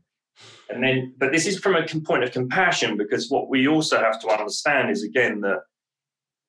And 0.71 0.83
then, 0.83 1.15
but 1.19 1.33
this 1.33 1.47
is 1.47 1.59
from 1.59 1.77
a 1.77 1.87
point 2.01 2.25
of 2.25 2.33
compassion 2.33 2.97
because 2.97 3.31
what 3.31 3.49
we 3.49 3.67
also 3.67 3.99
have 3.99 4.21
to 4.21 4.29
understand 4.29 4.91
is 4.91 5.03
again 5.03 5.41
that, 5.41 5.61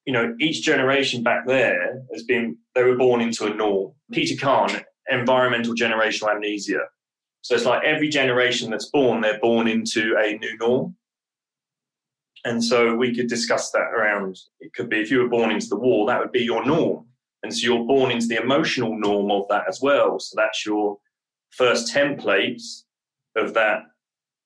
you 0.05 0.13
know, 0.13 0.35
each 0.39 0.63
generation 0.63 1.23
back 1.23 1.45
there 1.47 2.01
has 2.11 2.23
been, 2.23 2.57
they 2.75 2.83
were 2.83 2.97
born 2.97 3.21
into 3.21 3.45
a 3.45 3.53
norm. 3.53 3.93
Peter 4.11 4.39
Kahn, 4.39 4.81
environmental 5.09 5.73
generational 5.73 6.33
amnesia. 6.33 6.81
So 7.41 7.55
it's 7.55 7.65
like 7.65 7.83
every 7.83 8.09
generation 8.09 8.69
that's 8.69 8.89
born, 8.89 9.21
they're 9.21 9.39
born 9.39 9.67
into 9.67 10.15
a 10.17 10.37
new 10.37 10.57
norm. 10.57 10.95
And 12.45 12.63
so 12.63 12.95
we 12.95 13.15
could 13.15 13.27
discuss 13.27 13.71
that 13.71 13.91
around. 13.93 14.37
It 14.59 14.73
could 14.73 14.89
be 14.89 14.99
if 14.99 15.11
you 15.11 15.19
were 15.19 15.29
born 15.29 15.51
into 15.51 15.67
the 15.67 15.77
war, 15.77 16.07
that 16.07 16.19
would 16.19 16.31
be 16.31 16.43
your 16.43 16.65
norm. 16.65 17.05
And 17.43 17.53
so 17.53 17.63
you're 17.63 17.85
born 17.85 18.11
into 18.11 18.27
the 18.27 18.41
emotional 18.41 18.97
norm 18.97 19.31
of 19.31 19.45
that 19.49 19.63
as 19.67 19.81
well. 19.81 20.19
So 20.19 20.35
that's 20.35 20.65
your 20.65 20.97
first 21.51 21.93
templates 21.93 22.83
of 23.35 23.53
that 23.53 23.83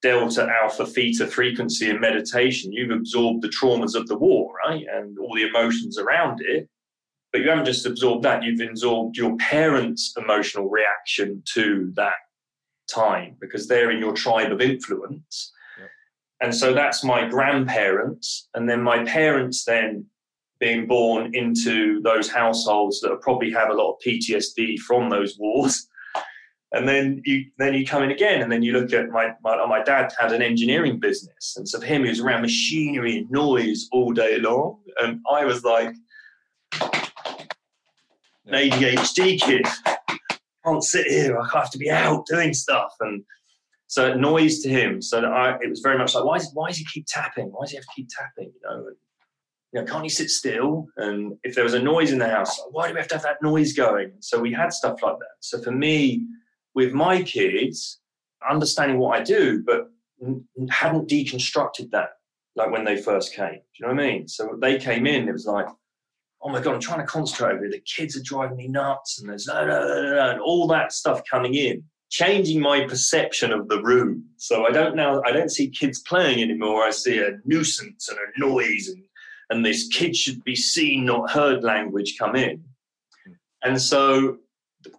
delta 0.02 0.48
alpha 0.62 0.86
theta 0.86 1.28
frequency 1.28 1.90
in 1.90 2.00
meditation. 2.00 2.74
You've 2.74 2.92
absorbed 2.92 3.42
the 3.42 3.50
traumas 3.50 3.96
of 3.96 4.08
the 4.08 4.18
war, 4.18 4.54
right? 4.66 4.86
And 4.92 5.18
all 5.18 5.34
the 5.34 5.48
emotions 5.48 5.98
around 5.98 6.42
it. 6.42 6.70
But 7.32 7.42
you 7.42 7.50
haven't 7.50 7.66
just 7.66 7.86
absorbed 7.86 8.24
that, 8.24 8.44
you've 8.44 8.62
absorbed 8.62 9.18
your 9.18 9.36
parents' 9.38 10.14
emotional 10.18 10.70
reaction 10.70 11.42
to 11.54 11.92
that 11.96 12.14
time 12.88 13.38
because 13.42 13.68
they're 13.68 13.92
in 13.92 14.00
your 14.00 14.14
tribe 14.14 14.52
of 14.52 14.62
influence. 14.62 15.52
And 16.44 16.54
so 16.54 16.74
that's 16.74 17.06
my 17.06 17.26
grandparents. 17.28 18.50
And 18.54 18.70
then 18.70 18.84
my 18.84 19.06
parents 19.06 19.64
then 19.64 20.06
being 20.60 20.86
born 20.88 21.34
into 21.34 22.02
those 22.02 22.30
households 22.30 23.00
that 23.02 23.22
probably 23.22 23.50
have 23.52 23.70
a 23.70 23.74
lot 23.74 23.94
of 23.94 24.00
PTSD 24.06 24.78
from 24.80 25.10
those 25.10 25.38
wars. 25.40 25.88
And 26.74 26.88
then 26.88 27.22
you 27.24 27.46
then 27.60 27.76
you 27.76 27.86
come 27.86 28.02
in 28.02 28.10
again, 28.10 28.42
and 28.42 28.52
then 28.52 28.64
you 28.64 28.74
look 28.74 28.92
at 28.94 29.10
my, 29.10 29.34
my 29.44 29.64
my 29.68 29.84
dad 29.84 30.12
had 30.20 30.34
an 30.34 30.42
engineering 30.42 31.00
business, 31.00 31.54
and 31.56 31.70
so 31.70 31.80
for 31.80 31.86
him 31.86 32.04
he 32.04 32.10
was 32.10 32.20
around 32.20 32.42
machinery 32.42 33.20
and 33.20 33.30
noise 33.30 33.88
all 33.92 34.12
day 34.12 34.40
long, 34.40 34.80
and 35.00 35.20
I 35.32 35.46
was 35.46 35.64
like 35.64 35.94
an 36.82 38.54
ADHD 38.54 39.40
kid, 39.40 39.68
can't 40.66 40.84
sit 40.84 41.06
here. 41.06 41.38
I 41.38 41.48
have 41.54 41.70
to 41.72 41.78
be 41.78 41.92
out 41.92 42.26
doing 42.26 42.56
stuff, 42.56 42.94
and 43.00 43.24
so 43.94 44.16
noise 44.16 44.62
to 44.62 44.70
him. 44.70 45.04
So 45.04 45.24
I, 45.24 45.60
it 45.62 45.70
was 45.70 45.82
very 45.82 46.00
much 46.00 46.16
like, 46.16 46.24
why, 46.24 46.38
is, 46.38 46.50
why 46.56 46.70
does 46.70 46.78
he 46.78 46.86
keep 46.92 47.06
tapping? 47.08 47.50
Why 47.52 47.66
does 47.66 47.70
he 47.70 47.78
have 47.78 47.86
to 47.86 47.92
keep 47.96 48.10
tapping? 48.10 48.52
You 48.52 48.62
know, 48.64 48.88
and, 48.88 48.96
you 49.72 49.80
know, 49.80 49.86
can't 49.86 50.02
he 50.02 50.10
sit 50.10 50.32
still? 50.32 50.88
And 50.98 51.38
if 51.44 51.54
there 51.54 51.64
was 51.64 51.76
a 51.76 51.80
noise 51.80 52.12
in 52.12 52.18
the 52.18 52.28
house, 52.28 52.60
why 52.72 52.88
do 52.88 52.96
we 52.96 53.00
have 53.00 53.08
to 53.10 53.16
have 53.16 53.24
that 53.24 53.44
noise 53.44 53.74
going? 53.74 54.14
So 54.20 54.40
we 54.40 54.52
had 54.52 54.74
stuff 54.74 55.04
like 55.04 55.20
that. 55.20 55.36
So 55.42 55.62
for 55.62 55.70
me, 55.70 56.26
with 56.76 56.94
my 56.94 57.22
kids, 57.22 58.00
understanding 58.48 58.98
what 58.98 59.20
I 59.20 59.24
do, 59.24 59.64
but 59.64 59.90
hadn't 60.70 61.10
deconstructed 61.10 61.92
that 61.92 62.10
like 62.56 62.72
when 62.72 62.84
they 62.84 62.98
first 62.98 63.34
came. 63.34 63.54
Do 63.54 63.60
you 63.80 63.88
know 63.88 63.94
what 63.94 64.04
I 64.04 64.08
mean? 64.08 64.28
So 64.28 64.58
they 64.62 64.78
came 64.78 65.08
in, 65.08 65.28
it 65.28 65.32
was 65.32 65.46
like, 65.46 65.66
oh 66.42 66.50
my 66.50 66.62
god, 66.62 66.76
I'm 66.76 66.80
trying 66.80 67.00
to 67.00 67.06
concentrate 67.06 67.56
over. 67.56 67.70
The 67.70 67.80
kids 67.80 68.16
are 68.16 68.24
driving 68.24 68.58
me 68.58 68.68
nuts, 68.68 69.20
and 69.20 69.30
there's 69.30 69.48
no, 69.48 69.66
no, 69.66 69.88
no, 69.88 70.14
no, 70.14 70.30
and 70.32 70.40
all 70.40 70.68
that 70.68 70.92
stuff 70.92 71.24
coming 71.30 71.56
in, 71.56 71.84
changing 72.10 72.62
my 72.62 72.86
perception 72.86 73.52
of 73.52 73.68
the 73.70 73.82
room. 73.82 74.26
So 74.38 74.66
I 74.68 74.72
don't 74.72 74.96
now, 74.96 75.22
I 75.26 75.32
don't 75.32 75.50
see 75.50 75.70
kids 75.70 76.00
playing 76.00 76.42
anymore. 76.42 76.84
I 76.84 76.92
see 76.92 77.20
a 77.20 77.40
nuisance 77.46 78.10
and 78.10 78.20
a 78.20 78.40
noise 78.40 78.90
and 78.90 79.04
and 79.50 79.64
this 79.66 79.88
kid 79.88 80.16
should 80.16 80.44
be 80.44 80.56
seen, 80.56 81.06
not 81.06 81.30
heard 81.30 81.64
language 81.64 82.16
come 82.18 82.36
in. 82.36 82.64
And 83.64 83.80
so 83.80 84.38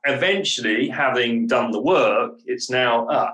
eventually, 0.05 0.89
having 0.89 1.47
done 1.47 1.70
the 1.70 1.80
work, 1.80 2.39
it's 2.47 2.70
now, 2.70 3.07
ah, 3.11 3.32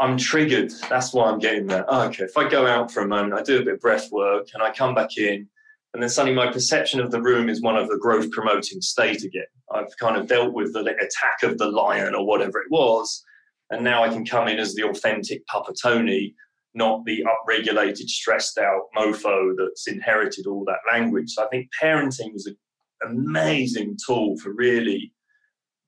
I'm 0.00 0.16
triggered. 0.16 0.72
That's 0.88 1.12
why 1.12 1.30
I'm 1.30 1.38
getting 1.38 1.66
there. 1.66 1.84
Oh, 1.88 2.02
okay, 2.04 2.24
if 2.24 2.36
I 2.36 2.48
go 2.48 2.66
out 2.66 2.90
for 2.90 3.02
a 3.02 3.08
moment, 3.08 3.34
I 3.34 3.42
do 3.42 3.60
a 3.60 3.64
bit 3.64 3.74
of 3.74 3.80
breath 3.80 4.10
work 4.10 4.48
and 4.54 4.62
I 4.62 4.72
come 4.72 4.94
back 4.94 5.16
in, 5.16 5.48
and 5.92 6.02
then 6.02 6.08
suddenly 6.08 6.36
my 6.36 6.50
perception 6.50 7.00
of 7.00 7.10
the 7.10 7.20
room 7.20 7.48
is 7.48 7.60
one 7.60 7.76
of 7.76 7.88
the 7.88 7.98
growth 7.98 8.30
promoting 8.30 8.80
state 8.80 9.24
again. 9.24 9.42
I've 9.72 9.96
kind 9.98 10.16
of 10.16 10.26
dealt 10.26 10.54
with 10.54 10.72
the 10.72 10.80
attack 10.80 11.42
of 11.42 11.58
the 11.58 11.68
lion 11.68 12.14
or 12.14 12.26
whatever 12.26 12.58
it 12.58 12.70
was, 12.70 13.24
and 13.70 13.84
now 13.84 14.02
I 14.02 14.08
can 14.08 14.24
come 14.24 14.48
in 14.48 14.58
as 14.58 14.74
the 14.74 14.84
authentic 14.84 15.46
Papa 15.46 15.74
Tony 15.80 16.34
not 16.74 17.04
the 17.04 17.24
upregulated, 17.24 18.08
stressed 18.08 18.58
out 18.58 18.82
mofo 18.96 19.54
that's 19.56 19.88
inherited 19.88 20.46
all 20.46 20.64
that 20.64 20.78
language. 20.90 21.30
So 21.30 21.44
I 21.44 21.48
think 21.48 21.68
parenting 21.80 22.32
was 22.32 22.46
an 22.46 22.56
amazing 23.04 23.96
tool 24.06 24.36
for 24.38 24.52
really 24.52 25.12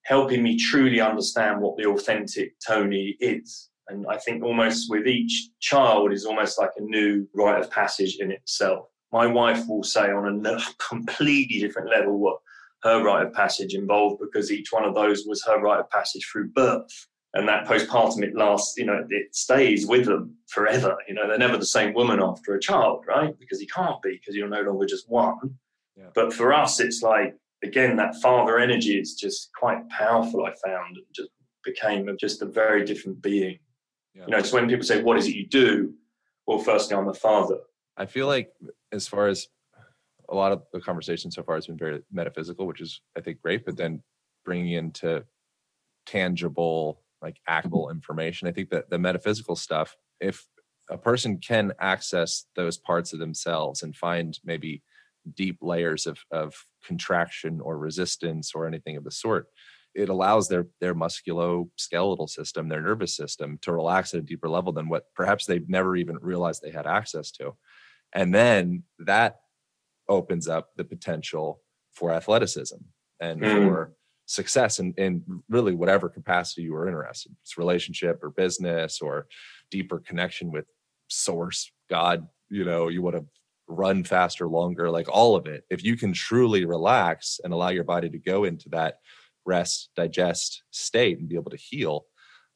helping 0.05 0.43
me 0.43 0.57
truly 0.57 1.01
understand 1.01 1.61
what 1.61 1.77
the 1.77 1.87
authentic 1.87 2.55
Tony 2.67 3.17
is. 3.21 3.71
And 3.89 4.07
I 4.09 4.17
think 4.19 4.43
almost 4.43 4.91
with 4.91 5.07
each 5.07 5.51
child 5.61 6.13
is 6.13 6.25
almost 6.25 6.59
like 6.59 6.71
a 6.77 6.83
new 6.83 7.27
rite 7.35 7.61
of 7.61 7.71
passage 7.71 8.19
in 8.21 8.31
itself. 8.31 8.87
My 9.13 9.27
wife 9.27 9.67
will 9.69 9.83
say 9.83 10.11
on 10.11 10.47
a 10.47 10.59
completely 10.89 11.61
different 11.61 11.91
level 11.91 12.19
what 12.19 12.39
her 12.83 13.03
rite 13.03 13.27
of 13.27 13.33
passage 13.33 13.75
involved 13.75 14.21
because 14.21 14.51
each 14.51 14.73
one 14.73 14.85
of 14.85 14.95
those 14.95 15.25
was 15.27 15.45
her 15.45 15.61
rite 15.61 15.81
of 15.81 15.91
passage 15.91 16.27
through 16.31 16.49
birth 16.49 17.07
and 17.35 17.49
that 17.49 17.67
postpartum 17.67 18.23
it 18.23 18.37
lasts 18.37 18.75
you 18.77 18.85
know 18.85 19.05
it 19.09 19.35
stays 19.35 19.87
with 19.87 20.07
them 20.07 20.35
forever 20.49 20.97
you 21.09 21.15
know 21.15 21.27
they're 21.27 21.39
never 21.39 21.57
the 21.57 21.67
same 21.67 21.95
woman 21.95 22.21
after 22.21 22.55
a 22.55 22.61
child 22.61 23.05
right 23.07 23.39
because 23.39 23.61
you 23.61 23.67
can't 23.69 24.03
be 24.03 24.13
because 24.13 24.35
you're 24.35 24.49
no 24.49 24.61
longer 24.63 24.87
just 24.87 25.09
one 25.09 25.57
yeah. 25.97 26.09
but 26.15 26.33
for 26.33 26.53
us 26.53 26.81
it's 26.81 27.03
like 27.03 27.35
again 27.63 27.97
that 27.97 28.15
father 28.17 28.59
energy 28.59 28.99
is 28.99 29.15
just 29.15 29.51
quite 29.59 29.89
powerful 29.89 30.45
i 30.45 30.53
found 30.65 30.97
and 30.97 31.07
just 31.15 31.31
became 31.65 32.09
just 32.19 32.43
a 32.43 32.47
very 32.47 32.85
different 32.85 33.21
being 33.23 33.59
yeah. 34.15 34.25
you 34.25 34.31
know 34.31 34.39
it's 34.39 34.53
when 34.53 34.69
people 34.69 34.85
say 34.85 35.03
what 35.03 35.17
is 35.17 35.27
it 35.27 35.35
you 35.35 35.47
do 35.47 35.93
well 36.47 36.59
firstly 36.59 36.97
i'm 36.97 37.09
a 37.09 37.15
father 37.15 37.59
i 37.97 38.07
feel 38.07 38.27
like 38.27 38.53
as 38.93 39.07
far 39.07 39.29
as 39.29 39.49
a 40.29 40.35
lot 40.35 40.53
of 40.53 40.63
the 40.73 40.81
conversation 40.81 41.31
so 41.31 41.43
far 41.43 41.57
has 41.57 41.67
been 41.67 41.77
very 41.77 42.01
metaphysical 42.11 42.67
which 42.67 42.81
is 42.81 43.01
i 43.17 43.21
think 43.21 43.41
great 43.41 43.65
but 43.65 43.77
then 43.77 44.03
bringing 44.45 44.73
into 44.73 45.25
tangible 46.07 47.03
like 47.23 47.37
actable 47.47 47.91
information. 47.91 48.49
I 48.49 48.53
think 48.53 48.71
that 48.71 48.91
the 48.91 48.99
metaphysical 48.99 49.57
stuff, 49.57 49.97
if 50.21 50.47
a 50.91 50.99
person 50.99 51.39
can 51.39 51.73
access 51.81 52.45
those 52.57 52.77
parts 52.77 53.13
of 53.13 53.21
themselves 53.21 53.83
and 53.83 53.97
find 53.97 54.39
maybe 54.45 54.83
deep 55.35 55.59
layers 55.63 56.07
of, 56.07 56.19
of 56.31 56.55
contraction 56.85 57.61
or 57.61 57.79
resistance 57.79 58.53
or 58.55 58.67
anything 58.67 58.97
of 58.97 59.05
the 59.05 59.11
sort, 59.11 59.47
it 59.95 60.09
allows 60.09 60.49
their 60.49 60.67
their 60.81 60.95
musculoskeletal 60.95 62.29
system, 62.29 62.69
their 62.69 62.81
nervous 62.81 63.15
system, 63.15 63.59
to 63.63 63.73
relax 63.73 64.15
at 64.15 64.21
a 64.21 64.25
deeper 64.25 64.49
level 64.49 64.73
than 64.73 64.89
what 64.89 65.05
perhaps 65.15 65.45
they've 65.45 65.69
never 65.69 65.97
even 65.97 66.17
realized 66.21 66.63
they 66.63 66.71
had 66.71 66.87
access 66.87 67.31
to. 67.33 67.55
And 68.15 68.35
then 68.35 68.85
that 68.99 69.41
opens 70.09 70.49
up 70.49 70.71
the 70.77 70.85
potential 70.85 71.61
for 71.93 72.11
athleticism 72.11 72.77
and 73.21 73.41
mm. 73.41 73.53
for 73.53 73.93
success 74.27 74.79
in, 74.79 74.95
in 74.97 75.23
really 75.49 75.75
whatever 75.75 76.09
capacity 76.09 76.63
you 76.63 76.75
are 76.75 76.87
interested 76.89 77.33
it's 77.43 77.59
relationship 77.59 78.23
or 78.23 78.31
business 78.31 79.01
or 79.01 79.27
deeper 79.71 79.99
connection 79.99 80.51
with 80.51 80.65
source 81.09 81.71
god 81.91 82.27
you 82.49 82.65
know 82.65 82.89
you 82.89 83.03
want 83.03 83.17
to 83.17 83.25
run 83.69 84.05
faster 84.05 84.49
longer 84.49 84.91
like 84.91 85.09
all 85.09 85.37
of 85.37 85.47
it. 85.47 85.65
If 85.71 85.85
you 85.85 85.97
can 85.97 86.13
truly 86.13 86.65
relax 86.65 87.41
and 87.43 87.53
allow 87.53 87.69
your 87.69 87.85
body 87.85 88.11
to 88.11 88.19
go 88.19 88.45
into 88.45 88.69
that 88.71 88.99
rest 89.45 89.91
digest 89.97 90.63
state 90.71 91.19
and 91.19 91.29
be 91.29 91.35
able 91.35 91.51
to 91.51 91.57
heal 91.57 92.07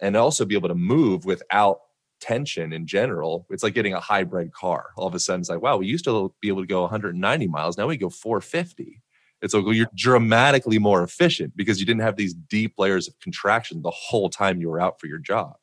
and 0.00 0.16
also 0.16 0.44
be 0.44 0.54
able 0.54 0.68
to 0.68 0.74
move 0.74 1.24
without 1.24 1.78
tension 2.20 2.72
in 2.72 2.86
general 2.86 3.46
it's 3.50 3.62
like 3.62 3.74
getting 3.74 3.94
a 3.94 4.00
hybrid 4.00 4.52
car. 4.52 4.86
All 4.96 5.06
of 5.06 5.14
a 5.14 5.18
sudden 5.20 5.40
it's 5.40 5.50
like 5.50 5.60
wow 5.60 5.76
we 5.76 5.86
used 5.86 6.04
to 6.04 6.32
be 6.40 6.48
able 6.48 6.62
to 6.62 6.66
go 6.66 6.82
190 6.82 7.48
miles 7.48 7.76
now 7.76 7.86
we 7.86 7.96
go 7.96 8.08
450 8.08 9.02
it's 9.42 9.54
like 9.54 9.64
well, 9.64 9.74
you're 9.74 9.90
dramatically 9.94 10.78
more 10.78 11.02
efficient 11.02 11.56
because 11.56 11.78
you 11.78 11.86
didn't 11.86 12.02
have 12.02 12.16
these 12.16 12.34
deep 12.34 12.74
layers 12.78 13.08
of 13.08 13.18
contraction 13.20 13.82
the 13.82 13.90
whole 13.90 14.30
time 14.30 14.60
you 14.60 14.68
were 14.68 14.80
out 14.80 14.98
for 15.00 15.06
your 15.06 15.18
jog. 15.18 15.54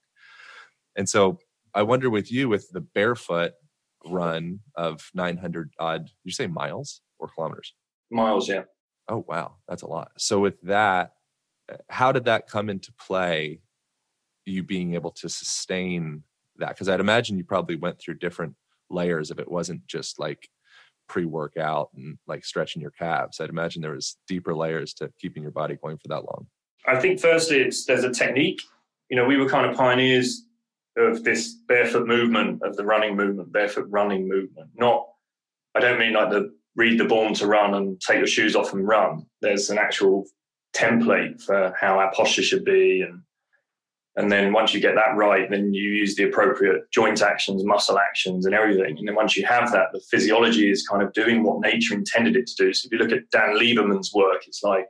And 0.96 1.10
so 1.10 1.40
I 1.74 1.82
wonder 1.84 2.10
with 2.10 2.32
you 2.32 2.50
with 2.50 2.70
the 2.72 2.82
barefoot 2.82 3.54
run 4.06 4.60
of 4.76 5.10
900 5.14 5.74
odd, 5.80 6.10
you 6.24 6.32
say 6.32 6.48
miles 6.48 7.02
or 7.20 7.28
kilometers? 7.28 7.74
Miles, 8.12 8.50
yeah. 8.50 8.64
Oh, 9.08 9.26
wow. 9.28 9.56
That's 9.68 9.82
a 9.82 9.88
lot. 9.88 10.12
So 10.18 10.40
with 10.40 10.62
that, 10.62 11.14
uh, 11.72 11.78
how 11.90 12.12
did 12.12 12.26
that 12.26 12.48
come 12.48 12.70
into 12.70 12.94
play? 12.94 13.62
You 14.46 14.64
being 14.64 14.94
able 14.96 15.12
to 15.12 15.30
sustain 15.30 16.24
that? 16.58 16.70
Because 16.70 16.90
I'd 16.90 17.00
imagine 17.00 17.38
you 17.38 17.44
probably 17.44 17.76
went 17.76 18.00
through 18.00 18.16
different 18.16 18.56
layers 18.90 19.32
if 19.32 19.40
it 19.40 19.50
wasn't 19.50 19.86
just 19.88 20.20
like 20.20 20.50
pre-workout 21.08 21.90
and 21.96 22.18
like 22.28 22.46
stretching 22.46 22.82
your 22.82 22.92
calves. 22.92 23.40
I'd 23.40 23.50
imagine 23.50 23.82
there 23.82 23.92
was 23.92 24.18
deeper 24.28 24.56
layers 24.56 24.94
to 24.96 25.12
keeping 25.20 25.44
your 25.44 25.52
body 25.52 25.78
going 25.82 25.98
for 25.98 26.08
that 26.10 26.26
long. 26.26 26.48
I 26.86 27.00
think 27.00 27.20
firstly, 27.20 27.62
it's 27.62 27.86
there's 27.86 28.04
a 28.04 28.12
technique. 28.12 28.62
You 29.10 29.18
know, 29.18 29.26
we 29.26 29.38
were 29.38 29.48
kind 29.48 29.70
of 29.70 29.78
pioneers 29.78 30.46
of 30.98 31.24
this 31.24 31.54
barefoot 31.68 32.08
movement, 32.08 32.62
of 32.64 32.76
the 32.76 32.86
running 32.86 33.16
movement, 33.16 33.52
barefoot 33.52 33.88
running 33.90 34.28
movement. 34.28 34.70
Not, 34.76 35.08
I 35.76 35.80
don't 35.80 36.00
mean 36.00 36.14
like 36.14 36.30
the 36.30 36.54
read 36.76 37.00
the 37.00 37.06
Born 37.06 37.34
to 37.36 37.48
Run 37.48 37.74
and 37.76 38.00
take 38.02 38.18
your 38.18 38.28
shoes 38.28 38.56
off 38.56 38.74
and 38.74 38.88
run. 38.88 39.26
There's 39.42 39.70
an 39.70 39.78
actual 39.78 40.26
template 40.74 41.42
for 41.42 41.74
how 41.80 42.00
our 42.00 42.12
posture 42.14 42.42
should 42.42 42.66
be 42.66 43.02
and 43.02 43.22
and 44.16 44.32
then 44.32 44.54
once 44.54 44.74
you 44.74 44.80
get 44.80 44.96
that 44.96 45.16
right 45.16 45.50
then 45.50 45.72
you 45.74 45.92
use 45.92 46.16
the 46.16 46.24
appropriate 46.24 46.82
joint 46.92 47.22
actions 47.22 47.64
muscle 47.64 48.00
actions 48.00 48.48
and 48.48 48.56
everything 48.56 48.98
and 48.98 49.08
then 49.08 49.14
once 49.14 49.38
you 49.38 49.46
have 49.46 49.72
that 49.72 49.88
the 49.94 50.02
physiology 50.10 50.72
is 50.72 50.88
kind 50.88 51.04
of 51.04 51.14
doing 51.14 51.44
what 51.44 51.62
nature 51.62 51.94
intended 51.94 52.36
it 52.36 52.48
to 52.48 52.56
do 52.56 52.74
so 52.74 52.88
if 52.88 52.92
you 52.92 52.98
look 52.98 53.12
at 53.12 53.30
dan 53.30 53.56
lieberman's 53.56 54.12
work 54.16 54.42
it's 54.48 54.64
like 54.64 54.88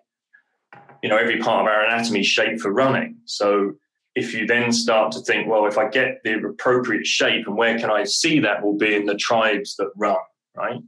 you 1.02 1.10
know 1.10 1.18
every 1.18 1.40
part 1.40 1.62
of 1.62 1.68
our 1.68 1.86
anatomy 1.86 2.22
is 2.22 2.28
shaped 2.28 2.62
for 2.62 2.72
running 2.72 3.18
so 3.26 3.74
if 4.16 4.34
you 4.34 4.46
then 4.46 4.72
start 4.72 5.12
to 5.12 5.20
think 5.22 5.48
well 5.48 5.66
if 5.66 5.78
i 5.78 5.88
get 5.88 6.20
the 6.24 6.36
appropriate 6.36 7.06
shape 7.06 7.48
and 7.48 7.58
where 7.58 7.78
can 7.80 7.92
i 7.92 8.04
see 8.04 8.40
that 8.40 8.64
will 8.64 8.78
be 8.78 8.96
in 8.96 9.06
the 9.06 9.16
tribes 9.16 9.76
that 9.76 9.90
run 9.96 10.18
right 10.56 10.82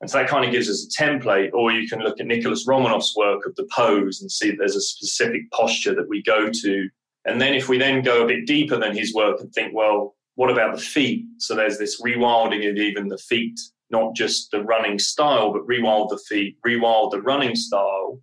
and 0.00 0.10
so 0.10 0.18
that 0.18 0.28
kind 0.28 0.44
of 0.44 0.52
gives 0.52 0.70
us 0.70 0.84
a 0.86 1.02
template, 1.02 1.52
or 1.52 1.72
you 1.72 1.88
can 1.88 2.00
look 2.00 2.20
at 2.20 2.26
Nicholas 2.26 2.66
Romanov's 2.66 3.14
work 3.16 3.46
of 3.46 3.54
the 3.56 3.68
pose 3.74 4.20
and 4.20 4.30
see 4.30 4.52
there's 4.52 4.76
a 4.76 4.80
specific 4.80 5.50
posture 5.50 5.94
that 5.94 6.08
we 6.08 6.22
go 6.22 6.50
to. 6.50 6.88
And 7.24 7.40
then 7.40 7.54
if 7.54 7.68
we 7.68 7.78
then 7.78 8.02
go 8.02 8.22
a 8.22 8.26
bit 8.26 8.46
deeper 8.46 8.76
than 8.76 8.96
his 8.96 9.12
work 9.12 9.40
and 9.40 9.52
think, 9.52 9.74
well, 9.74 10.14
what 10.36 10.50
about 10.50 10.76
the 10.76 10.80
feet? 10.80 11.26
So 11.38 11.56
there's 11.56 11.78
this 11.78 12.00
rewilding 12.00 12.70
of 12.70 12.76
even 12.76 13.08
the 13.08 13.18
feet, 13.18 13.58
not 13.90 14.14
just 14.14 14.52
the 14.52 14.62
running 14.62 15.00
style, 15.00 15.52
but 15.52 15.66
rewild 15.66 16.10
the 16.10 16.20
feet, 16.28 16.56
rewild 16.64 17.10
the 17.10 17.20
running 17.20 17.56
style, 17.56 18.20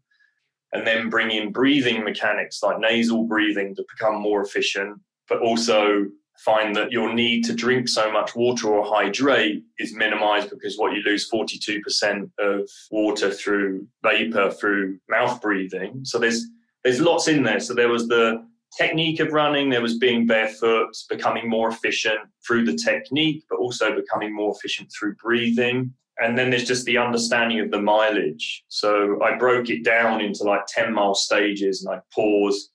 and 0.76 0.86
then 0.86 1.10
bring 1.10 1.32
in 1.32 1.52
breathing 1.52 2.04
mechanics 2.04 2.62
like 2.62 2.80
nasal 2.80 3.24
breathing 3.24 3.74
to 3.76 3.86
become 3.90 4.22
more 4.22 4.42
efficient, 4.42 5.00
but 5.30 5.40
also 5.40 6.06
find 6.40 6.76
that 6.76 6.92
your 6.92 7.14
need 7.14 7.46
to 7.46 7.54
drink 7.54 7.88
so 7.88 8.12
much 8.12 8.36
water 8.36 8.68
or 8.68 8.86
hydrate 8.86 9.64
is 9.80 9.96
minimized 9.96 10.50
because 10.50 10.78
what 10.78 10.92
you 10.92 11.02
lose 11.04 11.30
42% 11.32 12.30
of 12.40 12.70
water 12.92 13.32
through 13.32 13.88
vapor 14.04 14.52
through 14.52 15.00
mouth 15.10 15.42
breathing. 15.42 16.02
So 16.04 16.20
there's 16.20 16.46
there's 16.84 17.00
lots 17.00 17.28
in 17.28 17.42
there. 17.44 17.62
So 17.62 17.74
there 17.74 17.90
was 17.90 18.08
the 18.10 18.46
technique 18.78 19.22
of 19.22 19.32
running 19.32 19.70
there 19.70 19.82
was 19.82 19.98
being 19.98 20.28
barefoot 20.28 20.90
becoming 21.10 21.50
more 21.50 21.70
efficient 21.70 22.20
through 22.46 22.66
the 22.66 22.76
technique 22.76 23.42
but 23.50 23.58
also 23.58 23.96
becoming 23.96 24.36
more 24.36 24.54
efficient 24.54 24.92
through 24.92 25.16
breathing 25.16 25.94
and 26.20 26.38
then 26.38 26.50
there's 26.50 26.66
just 26.66 26.86
the 26.86 26.98
understanding 26.98 27.60
of 27.60 27.72
the 27.72 27.82
mileage 27.82 28.64
so 28.68 29.20
i 29.24 29.38
broke 29.38 29.70
it 29.70 29.84
down 29.84 30.22
into 30.22 30.44
like 30.44 30.66
10 30.68 30.94
mile 30.94 31.16
stages 31.16 31.84
and 31.84 31.96
i 31.96 32.00
pause 32.14 32.72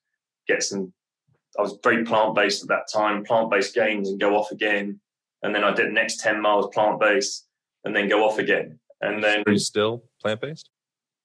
get 0.47 0.63
some 0.63 0.93
I 1.59 1.63
was 1.63 1.79
very 1.83 2.05
plant 2.05 2.35
based 2.35 2.63
at 2.63 2.69
that 2.69 2.89
time, 2.93 3.25
plant 3.25 3.51
based 3.51 3.75
gains 3.75 4.09
and 4.09 4.21
go 4.21 4.37
off 4.37 4.51
again. 4.51 5.01
And 5.43 5.55
then 5.55 5.65
I 5.65 5.73
did 5.73 5.89
the 5.89 5.93
next 5.93 6.21
10 6.21 6.41
miles 6.41 6.69
plant 6.73 7.01
based 7.01 7.47
and 7.85 7.95
then 7.95 8.09
go 8.09 8.25
off 8.25 8.39
again. 8.39 8.79
And 9.01 9.23
then. 9.23 9.43
Are 9.47 9.53
you 9.53 9.59
still 9.59 10.05
plant 10.21 10.41
based? 10.41 10.69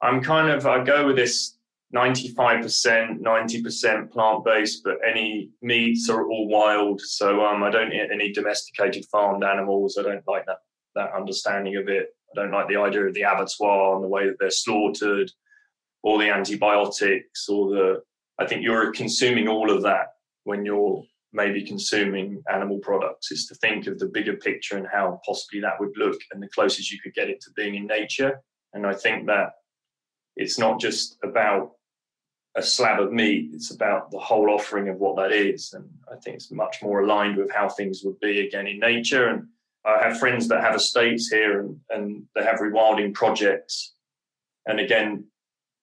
I'm 0.01 0.22
kind 0.22 0.49
of, 0.49 0.66
I 0.66 0.84
go 0.84 1.05
with 1.05 1.16
this 1.16 1.57
95%, 1.93 3.22
90% 3.22 4.11
plant 4.11 4.45
based, 4.45 4.84
but 4.84 4.97
any 5.07 5.49
meats 5.61 6.09
are 6.09 6.28
all 6.28 6.47
wild. 6.47 7.01
So 7.01 7.45
um, 7.45 7.63
I 7.63 7.70
don't 7.70 7.93
eat 7.93 8.09
any 8.11 8.32
domesticated 8.32 9.05
farmed 9.11 9.43
animals. 9.43 9.97
I 9.99 10.03
don't 10.03 10.28
like 10.28 10.45
that, 10.47 10.57
that 10.95 11.13
understanding 11.13 11.75
of 11.75 11.87
it. 11.89 12.09
I 12.31 12.41
don't 12.41 12.51
like 12.51 12.67
the 12.67 12.77
idea 12.77 13.05
of 13.05 13.13
the 13.13 13.23
abattoir 13.23 13.95
and 13.95 14.03
the 14.03 14.09
way 14.09 14.27
that 14.27 14.37
they're 14.39 14.49
slaughtered, 14.49 15.31
or 16.03 16.19
the 16.19 16.29
antibiotics, 16.29 17.47
or 17.49 17.69
the. 17.69 18.01
I 18.37 18.45
think 18.45 18.63
you're 18.63 18.91
consuming 18.91 19.47
all 19.47 19.71
of 19.71 19.83
that 19.83 20.07
when 20.43 20.65
you're 20.65 21.03
maybe 21.35 21.65
consuming 21.65 22.41
animal 22.51 22.79
products 22.79 23.31
is 23.31 23.45
to 23.47 23.55
think 23.55 23.87
of 23.87 23.99
the 23.99 24.07
bigger 24.07 24.37
picture 24.37 24.77
and 24.77 24.87
how 24.91 25.19
possibly 25.25 25.59
that 25.59 25.79
would 25.79 25.91
look 25.97 26.19
and 26.31 26.41
the 26.41 26.47
closest 26.49 26.91
you 26.91 26.99
could 27.01 27.13
get 27.13 27.29
it 27.29 27.41
to 27.41 27.51
being 27.55 27.75
in 27.75 27.85
nature. 27.85 28.41
And 28.73 28.87
I 28.87 28.93
think 28.93 29.27
that 29.27 29.51
it's 30.37 30.57
not 30.57 30.79
just 30.79 31.17
about 31.23 31.71
a 32.55 32.63
slab 32.63 33.01
of 33.01 33.11
meat, 33.11 33.51
it's 33.53 33.71
about 33.71 34.11
the 34.11 34.19
whole 34.19 34.49
offering 34.49 34.87
of 34.87 34.97
what 34.97 35.17
that 35.17 35.33
is. 35.33 35.73
And 35.73 35.89
I 36.09 36.15
think 36.15 36.37
it's 36.37 36.51
much 36.51 36.77
more 36.81 37.01
aligned 37.01 37.35
with 37.35 37.51
how 37.51 37.67
things 37.67 38.01
would 38.03 38.19
be 38.21 38.47
again 38.47 38.67
in 38.67 38.79
nature. 38.79 39.27
And 39.27 39.47
I 39.86 40.03
have 40.03 40.19
friends 40.19 40.47
that 40.47 40.61
have 40.61 40.75
estates 40.75 41.27
here 41.27 41.59
and, 41.59 41.79
and 41.89 42.23
they 42.36 42.43
have 42.43 42.59
rewilding 42.59 43.13
projects. 43.13 43.93
And 44.65 44.79
again, 44.79 45.25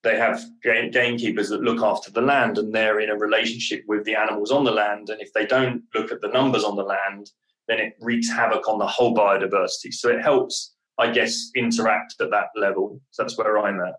they 0.03 0.17
have 0.17 0.43
gamekeepers 0.65 1.49
that 1.51 1.63
look 1.63 1.83
after 1.83 2.11
the 2.11 2.21
land 2.21 2.59
and 2.59 2.75
they're 2.75 3.01
in 3.01 3.11
a 3.11 3.17
relationship 3.17 3.85
with 3.87 4.05
the 4.05 4.17
animals 4.17 4.51
on 4.51 4.65
the 4.65 4.73
land. 4.73 5.11
And 5.11 5.21
if 5.21 5.33
they 5.33 5.47
don't 5.47 5.83
look 5.95 6.11
at 6.11 6.21
the 6.21 6.29
numbers 6.29 6.65
on 6.65 6.75
the 6.75 6.83
land, 6.83 7.31
then 7.69 7.79
it 7.79 7.95
wreaks 8.01 8.29
havoc 8.29 8.69
on 8.69 8.79
the 8.79 8.87
whole 8.87 9.15
biodiversity. 9.15 9.93
So 9.93 10.09
it 10.09 10.21
helps, 10.21 10.75
I 10.99 11.13
guess, 11.13 11.51
interact 11.55 12.15
at 12.21 12.31
that 12.31 12.49
level. 12.57 13.01
So 13.11 13.23
that's 13.23 13.39
where 13.39 13.59
I'm 13.61 13.81
at. 13.81 13.95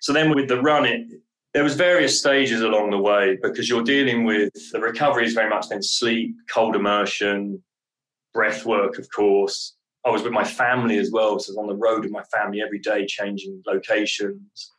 So 0.00 0.14
then 0.14 0.34
with 0.34 0.48
the 0.48 0.62
run, 0.62 0.86
it 0.86 1.06
there 1.56 1.64
was 1.64 1.74
various 1.74 2.18
stages 2.18 2.60
along 2.60 2.90
the 2.90 2.98
way 2.98 3.38
because 3.42 3.66
you're 3.66 3.82
dealing 3.82 4.24
with 4.24 4.52
the 4.72 4.78
recovery 4.78 5.24
is 5.24 5.32
very 5.32 5.48
much 5.48 5.70
then 5.70 5.82
sleep, 5.82 6.36
cold 6.50 6.76
immersion, 6.76 7.62
breath 8.36 8.64
work, 8.64 8.98
of 8.98 9.06
course. 9.10 9.76
I 10.04 10.10
was 10.10 10.22
with 10.22 10.32
my 10.32 10.44
family 10.44 10.98
as 10.98 11.10
well, 11.10 11.38
so 11.38 11.50
I 11.50 11.52
was 11.52 11.58
on 11.58 11.66
the 11.66 11.82
road 11.86 12.02
with 12.02 12.12
my 12.12 12.22
family 12.34 12.60
every 12.62 12.78
day, 12.78 13.06
changing 13.06 13.62
locations 13.66 14.70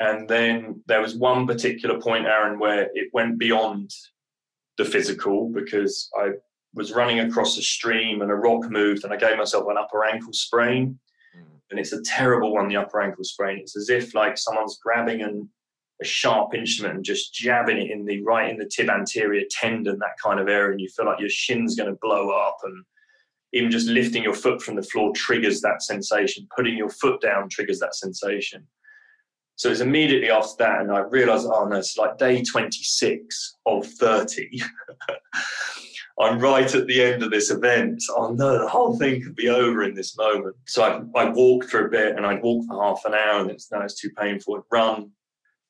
and 0.00 0.26
then 0.26 0.82
there 0.86 1.02
was 1.02 1.14
one 1.14 1.46
particular 1.46 2.00
point, 2.00 2.24
Aaron, 2.24 2.58
where 2.58 2.88
it 2.94 3.10
went 3.12 3.38
beyond 3.38 3.92
the 4.78 4.84
physical 4.84 5.50
because 5.50 6.08
I 6.18 6.30
was 6.72 6.92
running 6.92 7.20
across 7.20 7.58
a 7.58 7.62
stream 7.62 8.22
and 8.22 8.30
a 8.30 8.34
rock 8.34 8.70
moved 8.70 9.04
and 9.04 9.12
I 9.12 9.16
gave 9.16 9.36
myself 9.36 9.66
an 9.68 9.76
upper 9.76 10.04
ankle 10.04 10.32
sprain. 10.32 10.98
And 11.70 11.78
it's 11.78 11.92
a 11.92 12.02
terrible 12.02 12.52
one, 12.52 12.68
the 12.68 12.78
upper 12.78 13.00
ankle 13.00 13.24
sprain. 13.24 13.58
It's 13.58 13.76
as 13.76 13.90
if 13.90 14.14
like 14.14 14.38
someone's 14.38 14.78
grabbing 14.82 15.20
an, 15.20 15.48
a 16.00 16.04
sharp 16.04 16.54
instrument 16.54 16.96
and 16.96 17.04
just 17.04 17.34
jabbing 17.34 17.76
it 17.76 17.90
in 17.90 18.06
the 18.06 18.22
right 18.22 18.50
in 18.50 18.56
the 18.56 18.64
tib 18.64 18.88
anterior 18.88 19.44
tendon, 19.50 19.98
that 19.98 20.18
kind 20.20 20.40
of 20.40 20.48
area, 20.48 20.72
and 20.72 20.80
you 20.80 20.88
feel 20.88 21.04
like 21.04 21.20
your 21.20 21.28
shin's 21.28 21.76
going 21.76 21.90
to 21.90 21.98
blow 22.00 22.30
up. 22.30 22.56
And 22.64 22.84
even 23.52 23.70
just 23.70 23.88
lifting 23.88 24.22
your 24.22 24.34
foot 24.34 24.62
from 24.62 24.76
the 24.76 24.82
floor 24.82 25.12
triggers 25.14 25.60
that 25.60 25.82
sensation. 25.82 26.46
Putting 26.54 26.76
your 26.76 26.90
foot 26.90 27.20
down 27.20 27.48
triggers 27.48 27.80
that 27.80 27.94
sensation. 27.94 28.66
So 29.56 29.70
it's 29.70 29.80
immediately 29.80 30.30
after 30.30 30.54
that, 30.60 30.80
and 30.80 30.90
I 30.90 31.00
realized, 31.00 31.46
oh 31.46 31.66
no, 31.66 31.76
it's 31.76 31.98
like 31.98 32.16
day 32.16 32.42
26 32.42 33.56
of 33.66 33.86
30. 33.86 34.62
I'm 36.18 36.38
right 36.38 36.74
at 36.74 36.86
the 36.86 37.02
end 37.02 37.22
of 37.22 37.30
this 37.30 37.50
event. 37.50 38.02
Oh 38.16 38.32
no, 38.32 38.58
the 38.58 38.68
whole 38.68 38.96
thing 38.98 39.22
could 39.22 39.36
be 39.36 39.48
over 39.48 39.84
in 39.84 39.94
this 39.94 40.16
moment. 40.16 40.56
So 40.66 40.82
I, 40.82 41.20
I 41.20 41.30
walked 41.30 41.70
for 41.70 41.86
a 41.86 41.90
bit 41.90 42.16
and 42.16 42.26
I'd 42.26 42.42
walk 42.42 42.66
for 42.66 42.82
half 42.82 43.04
an 43.06 43.14
hour 43.14 43.40
and 43.40 43.50
it's 43.50 43.70
now 43.70 43.82
it's 43.82 44.00
too 44.00 44.10
painful. 44.18 44.56
I'd 44.56 44.74
run 44.74 45.10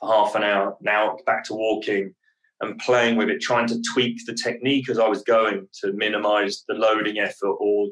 for 0.00 0.08
half 0.08 0.34
an 0.34 0.42
hour, 0.42 0.76
now 0.80 1.16
back 1.26 1.44
to 1.44 1.54
walking 1.54 2.14
and 2.60 2.78
playing 2.78 3.16
with 3.16 3.30
it, 3.30 3.40
trying 3.40 3.66
to 3.68 3.82
tweak 3.92 4.24
the 4.26 4.34
technique 4.34 4.88
as 4.90 4.98
I 4.98 5.08
was 5.08 5.22
going 5.22 5.66
to 5.80 5.92
minimize 5.92 6.64
the 6.68 6.74
loading 6.74 7.18
effort 7.18 7.54
or 7.58 7.88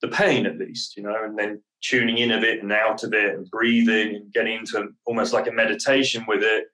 the 0.00 0.08
pain 0.08 0.46
at 0.46 0.58
least, 0.58 0.96
you 0.96 1.02
know, 1.02 1.24
and 1.24 1.38
then 1.38 1.62
tuning 1.82 2.18
in 2.18 2.30
of 2.30 2.44
it 2.44 2.62
and 2.62 2.72
out 2.72 3.02
of 3.02 3.12
it 3.12 3.34
and 3.34 3.50
breathing 3.50 4.16
and 4.16 4.32
getting 4.32 4.56
into 4.56 4.88
almost 5.06 5.32
like 5.32 5.46
a 5.46 5.52
meditation 5.52 6.24
with 6.28 6.42
it. 6.42 6.66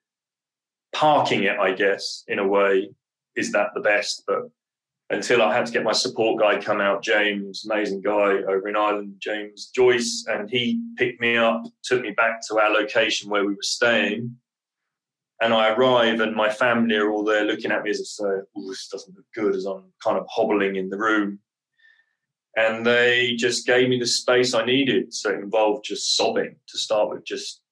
Parking 0.94 1.44
it, 1.44 1.58
I 1.58 1.72
guess, 1.72 2.22
in 2.28 2.38
a 2.38 2.46
way, 2.46 2.90
is 3.34 3.50
that 3.52 3.68
the 3.74 3.80
best? 3.80 4.24
But 4.26 4.42
until 5.08 5.42
I 5.42 5.54
had 5.54 5.66
to 5.66 5.72
get 5.72 5.84
my 5.84 5.92
support 5.92 6.40
guy 6.40 6.60
come 6.60 6.80
out, 6.80 7.02
James, 7.02 7.64
amazing 7.64 8.02
guy 8.02 8.42
over 8.48 8.68
in 8.68 8.76
Ireland, 8.76 9.14
James 9.18 9.70
Joyce, 9.74 10.26
and 10.28 10.50
he 10.50 10.82
picked 10.98 11.20
me 11.20 11.36
up, 11.36 11.62
took 11.82 12.02
me 12.02 12.10
back 12.10 12.40
to 12.48 12.58
our 12.58 12.70
location 12.70 13.30
where 13.30 13.46
we 13.46 13.54
were 13.54 13.62
staying. 13.62 14.36
And 15.42 15.52
I 15.52 15.70
arrive, 15.70 16.20
and 16.20 16.34
my 16.34 16.48
family 16.48 16.94
are 16.94 17.10
all 17.10 17.24
there 17.24 17.44
looking 17.44 17.72
at 17.72 17.82
me 17.82 17.90
as 17.90 18.00
if, 18.00 18.06
so, 18.06 18.42
this 18.68 18.88
doesn't 18.88 19.16
look 19.16 19.26
good, 19.34 19.56
as 19.56 19.66
I'm 19.66 19.92
kind 20.02 20.16
of 20.16 20.24
hobbling 20.30 20.76
in 20.76 20.88
the 20.88 20.98
room 20.98 21.40
and 22.56 22.84
they 22.84 23.34
just 23.38 23.66
gave 23.66 23.88
me 23.88 23.98
the 23.98 24.06
space 24.06 24.52
I 24.52 24.64
needed. 24.64 25.12
So 25.14 25.30
it 25.30 25.40
involved 25.40 25.86
just 25.86 26.16
sobbing 26.16 26.54
to 26.68 26.78
start 26.78 27.10
with, 27.10 27.24
just 27.24 27.62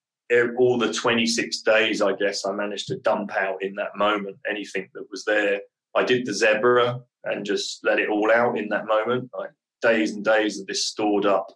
all 0.58 0.78
the 0.78 0.92
26 0.92 1.60
days, 1.62 2.00
I 2.00 2.14
guess, 2.14 2.46
I 2.46 2.52
managed 2.52 2.86
to 2.88 2.96
dump 2.98 3.30
out 3.36 3.62
in 3.62 3.74
that 3.74 3.96
moment 3.96 4.38
anything 4.48 4.88
that 4.94 5.04
was 5.10 5.24
there. 5.24 5.60
I 5.94 6.04
did 6.04 6.24
the 6.24 6.32
zebra 6.32 7.00
and 7.24 7.44
just 7.44 7.84
let 7.84 7.98
it 7.98 8.08
all 8.08 8.32
out 8.32 8.56
in 8.56 8.68
that 8.68 8.86
moment, 8.86 9.28
like 9.36 9.50
days 9.82 10.12
and 10.12 10.24
days 10.24 10.58
of 10.58 10.66
this 10.66 10.86
stored 10.86 11.26
up. 11.26 11.48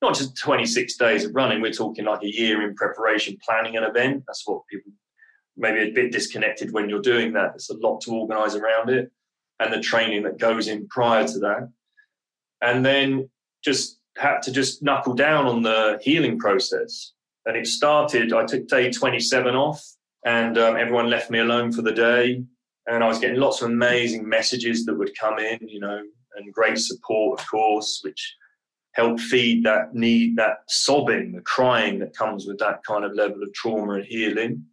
Not 0.00 0.14
just 0.14 0.36
26 0.36 0.96
days 0.98 1.24
of 1.24 1.34
running, 1.34 1.60
we're 1.60 1.72
talking 1.72 2.04
like 2.04 2.22
a 2.22 2.32
year 2.32 2.62
in 2.62 2.76
preparation, 2.76 3.38
planning 3.44 3.76
an 3.76 3.82
event. 3.82 4.22
That's 4.26 4.46
what 4.46 4.62
people 4.70 4.92
maybe 5.58 5.80
a 5.80 5.92
bit 5.92 6.12
disconnected 6.12 6.72
when 6.72 6.88
you're 6.88 7.02
doing 7.02 7.32
that. 7.34 7.52
It's 7.54 7.70
a 7.70 7.76
lot 7.76 8.00
to 8.02 8.12
organize 8.12 8.54
around 8.54 8.90
it 8.90 9.10
and 9.60 9.72
the 9.72 9.80
training 9.80 10.22
that 10.22 10.38
goes 10.38 10.68
in 10.68 10.86
prior 10.88 11.26
to 11.26 11.38
that 11.40 11.68
and 12.62 12.84
then 12.84 13.28
just 13.64 13.98
had 14.16 14.40
to 14.42 14.52
just 14.52 14.82
knuckle 14.82 15.14
down 15.14 15.46
on 15.46 15.62
the 15.62 15.98
healing 16.02 16.38
process. 16.38 17.12
And 17.46 17.56
it 17.56 17.66
started, 17.66 18.32
I 18.32 18.44
took 18.44 18.66
day 18.68 18.90
27 18.90 19.54
off 19.54 19.82
and 20.24 20.58
um, 20.58 20.76
everyone 20.76 21.10
left 21.10 21.30
me 21.30 21.38
alone 21.38 21.72
for 21.72 21.82
the 21.82 21.92
day. 21.92 22.42
And 22.86 23.04
I 23.04 23.08
was 23.08 23.18
getting 23.18 23.38
lots 23.38 23.60
of 23.60 23.70
amazing 23.70 24.28
messages 24.28 24.84
that 24.86 24.94
would 24.94 25.16
come 25.18 25.38
in, 25.38 25.58
you 25.68 25.80
know, 25.80 26.02
and 26.36 26.52
great 26.52 26.78
support, 26.78 27.40
of 27.40 27.50
course, 27.50 28.00
which 28.02 28.36
helped 28.92 29.20
feed 29.20 29.64
that 29.64 29.94
need, 29.94 30.36
that 30.36 30.58
sobbing, 30.68 31.32
the 31.32 31.40
crying 31.42 31.98
that 32.00 32.16
comes 32.16 32.46
with 32.46 32.58
that 32.58 32.82
kind 32.84 33.04
of 33.04 33.12
level 33.14 33.42
of 33.42 33.52
trauma 33.52 33.94
and 33.94 34.04
healing. 34.04 34.64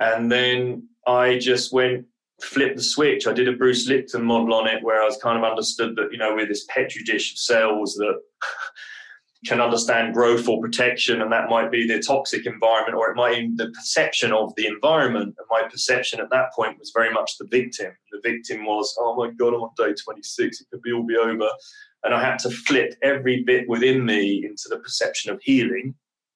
And 0.00 0.30
then 0.30 0.88
I 1.06 1.38
just 1.38 1.72
went, 1.72 2.06
flipped 2.42 2.76
the 2.76 2.82
switch. 2.82 3.26
I 3.26 3.32
did 3.32 3.48
a 3.48 3.56
Bruce 3.56 3.86
Lipton 3.86 4.24
model 4.24 4.54
on 4.54 4.66
it 4.66 4.82
where 4.82 5.02
I 5.02 5.06
was 5.06 5.16
kind 5.18 5.38
of 5.38 5.48
understood 5.48 5.96
that, 5.96 6.12
you 6.12 6.18
know, 6.18 6.34
with 6.34 6.48
this 6.48 6.64
petri 6.68 7.02
dish 7.04 7.32
of 7.32 7.38
cells 7.38 7.94
that 7.94 8.20
can 9.46 9.60
understand 9.60 10.14
growth 10.14 10.48
or 10.48 10.60
protection, 10.60 11.20
and 11.20 11.32
that 11.32 11.48
might 11.48 11.70
be 11.70 11.86
the 11.86 12.00
toxic 12.00 12.46
environment, 12.46 12.96
or 12.96 13.10
it 13.10 13.16
might 13.16 13.36
be 13.36 13.54
the 13.56 13.70
perception 13.70 14.32
of 14.32 14.54
the 14.56 14.66
environment. 14.66 15.34
And 15.38 15.46
my 15.50 15.68
perception 15.68 16.20
at 16.20 16.30
that 16.30 16.52
point 16.54 16.78
was 16.78 16.92
very 16.94 17.12
much 17.12 17.38
the 17.38 17.46
victim. 17.46 17.92
The 18.12 18.20
victim 18.22 18.64
was, 18.64 18.94
oh 19.00 19.16
my 19.16 19.30
God, 19.30 19.54
I'm 19.54 19.62
on 19.62 19.70
day 19.76 19.94
26, 19.94 20.60
it 20.60 20.66
could 20.70 20.82
be 20.82 20.92
all 20.92 21.06
be 21.06 21.16
over. 21.16 21.48
And 22.04 22.14
I 22.14 22.22
had 22.22 22.38
to 22.40 22.50
flip 22.50 22.94
every 23.02 23.42
bit 23.42 23.68
within 23.68 24.04
me 24.04 24.44
into 24.44 24.68
the 24.68 24.78
perception 24.78 25.32
of 25.32 25.40
healing 25.42 25.94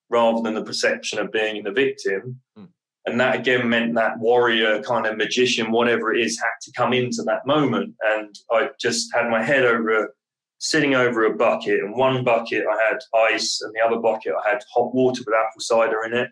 rather 0.09 0.41
than 0.43 0.55
the 0.55 0.65
perception 0.65 1.19
of 1.19 1.33
being 1.33 1.63
the 1.65 1.73
victim. 1.73 2.41
Mm. 2.59 2.69
And 3.07 3.21
that 3.21 3.37
again 3.37 3.69
meant 3.69 3.95
that 3.95 4.19
warrior 4.19 4.83
kind 4.83 5.07
of 5.07 5.17
magician, 5.17 5.71
whatever 5.71 6.13
it 6.13 6.21
is, 6.21 6.41
had 6.41 6.49
to 6.63 6.73
come 6.73 6.93
into 6.93 7.23
that 7.23 7.47
moment. 7.47 7.95
And 8.05 8.35
I 8.51 8.71
just 8.81 9.15
had 9.15 9.31
my 9.31 9.43
head 9.43 9.65
over 9.65 10.13
sitting 10.59 10.95
over 10.95 11.25
a 11.25 11.35
bucket. 11.35 11.81
And 11.81 11.95
one 11.95 12.25
bucket 12.25 12.65
I 12.67 12.83
had 12.83 12.99
ice, 13.33 13.61
and 13.63 13.73
the 13.75 13.87
other 13.87 14.01
bucket 14.01 14.35
I 14.45 14.51
had 14.51 14.65
hot 14.75 14.95
water 14.95 15.23
with 15.25 15.35
apple 15.35 15.61
cider 15.61 16.05
in 16.05 16.15
it. 16.15 16.31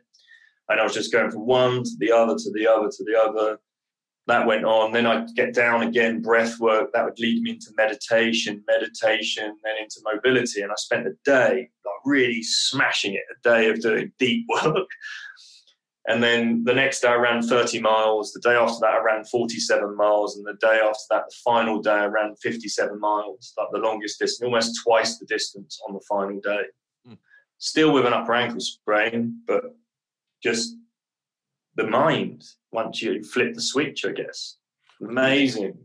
And 0.69 0.81
I 0.81 0.85
was 0.85 0.95
just 0.95 1.13
going 1.13 1.31
from 1.31 1.47
one 1.47 1.85
to 1.85 1.91
the 1.99 2.11
other 2.11 2.35
to 2.35 2.53
the 2.53 2.67
other 2.67 2.89
to 2.89 3.05
the 3.05 3.21
other. 3.21 3.59
That 4.27 4.47
went 4.47 4.65
on. 4.65 4.93
Then 4.93 5.05
I'd 5.05 5.29
get 5.37 5.55
down 5.55 5.83
again, 5.83 6.23
breath 6.23 6.59
work. 6.59 6.91
That 6.95 7.05
would 7.05 7.19
lead 7.19 7.43
me 7.43 7.51
into 7.51 7.67
meditation, 7.77 8.65
meditation, 8.67 9.55
then 9.63 9.75
into 9.79 10.01
mobility. 10.03 10.63
And 10.63 10.73
I 10.73 10.77
spent 10.77 11.07
a 11.07 11.13
day 11.27 11.69
like 11.85 11.95
really 12.07 12.43
smashing 12.43 13.13
it, 13.13 13.23
a 13.31 13.49
day 13.49 13.69
of 13.69 13.83
doing 13.83 14.13
deep 14.19 14.47
work. 14.65 14.89
And 16.07 16.23
then 16.23 16.65
the 16.65 16.75
next 16.75 17.01
day 17.01 17.09
I 17.09 17.15
ran 17.15 17.43
30 17.43 17.81
miles. 17.81 18.33
The 18.33 18.41
day 18.41 18.55
after 18.55 18.81
that 18.81 18.95
I 18.95 19.03
ran 19.03 19.25
47 19.25 19.97
miles. 19.97 20.37
And 20.37 20.47
the 20.47 20.55
day 20.61 20.81
after 20.83 21.05
that, 21.11 21.25
the 21.29 21.35
final 21.43 21.81
day, 21.81 21.93
I 21.93 22.07
ran 22.07 22.37
57 22.37 23.01
miles, 23.01 23.55
like 23.57 23.69
the 23.73 23.79
longest 23.79 24.19
distance, 24.19 24.45
almost 24.45 24.81
twice 24.85 25.19
the 25.19 25.27
distance 25.27 25.81
on 25.89 25.95
the 25.95 26.03
final 26.07 26.41
day. 26.41 26.65
Mm. 27.09 27.19
Still 27.59 27.93
with 27.93 28.05
an 28.05 28.13
upper 28.13 28.35
ankle 28.35 28.61
sprain, 28.61 29.41
but 29.47 29.63
just 30.43 30.77
the 31.77 31.87
mind 31.87 32.45
once 32.71 33.01
you 33.01 33.23
flip 33.23 33.55
the 33.55 33.63
switch, 33.63 34.05
I 34.05 34.13
guess. 34.13 34.57
Amazing 35.01 35.79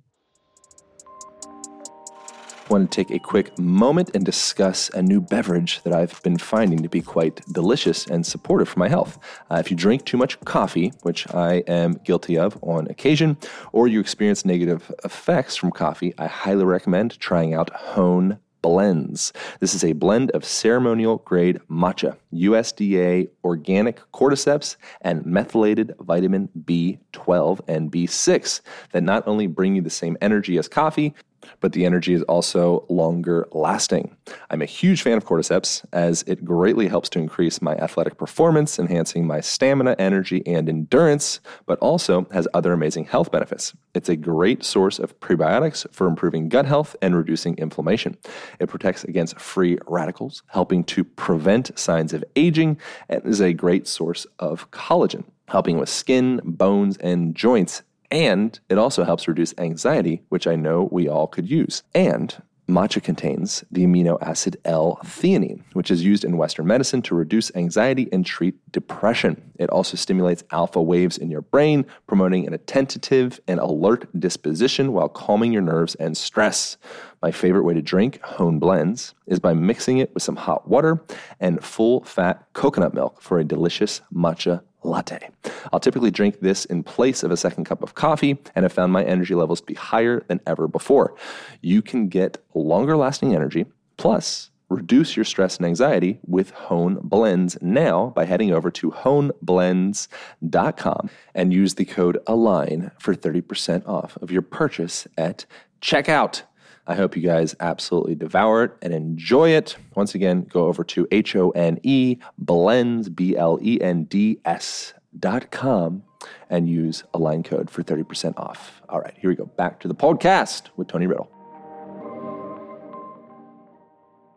want 2.69 2.91
to 2.91 2.95
take 2.95 3.09
a 3.09 3.19
quick 3.19 3.57
moment 3.57 4.11
and 4.13 4.23
discuss 4.23 4.89
a 4.89 5.01
new 5.01 5.19
beverage 5.19 5.81
that 5.83 5.93
I've 5.93 6.21
been 6.21 6.37
finding 6.37 6.83
to 6.83 6.89
be 6.89 7.01
quite 7.01 7.41
delicious 7.51 8.05
and 8.05 8.25
supportive 8.25 8.69
for 8.69 8.79
my 8.79 8.87
health. 8.87 9.17
Uh, 9.49 9.55
if 9.55 9.71
you 9.71 9.77
drink 9.77 10.05
too 10.05 10.17
much 10.17 10.39
coffee, 10.41 10.93
which 11.01 11.27
I 11.33 11.63
am 11.67 11.93
guilty 12.03 12.37
of 12.37 12.57
on 12.61 12.87
occasion, 12.87 13.37
or 13.71 13.87
you 13.87 13.99
experience 13.99 14.45
negative 14.45 14.91
effects 15.03 15.55
from 15.55 15.71
coffee, 15.71 16.13
I 16.17 16.27
highly 16.27 16.63
recommend 16.63 17.19
trying 17.19 17.53
out 17.53 17.71
Hone 17.71 18.39
blends. 18.61 19.31
This 19.59 19.73
is 19.73 19.83
a 19.83 19.93
blend 19.93 20.31
of 20.31 20.43
ceremonial 20.43 21.17
grade 21.17 21.59
matcha, 21.69 22.17
USDA 22.33 23.29
organic 23.43 23.99
cordyceps, 24.11 24.75
and 25.01 25.25
methylated 25.25 25.95
vitamin 26.01 26.49
B12 26.65 27.61
and 27.67 27.91
B6 27.91 28.61
that 28.91 29.03
not 29.03 29.27
only 29.27 29.47
bring 29.47 29.75
you 29.75 29.81
the 29.81 29.89
same 29.89 30.17
energy 30.21 30.57
as 30.57 30.67
coffee, 30.67 31.13
but 31.59 31.73
the 31.73 31.85
energy 31.85 32.13
is 32.13 32.23
also 32.23 32.85
longer 32.89 33.47
lasting. 33.51 34.15
I'm 34.49 34.61
a 34.61 34.65
huge 34.65 35.01
fan 35.01 35.17
of 35.17 35.25
cordyceps 35.25 35.83
as 35.93 36.23
it 36.27 36.45
greatly 36.45 36.87
helps 36.87 37.09
to 37.09 37.19
increase 37.19 37.61
my 37.61 37.75
athletic 37.75 38.17
performance, 38.17 38.79
enhancing 38.79 39.25
my 39.25 39.41
stamina, 39.41 39.95
energy, 39.99 40.43
and 40.45 40.69
endurance, 40.69 41.39
but 41.65 41.79
also 41.79 42.27
has 42.31 42.47
other 42.53 42.73
amazing 42.73 43.05
health 43.05 43.31
benefits. 43.31 43.73
It's 43.93 44.09
a 44.09 44.15
great 44.15 44.63
source 44.63 44.99
of 44.99 45.19
prebiotics 45.19 45.85
for 45.93 46.07
improving 46.07 46.49
gut 46.49 46.65
health 46.65 46.95
and 47.01 47.15
reducing 47.15 47.55
inflammation. 47.57 48.17
It 48.59 48.69
protects 48.69 49.03
against 49.03 49.39
free 49.39 49.77
radicals, 49.87 50.43
helping 50.47 50.83
to 50.85 51.03
prevent 51.03 51.77
signs 51.77 52.13
of 52.13 52.23
aging, 52.35 52.79
and 53.09 53.25
is 53.25 53.41
a 53.41 53.53
great 53.53 53.87
source 53.87 54.25
of 54.39 54.69
collagen 54.71 55.23
helping 55.49 55.77
with 55.77 55.89
skin, 55.89 56.39
bones, 56.43 56.97
and 56.97 57.35
joints 57.35 57.81
and 58.11 58.59
it 58.69 58.77
also 58.77 59.03
helps 59.03 59.27
reduce 59.27 59.53
anxiety, 59.57 60.23
which 60.29 60.47
I 60.47 60.55
know 60.55 60.89
we 60.91 61.07
all 61.07 61.27
could 61.27 61.49
use. 61.49 61.83
And 61.93 62.41
matcha 62.69 63.01
contains 63.03 63.63
the 63.71 63.83
amino 63.83 64.17
acid 64.21 64.57
L-theanine, 64.63 65.63
which 65.73 65.89
is 65.91 66.03
used 66.03 66.23
in 66.23 66.37
Western 66.37 66.67
medicine 66.67 67.01
to 67.01 67.15
reduce 67.15 67.53
anxiety 67.55 68.07
and 68.11 68.25
treat 68.25 68.55
depression. 68.71 69.51
It 69.57 69.69
also 69.69 69.97
stimulates 69.97 70.43
alpha 70.51 70.81
waves 70.81 71.17
in 71.17 71.31
your 71.31 71.41
brain, 71.41 71.85
promoting 72.07 72.45
an 72.47 72.53
attentive 72.53 73.39
and 73.47 73.59
alert 73.59 74.07
disposition 74.17 74.93
while 74.93 75.09
calming 75.09 75.51
your 75.51 75.63
nerves 75.63 75.95
and 75.95 76.15
stress. 76.15 76.77
My 77.21 77.31
favorite 77.31 77.63
way 77.63 77.73
to 77.73 77.81
drink 77.81 78.21
Hone 78.21 78.59
Blends 78.59 79.15
is 79.25 79.39
by 79.39 79.53
mixing 79.53 79.97
it 79.97 80.13
with 80.13 80.23
some 80.23 80.35
hot 80.35 80.67
water 80.67 81.03
and 81.39 81.63
full 81.63 82.03
fat 82.03 82.47
coconut 82.53 82.93
milk 82.93 83.21
for 83.21 83.39
a 83.39 83.43
delicious 83.43 84.01
matcha 84.13 84.61
latte. 84.83 85.29
I'll 85.71 85.79
typically 85.79 86.11
drink 86.11 86.39
this 86.41 86.65
in 86.65 86.83
place 86.83 87.23
of 87.23 87.31
a 87.31 87.37
second 87.37 87.65
cup 87.65 87.83
of 87.83 87.95
coffee 87.95 88.37
and 88.55 88.63
have 88.63 88.73
found 88.73 88.93
my 88.93 89.03
energy 89.03 89.35
levels 89.35 89.61
to 89.61 89.67
be 89.67 89.73
higher 89.73 90.23
than 90.27 90.39
ever 90.47 90.67
before. 90.67 91.15
You 91.61 91.81
can 91.81 92.07
get 92.07 92.37
longer 92.53 92.95
lasting 92.95 93.35
energy, 93.35 93.65
plus 93.97 94.49
reduce 94.69 95.15
your 95.15 95.25
stress 95.25 95.57
and 95.57 95.65
anxiety 95.65 96.19
with 96.25 96.51
Hone 96.51 96.99
Blends 97.01 97.57
now 97.61 98.13
by 98.15 98.25
heading 98.25 98.51
over 98.51 98.69
to 98.71 98.91
honeblends.com 98.91 101.09
and 101.33 101.53
use 101.53 101.75
the 101.75 101.85
code 101.85 102.19
ALIGN 102.27 102.91
for 102.99 103.15
30% 103.15 103.87
off 103.87 104.17
of 104.21 104.31
your 104.31 104.43
purchase 104.43 105.07
at 105.17 105.45
checkout. 105.81 106.43
I 106.87 106.95
hope 106.95 107.15
you 107.15 107.21
guys 107.21 107.55
absolutely 107.59 108.15
devour 108.15 108.63
it 108.63 108.71
and 108.81 108.93
enjoy 108.93 109.49
it. 109.49 109.75
Once 109.95 110.15
again, 110.15 110.43
go 110.43 110.65
over 110.65 110.83
to 110.85 111.07
H 111.11 111.35
O 111.35 111.51
N 111.51 111.79
E 111.83 112.17
blends, 112.37 113.09
B 113.09 113.35
L 113.37 113.59
E 113.61 113.79
N 113.79 114.05
D 114.05 114.39
S 114.45 114.93
dot 115.17 115.51
com 115.51 116.03
and 116.49 116.67
use 116.67 117.03
ALIGN 117.13 117.45
code 117.45 117.69
for 117.69 117.83
30% 117.83 118.37
off. 118.37 118.81
All 118.89 118.99
right, 118.99 119.13
here 119.17 119.29
we 119.29 119.35
go. 119.35 119.45
Back 119.45 119.79
to 119.81 119.87
the 119.87 119.95
podcast 119.95 120.63
with 120.75 120.87
Tony 120.87 121.07
Riddle. 121.07 121.29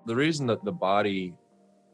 The 0.07 0.14
reason 0.14 0.47
that 0.49 0.64
the 0.64 0.72
body 0.72 1.34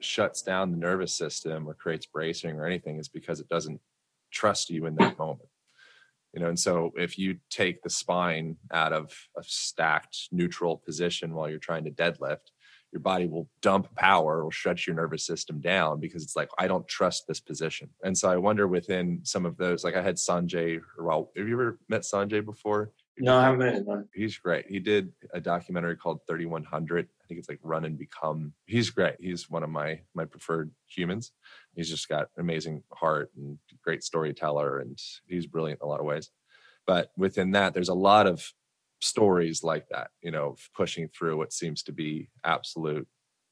shuts 0.00 0.42
down 0.42 0.70
the 0.70 0.76
nervous 0.76 1.14
system 1.14 1.68
or 1.68 1.74
creates 1.74 2.06
bracing 2.06 2.58
or 2.58 2.66
anything 2.66 2.98
is 2.98 3.08
because 3.08 3.40
it 3.40 3.48
doesn't 3.48 3.80
trust 4.30 4.70
you 4.70 4.86
in 4.86 4.94
that 4.96 5.18
moment 5.18 5.47
you 6.32 6.40
know 6.40 6.48
and 6.48 6.58
so 6.58 6.92
if 6.96 7.18
you 7.18 7.36
take 7.50 7.82
the 7.82 7.90
spine 7.90 8.56
out 8.72 8.92
of 8.92 9.12
a 9.36 9.42
stacked 9.42 10.28
neutral 10.30 10.76
position 10.76 11.34
while 11.34 11.48
you're 11.48 11.58
trying 11.58 11.84
to 11.84 11.90
deadlift 11.90 12.50
your 12.92 13.00
body 13.00 13.26
will 13.26 13.48
dump 13.60 13.94
power 13.96 14.42
will 14.42 14.50
shut 14.50 14.86
your 14.86 14.96
nervous 14.96 15.26
system 15.26 15.60
down 15.60 16.00
because 16.00 16.22
it's 16.22 16.36
like 16.36 16.48
i 16.58 16.66
don't 16.66 16.88
trust 16.88 17.24
this 17.26 17.40
position. 17.40 17.88
And 18.02 18.16
so 18.16 18.30
i 18.30 18.36
wonder 18.36 18.66
within 18.66 19.20
some 19.24 19.46
of 19.46 19.56
those 19.56 19.84
like 19.84 19.96
i 19.96 20.02
had 20.02 20.16
sanjay 20.16 20.80
well 20.98 21.30
have 21.36 21.48
you 21.48 21.54
ever 21.54 21.78
met 21.88 22.02
sanjay 22.02 22.44
before 22.44 22.92
no 23.18 23.36
i 23.36 23.42
haven't 23.42 23.58
met 23.58 23.74
him 23.74 24.08
he's 24.14 24.36
great. 24.36 24.66
He 24.68 24.78
did 24.78 25.12
a 25.32 25.40
documentary 25.40 25.96
called 25.96 26.20
3100 26.26 27.06
i 27.06 27.24
think 27.26 27.38
it's 27.38 27.48
like 27.48 27.60
run 27.62 27.84
and 27.84 27.98
become. 27.98 28.52
He's 28.66 28.90
great. 28.90 29.16
He's 29.20 29.48
one 29.50 29.62
of 29.62 29.70
my 29.70 30.00
my 30.14 30.24
preferred 30.24 30.70
humans. 30.86 31.32
He's 31.74 31.90
just 31.90 32.08
got 32.08 32.28
amazing 32.38 32.82
heart 32.92 33.30
and 33.36 33.58
great 33.82 34.02
storyteller 34.02 34.80
and 34.80 34.98
he's 35.26 35.46
brilliant 35.46 35.80
in 35.82 35.86
a 35.86 35.88
lot 35.88 36.00
of 36.00 36.06
ways. 36.06 36.30
But 36.86 37.10
within 37.16 37.52
that 37.52 37.74
there's 37.74 37.90
a 37.90 37.94
lot 37.94 38.26
of 38.26 38.52
stories 39.00 39.62
like 39.62 39.88
that 39.90 40.10
you 40.22 40.32
know 40.32 40.56
pushing 40.74 41.08
through 41.08 41.36
what 41.36 41.52
seems 41.52 41.84
to 41.84 41.92
be 41.92 42.28
absolute 42.44 43.06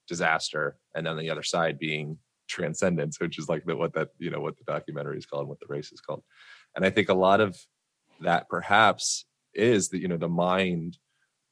disaster 0.09 0.77
and 0.97 1.07
then 1.07 1.17
the 1.17 1.31
other 1.31 1.45
side 1.45 1.79
being 1.79 2.19
transcendence 2.49 3.21
which 3.21 3.39
is 3.39 3.49
like 3.49 3.65
the, 3.65 3.77
what 3.77 3.93
that 3.93 4.09
you 4.19 4.29
know 4.29 4.41
what 4.41 4.57
the 4.57 4.65
documentary 4.65 5.17
is 5.17 5.27
called 5.27 5.47
what 5.47 5.61
the 5.61 5.67
race 5.69 5.93
is 5.93 6.01
called. 6.01 6.23
And 6.75 6.85
i 6.85 6.91
think 6.91 7.09
a 7.09 7.15
lot 7.15 7.41
of 7.41 7.57
that 8.21 8.49
perhaps 8.49 9.27
is 9.57 9.89
that 9.91 9.99
you 9.99 10.09
know 10.09 10.17
the 10.17 10.29
mind 10.29 10.99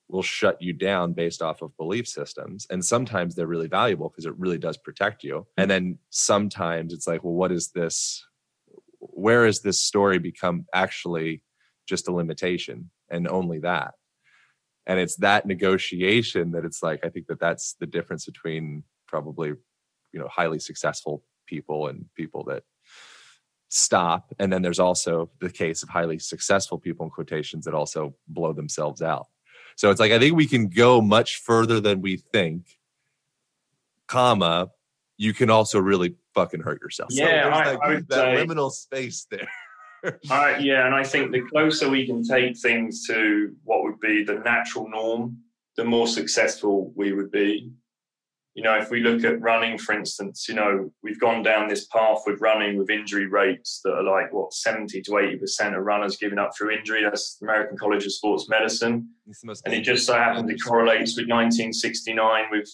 will 0.09 0.23
shut 0.23 0.61
you 0.61 0.73
down 0.73 1.13
based 1.15 1.41
off 1.41 1.63
of 1.63 1.77
belief 1.79 2.07
systems. 2.07 2.67
And 2.69 2.85
sometimes 2.85 3.35
they're 3.35 3.47
really 3.47 3.69
valuable 3.69 4.11
because 4.11 4.27
it 4.27 4.39
really 4.39 4.59
does 4.59 4.77
protect 4.77 5.25
you. 5.25 5.47
And 5.57 5.71
then 5.71 5.99
sometimes 6.11 6.93
it's 6.93 7.07
like, 7.07 7.25
well, 7.25 7.33
what 7.33 7.51
is 7.51 7.71
this? 7.71 8.23
Where 8.99 9.47
has 9.47 9.61
this 9.63 9.81
story 9.81 10.19
become 10.19 10.67
actually 10.75 11.43
just 11.89 12.07
a 12.07 12.13
limitation 12.13 12.91
and 13.11 13.27
only 13.27 13.61
that? 13.61 13.95
and 14.87 14.99
it's 15.01 15.17
that 15.17 15.47
negotiation 15.47 16.53
that 16.53 16.65
it's 16.65 16.83
like 16.83 17.05
i 17.05 17.09
think 17.09 17.27
that 17.27 17.41
that's 17.41 17.75
the 17.81 17.87
difference 17.87 18.25
between 18.25 18.83
probably 19.07 19.49
you 20.13 20.21
know 20.21 20.29
highly 20.29 20.59
successful 20.59 21.23
people 21.47 21.89
and 21.89 22.05
people 22.17 22.45
that 22.45 22.63
stop 23.75 24.33
and 24.39 24.53
then 24.53 24.63
there's 24.63 24.79
also 24.79 25.29
the 25.41 25.51
case 25.51 25.83
of 25.83 25.89
highly 25.89 26.17
successful 26.17 26.79
people 26.79 27.05
in 27.05 27.11
quotations 27.11 27.65
that 27.65 27.75
also 27.75 28.15
blow 28.29 28.53
themselves 28.53 29.03
out. 29.03 29.27
So 29.77 29.91
it's 29.91 29.99
like 29.99 30.13
i 30.13 30.19
think 30.21 30.37
we 30.37 30.47
can 30.47 30.69
go 30.69 31.01
much 31.01 31.39
further 31.39 31.81
than 31.81 32.01
we 32.01 32.17
think 32.17 32.79
comma 34.07 34.71
you 35.17 35.35
can 35.35 35.51
also 35.51 35.81
really 35.81 36.15
fucking 36.35 36.61
hurt 36.61 36.81
yourself. 36.81 37.09
Yeah 37.13 37.43
so 37.43 37.51
I, 37.51 37.65
that, 37.65 37.83
I 37.83 37.95
that 37.95 38.09
say, 38.11 38.47
liminal 38.47 38.71
space 38.71 39.27
there. 39.31 39.49
Yeah, 40.61 40.85
and 40.85 40.95
I 40.95 41.03
think 41.03 41.33
the 41.33 41.41
closer 41.51 41.89
we 41.89 42.05
can 42.05 42.23
take 42.23 42.59
things 42.59 43.07
to 43.07 43.57
what 43.65 43.83
would 43.85 43.99
be 44.01 44.23
the 44.23 44.35
natural 44.35 44.87
norm, 44.87 45.39
the 45.79 45.85
more 45.85 46.07
successful 46.07 46.93
we 46.95 47.13
would 47.13 47.31
be. 47.31 47.73
You 48.55 48.63
know, 48.63 48.77
if 48.77 48.91
we 48.91 49.01
look 49.01 49.25
at 49.25 49.41
running, 49.41 49.79
for 49.79 49.95
instance, 49.95 50.49
you 50.49 50.55
know, 50.55 50.91
we've 51.03 51.19
gone 51.19 51.43
down 51.43 51.69
this 51.69 51.87
path 51.87 52.21
with 52.25 52.41
running 52.41 52.77
with 52.79 52.89
injury 52.89 53.27
rates 53.27 53.81
that 53.83 53.95
are 53.95 54.03
like 54.05 54.33
what 54.33 54.53
70 54.53 55.03
to 55.03 55.11
80% 55.11 55.77
of 55.77 55.85
runners 55.85 56.17
giving 56.17 56.39
up 56.39 56.53
through 56.57 56.71
injury. 56.71 57.03
That's 57.03 57.37
the 57.37 57.47
American 57.47 57.77
College 57.77 58.05
of 58.05 58.13
Sports 58.13 58.49
Medicine. 58.49 59.09
And 59.65 59.75
it 59.75 59.83
just 59.83 60.07
so 60.07 60.15
happens 60.15 60.49
it 60.51 60.63
correlates 60.65 61.17
with 61.17 61.29
1969 61.29 62.45
with 62.53 62.71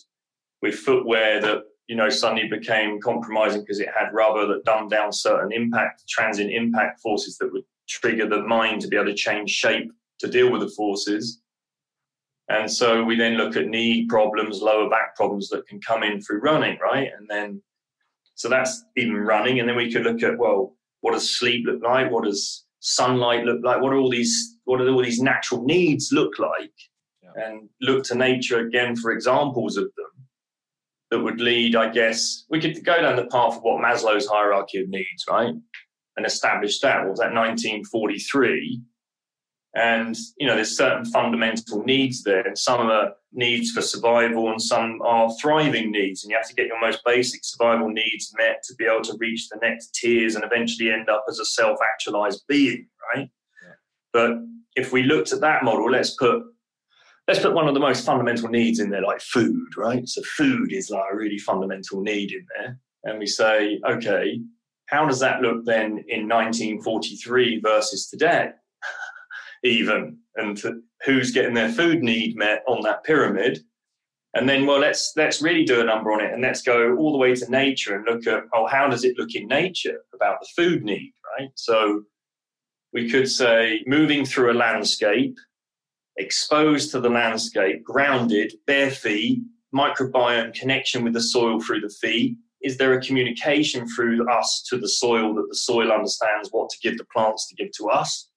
with 0.60 0.74
footwear 0.74 1.40
that 1.40 1.62
you 1.90 1.96
know, 1.96 2.08
suddenly 2.08 2.46
became 2.46 3.00
compromising 3.00 3.62
because 3.62 3.80
it 3.80 3.88
had 3.92 4.12
rubber 4.12 4.46
that 4.46 4.64
dumbed 4.64 4.90
down 4.90 5.12
certain 5.12 5.50
impact, 5.50 6.04
transient 6.08 6.52
impact 6.52 7.00
forces 7.00 7.36
that 7.38 7.52
would 7.52 7.64
trigger 7.88 8.28
the 8.28 8.42
mind 8.42 8.80
to 8.80 8.86
be 8.86 8.94
able 8.94 9.06
to 9.06 9.14
change 9.14 9.50
shape 9.50 9.90
to 10.20 10.28
deal 10.28 10.52
with 10.52 10.60
the 10.60 10.68
forces. 10.68 11.42
And 12.50 12.70
so 12.70 13.04
we 13.04 13.16
then 13.16 13.34
look 13.34 13.54
at 13.54 13.68
knee 13.68 14.06
problems, 14.06 14.60
lower 14.60 14.90
back 14.90 15.14
problems 15.14 15.48
that 15.50 15.68
can 15.68 15.80
come 15.80 16.02
in 16.02 16.20
through 16.20 16.40
running, 16.40 16.78
right? 16.82 17.08
And 17.16 17.28
then, 17.28 17.62
so 18.34 18.48
that's 18.48 18.84
even 18.96 19.14
running. 19.14 19.60
And 19.60 19.68
then 19.68 19.76
we 19.76 19.92
could 19.92 20.02
look 20.02 20.24
at, 20.24 20.36
well, 20.36 20.74
what 21.00 21.12
does 21.12 21.38
sleep 21.38 21.64
look 21.66 21.80
like? 21.80 22.10
What 22.10 22.24
does 22.24 22.66
sunlight 22.80 23.44
look 23.44 23.60
like? 23.62 23.80
What 23.80 23.92
are 23.92 23.98
all 23.98 24.10
these, 24.10 24.58
what 24.64 24.80
are 24.80 24.88
all 24.88 25.02
these 25.02 25.20
natural 25.20 25.62
needs 25.64 26.10
look 26.12 26.40
like? 26.40 26.72
Yeah. 27.22 27.30
And 27.36 27.68
look 27.80 28.02
to 28.04 28.16
nature 28.16 28.66
again 28.66 28.96
for 28.96 29.12
examples 29.12 29.76
of 29.76 29.84
them 29.84 30.26
that 31.12 31.20
would 31.20 31.40
lead, 31.40 31.76
I 31.76 31.90
guess, 31.90 32.46
we 32.50 32.60
could 32.60 32.84
go 32.84 33.00
down 33.00 33.14
the 33.14 33.26
path 33.26 33.58
of 33.58 33.62
what 33.62 33.80
Maslow's 33.80 34.26
hierarchy 34.26 34.78
of 34.78 34.88
needs, 34.88 35.24
right? 35.28 35.54
And 36.16 36.26
establish 36.26 36.80
that. 36.80 37.02
What 37.02 37.10
was 37.10 37.20
that 37.20 37.32
1943? 37.32 38.82
And, 39.74 40.16
you 40.36 40.48
know, 40.48 40.56
there's 40.56 40.76
certain 40.76 41.04
fundamental 41.04 41.84
needs 41.84 42.24
there, 42.24 42.44
and 42.46 42.58
some 42.58 42.80
are 42.80 43.12
needs 43.32 43.70
for 43.70 43.82
survival, 43.82 44.50
and 44.50 44.60
some 44.60 45.00
are 45.02 45.30
thriving 45.40 45.92
needs. 45.92 46.24
And 46.24 46.30
you 46.30 46.36
have 46.36 46.48
to 46.48 46.54
get 46.54 46.66
your 46.66 46.80
most 46.80 47.00
basic 47.06 47.44
survival 47.44 47.88
needs 47.88 48.32
met 48.36 48.62
to 48.64 48.74
be 48.74 48.84
able 48.84 49.02
to 49.02 49.16
reach 49.20 49.48
the 49.48 49.58
next 49.62 49.94
tiers 49.94 50.34
and 50.34 50.44
eventually 50.44 50.90
end 50.90 51.08
up 51.08 51.24
as 51.28 51.38
a 51.38 51.44
self 51.44 51.78
actualized 51.94 52.42
being, 52.48 52.88
right? 53.14 53.30
Yeah. 53.64 53.74
But 54.12 54.30
if 54.74 54.92
we 54.92 55.04
looked 55.04 55.32
at 55.32 55.40
that 55.42 55.62
model, 55.62 55.88
let's 55.90 56.16
put 56.16 56.42
let's 57.28 57.40
put 57.40 57.54
one 57.54 57.68
of 57.68 57.74
the 57.74 57.80
most 57.80 58.04
fundamental 58.04 58.48
needs 58.48 58.80
in 58.80 58.90
there, 58.90 59.02
like 59.02 59.20
food, 59.20 59.76
right? 59.76 60.08
So 60.08 60.20
food 60.36 60.72
is 60.72 60.90
like 60.90 61.04
a 61.12 61.16
really 61.16 61.38
fundamental 61.38 62.02
need 62.02 62.32
in 62.32 62.44
there. 62.56 62.78
And 63.04 63.20
we 63.20 63.26
say, 63.26 63.80
okay, 63.88 64.40
how 64.86 65.06
does 65.06 65.20
that 65.20 65.40
look 65.40 65.64
then 65.64 66.04
in 66.08 66.28
1943 66.28 67.60
versus 67.60 68.08
today? 68.08 68.50
Even 69.62 70.18
and 70.36 70.60
who's 71.04 71.32
getting 71.32 71.54
their 71.54 71.70
food 71.70 72.02
need 72.02 72.36
met 72.36 72.62
on 72.66 72.82
that 72.82 73.04
pyramid? 73.04 73.58
And 74.34 74.48
then, 74.48 74.64
well, 74.64 74.78
let's 74.78 75.12
let's 75.16 75.42
really 75.42 75.64
do 75.64 75.80
a 75.80 75.84
number 75.84 76.12
on 76.12 76.20
it, 76.20 76.32
and 76.32 76.42
let's 76.42 76.62
go 76.62 76.96
all 76.96 77.12
the 77.12 77.18
way 77.18 77.34
to 77.34 77.50
nature 77.50 77.96
and 77.96 78.06
look 78.06 78.26
at 78.26 78.44
oh, 78.54 78.66
how 78.66 78.88
does 78.88 79.04
it 79.04 79.18
look 79.18 79.34
in 79.34 79.48
nature 79.48 79.98
about 80.14 80.38
the 80.40 80.48
food 80.56 80.84
need, 80.84 81.12
right? 81.38 81.50
So 81.56 82.04
we 82.92 83.10
could 83.10 83.28
say 83.28 83.82
moving 83.86 84.24
through 84.24 84.52
a 84.52 84.54
landscape 84.54 85.36
exposed 86.16 86.90
to 86.92 87.00
the 87.00 87.08
landscape, 87.08 87.82
grounded, 87.82 88.52
bare 88.66 88.90
feet, 88.90 89.40
microbiome 89.74 90.54
connection 90.54 91.02
with 91.02 91.14
the 91.14 91.20
soil 91.20 91.60
through 91.60 91.80
the 91.80 91.94
feet? 92.00 92.36
Is 92.62 92.76
there 92.76 92.92
a 92.92 93.02
communication 93.02 93.88
through 93.88 94.28
us 94.30 94.62
to 94.68 94.78
the 94.78 94.88
soil 94.88 95.34
that 95.34 95.46
the 95.48 95.56
soil 95.56 95.90
understands 95.90 96.50
what 96.50 96.68
to 96.70 96.78
give 96.82 96.98
the 96.98 97.06
plants 97.12 97.48
to 97.48 97.54
give 97.54 97.72
to 97.78 97.88
us? 97.88 98.29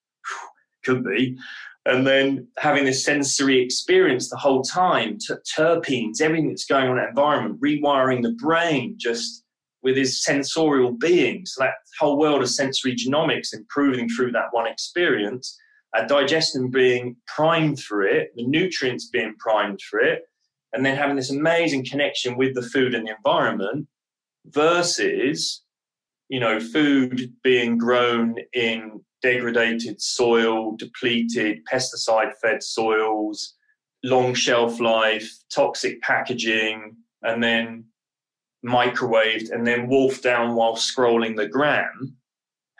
Could 0.83 1.03
be. 1.03 1.37
And 1.85 2.07
then 2.07 2.47
having 2.57 2.85
this 2.85 3.03
sensory 3.03 3.61
experience 3.61 4.29
the 4.29 4.37
whole 4.37 4.61
time, 4.61 5.17
t- 5.17 5.33
terpenes, 5.57 6.21
everything 6.21 6.49
that's 6.49 6.65
going 6.65 6.85
on 6.85 6.91
in 6.91 6.97
that 6.97 7.09
environment, 7.09 7.59
rewiring 7.59 8.23
the 8.23 8.35
brain 8.41 8.95
just 8.97 9.43
with 9.81 9.97
his 9.97 10.23
sensorial 10.23 10.91
being. 10.91 11.45
So 11.45 11.63
that 11.63 11.73
whole 11.99 12.17
world 12.17 12.41
of 12.41 12.49
sensory 12.49 12.95
genomics 12.95 13.53
improving 13.53 14.07
through 14.07 14.31
that 14.31 14.47
one 14.51 14.65
experience 14.65 15.57
our 15.93 16.07
digestion 16.07 16.69
being 16.69 17.15
primed 17.27 17.79
for 17.79 18.03
it, 18.03 18.31
the 18.35 18.45
nutrients 18.45 19.09
being 19.09 19.35
primed 19.37 19.81
for 19.81 19.99
it, 19.99 20.23
and 20.73 20.85
then 20.85 20.97
having 20.97 21.15
this 21.15 21.29
amazing 21.29 21.85
connection 21.85 22.35
with 22.35 22.55
the 22.55 22.63
food 22.63 22.95
and 22.95 23.07
the 23.07 23.15
environment 23.15 23.87
versus, 24.47 25.61
you 26.29 26.39
know, 26.39 26.59
food 26.59 27.31
being 27.43 27.77
grown 27.77 28.35
in 28.53 29.01
degraded 29.23 29.99
soil, 30.01 30.75
depleted, 30.77 31.61
pesticide 31.71 32.33
fed 32.41 32.61
soils, 32.61 33.55
long 34.03 34.33
shelf 34.33 34.79
life, 34.79 35.31
toxic 35.53 36.01
packaging, 36.01 36.95
and 37.23 37.41
then 37.41 37.85
microwaved 38.65 39.51
and 39.51 39.65
then 39.65 39.87
wolfed 39.87 40.23
down 40.23 40.55
while 40.55 40.75
scrolling 40.75 41.35
the 41.35 41.47
gram, 41.47 42.15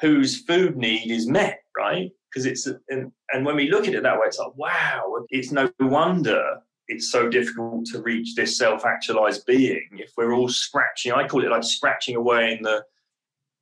whose 0.02 0.44
food 0.44 0.78
need 0.78 1.10
is 1.10 1.28
met, 1.28 1.64
right? 1.76 2.12
because 2.34 2.46
it's 2.46 2.68
and, 2.90 3.12
and 3.32 3.46
when 3.46 3.56
we 3.56 3.70
look 3.70 3.88
at 3.88 3.94
it 3.94 4.04
that 4.04 4.20
way 4.20 4.26
it's 4.26 4.40
like 4.40 4.56
wow 4.56 5.04
it's 5.30 5.52
no 5.52 5.70
wonder 5.80 6.44
it's 6.88 7.12
so 7.12 7.30
difficult 7.30 7.86
to 7.86 8.02
reach 8.02 8.36
this 8.36 8.58
self-actualized 8.58 9.46
being 9.46 9.88
if 9.94 10.12
we're 10.18 10.34
all 10.34 10.50
scratching 10.50 11.12
i 11.12 11.28
call 11.28 11.44
it 11.44 11.50
like 11.50 11.64
scratching 11.64 12.16
away 12.16 12.54
in 12.54 12.64
the 12.64 12.84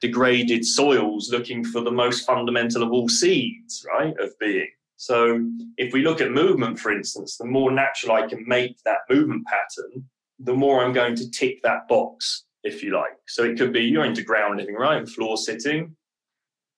degraded 0.01 0.65
soils 0.65 1.29
looking 1.31 1.63
for 1.63 1.81
the 1.81 1.91
most 1.91 2.25
fundamental 2.25 2.83
of 2.83 2.91
all 2.91 3.07
seeds 3.07 3.85
right 3.87 4.13
of 4.19 4.37
being. 4.39 4.69
So 4.97 5.47
if 5.77 5.93
we 5.93 6.03
look 6.03 6.21
at 6.21 6.31
movement 6.31 6.79
for 6.79 6.91
instance 6.91 7.37
the 7.37 7.45
more 7.45 7.71
natural 7.71 8.13
i 8.13 8.27
can 8.27 8.43
make 8.47 8.77
that 8.83 8.99
movement 9.09 9.45
pattern 9.47 10.05
the 10.39 10.53
more 10.53 10.83
i'm 10.83 10.93
going 10.93 11.15
to 11.15 11.29
tick 11.31 11.61
that 11.63 11.87
box 11.87 12.45
if 12.63 12.83
you 12.83 12.93
like. 12.93 13.17
So 13.27 13.43
it 13.43 13.57
could 13.57 13.73
be 13.73 13.81
you're 13.81 14.05
into 14.05 14.23
ground 14.23 14.57
living 14.57 14.75
right 14.75 14.97
and 14.97 15.09
floor 15.09 15.37
sitting. 15.37 15.95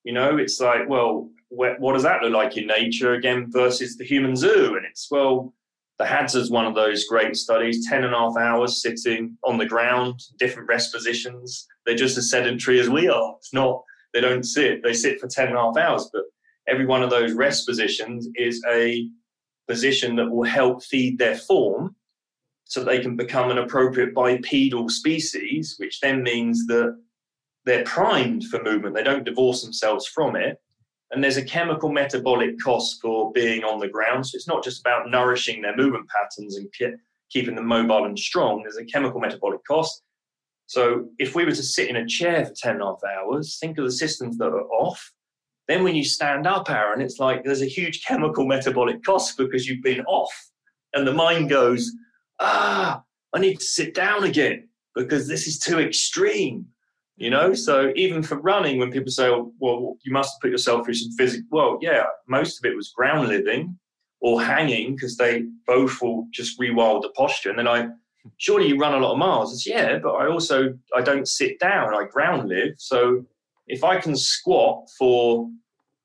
You 0.04 0.14
know 0.14 0.38
it's 0.38 0.60
like 0.60 0.88
well 0.88 1.30
what 1.56 1.94
does 1.94 2.04
that 2.04 2.22
look 2.22 2.34
like 2.34 2.58
in 2.58 2.68
nature 2.68 3.14
again 3.14 3.52
versus 3.52 3.98
the 3.98 4.04
human 4.04 4.36
zoo? 4.36 4.76
And 4.76 4.86
it's, 4.86 5.10
well, 5.12 5.54
the 6.00 6.06
Hadza 6.06 6.38
is 6.38 6.50
one 6.50 6.66
of 6.66 6.76
those 6.76 7.06
great 7.06 7.36
studies 7.36 7.88
10 7.88 8.04
and 8.04 8.14
a 8.14 8.18
half 8.18 8.36
hours 8.38 8.82
sitting 8.82 9.38
on 9.44 9.58
the 9.58 9.66
ground, 9.66 10.20
different 10.40 10.68
rest 10.68 10.94
positions. 10.94 11.68
They're 11.86 11.96
just 11.96 12.18
as 12.18 12.30
sedentary 12.30 12.80
as 12.80 12.90
we 12.90 13.08
are. 13.08 13.36
It's 13.38 13.54
not, 13.54 13.84
they 14.14 14.22
don't 14.22 14.44
sit, 14.44 14.82
they 14.84 14.94
sit 14.94 15.20
for 15.20 15.28
10 15.28 15.50
and 15.50 15.58
a 15.58 15.62
half 15.62 15.78
hours, 15.78 16.10
but 16.12 16.24
every 16.68 16.86
one 16.86 17.04
of 17.04 17.10
those 17.10 17.34
rest 17.34 17.68
positions 17.68 18.28
is 18.36 18.64
a 18.70 19.08
position 19.68 20.16
that 20.16 20.30
will 20.30 20.44
help 20.44 20.84
feed 20.84 21.20
their 21.20 21.38
form 21.38 21.96
so 22.66 22.84
they 22.84 23.00
can 23.00 23.16
become 23.16 23.52
an 23.52 23.58
appropriate 23.60 24.14
bipedal 24.16 24.90
species, 24.90 25.76
which 25.78 26.00
then 26.00 26.24
means 26.24 26.66
that 26.68 26.98
they're 27.66 27.84
primed 27.84 28.46
for 28.46 28.62
movement. 28.64 28.96
They 28.96 29.04
don't 29.04 29.26
divorce 29.26 29.62
themselves 29.62 30.08
from 30.08 30.36
it. 30.36 30.58
And 31.14 31.24
there's 31.24 31.38
a 31.38 31.46
chemical 31.46 31.92
metabolic 31.92 32.60
cost 32.60 33.00
for 33.00 33.32
being 33.34 33.64
on 33.64 33.80
the 33.80 33.88
ground. 33.88 34.26
So 34.26 34.36
it's 34.36 34.48
not 34.48 34.64
just 34.64 34.82
about 34.82 35.12
nourishing 35.12 35.62
their 35.62 35.76
movement 35.76 36.08
patterns 36.10 36.58
and 36.58 36.68
ke- 36.70 37.00
keeping 37.30 37.56
them 37.56 37.68
mobile 37.68 38.06
and 38.06 38.18
strong. 38.18 38.64
There's 38.64 38.78
a 38.78 38.86
chemical 38.86 39.20
metabolic 39.20 39.64
cost. 39.66 40.02
So 40.66 41.06
if 41.20 41.36
we 41.36 41.46
were 41.46 41.52
to 41.52 41.64
sit 41.64 41.90
in 41.90 41.98
a 41.98 42.08
chair 42.08 42.46
for 42.46 42.54
10 42.56 42.74
and 42.74 42.82
a 42.82 42.86
half 42.86 43.02
hours, 43.04 43.60
think 43.60 43.78
of 43.78 43.86
the 43.86 43.92
systems 43.92 44.38
that 44.40 44.48
are 44.48 44.68
off. 44.70 45.12
Then 45.68 45.84
when 45.84 45.96
you 45.96 46.04
stand 46.04 46.48
up, 46.48 46.70
Aaron, 46.70 47.00
it's 47.00 47.20
like 47.20 47.44
there's 47.44 47.62
a 47.62 47.68
huge 47.68 48.04
chemical 48.04 48.48
metabolic 48.48 49.04
cost 49.04 49.38
because 49.38 49.68
you've 49.68 49.84
been 49.84 50.02
off. 50.06 50.34
And 50.94 51.08
the 51.08 51.14
mind 51.14 51.50
goes, 51.50 51.92
ah, 52.40 53.04
I 53.34 53.40
need 53.40 53.60
to 53.60 53.66
sit 53.66 53.94
down 53.94 54.24
again 54.24 54.68
because 54.96 55.28
this 55.28 55.48
is 55.48 55.60
too 55.60 55.80
extreme 55.80 56.66
you 57.18 57.30
know? 57.30 57.52
Mm-hmm. 57.52 57.56
So 57.56 57.92
even 57.96 58.24
for 58.24 58.40
running 58.40 58.80
when 58.80 58.92
people 58.92 59.12
say 59.12 59.30
well 59.60 59.98
you 60.04 60.12
must 60.12 60.42
put 60.42 60.52
yourself 60.52 60.86
through 60.86 60.96
some 60.96 61.12
physical 61.14 61.48
well 61.52 61.80
yeah 61.82 62.06
most 62.28 62.60
of 62.60 62.70
it 62.70 62.76
was 62.76 62.90
ground 62.90 63.28
living 63.28 63.78
or 64.22 64.42
hanging 64.42 64.96
because 64.96 65.18
they 65.18 65.44
both 65.68 66.02
will 66.02 66.28
just 66.32 66.60
rewild 66.60 67.02
the 67.02 67.10
posture. 67.10 67.50
And 67.50 67.60
then 67.60 67.68
i 67.68 67.88
surely 68.38 68.70
you 68.70 68.78
run 68.78 68.94
a 68.94 69.00
lot 69.00 69.14
of 69.14 69.18
miles. 69.18 69.54
It's 69.54 69.68
yeah 69.68 70.00
but 70.00 70.14
i 70.14 70.28
also 70.28 70.74
i 70.96 71.02
don't 71.02 71.28
sit 71.28 71.60
down. 71.60 71.94
I 71.94 72.06
ground 72.06 72.50
live. 72.50 72.74
So 72.78 73.26
if 73.68 73.84
i 73.84 73.98
can 74.00 74.16
squat 74.16 74.90
for 74.98 75.50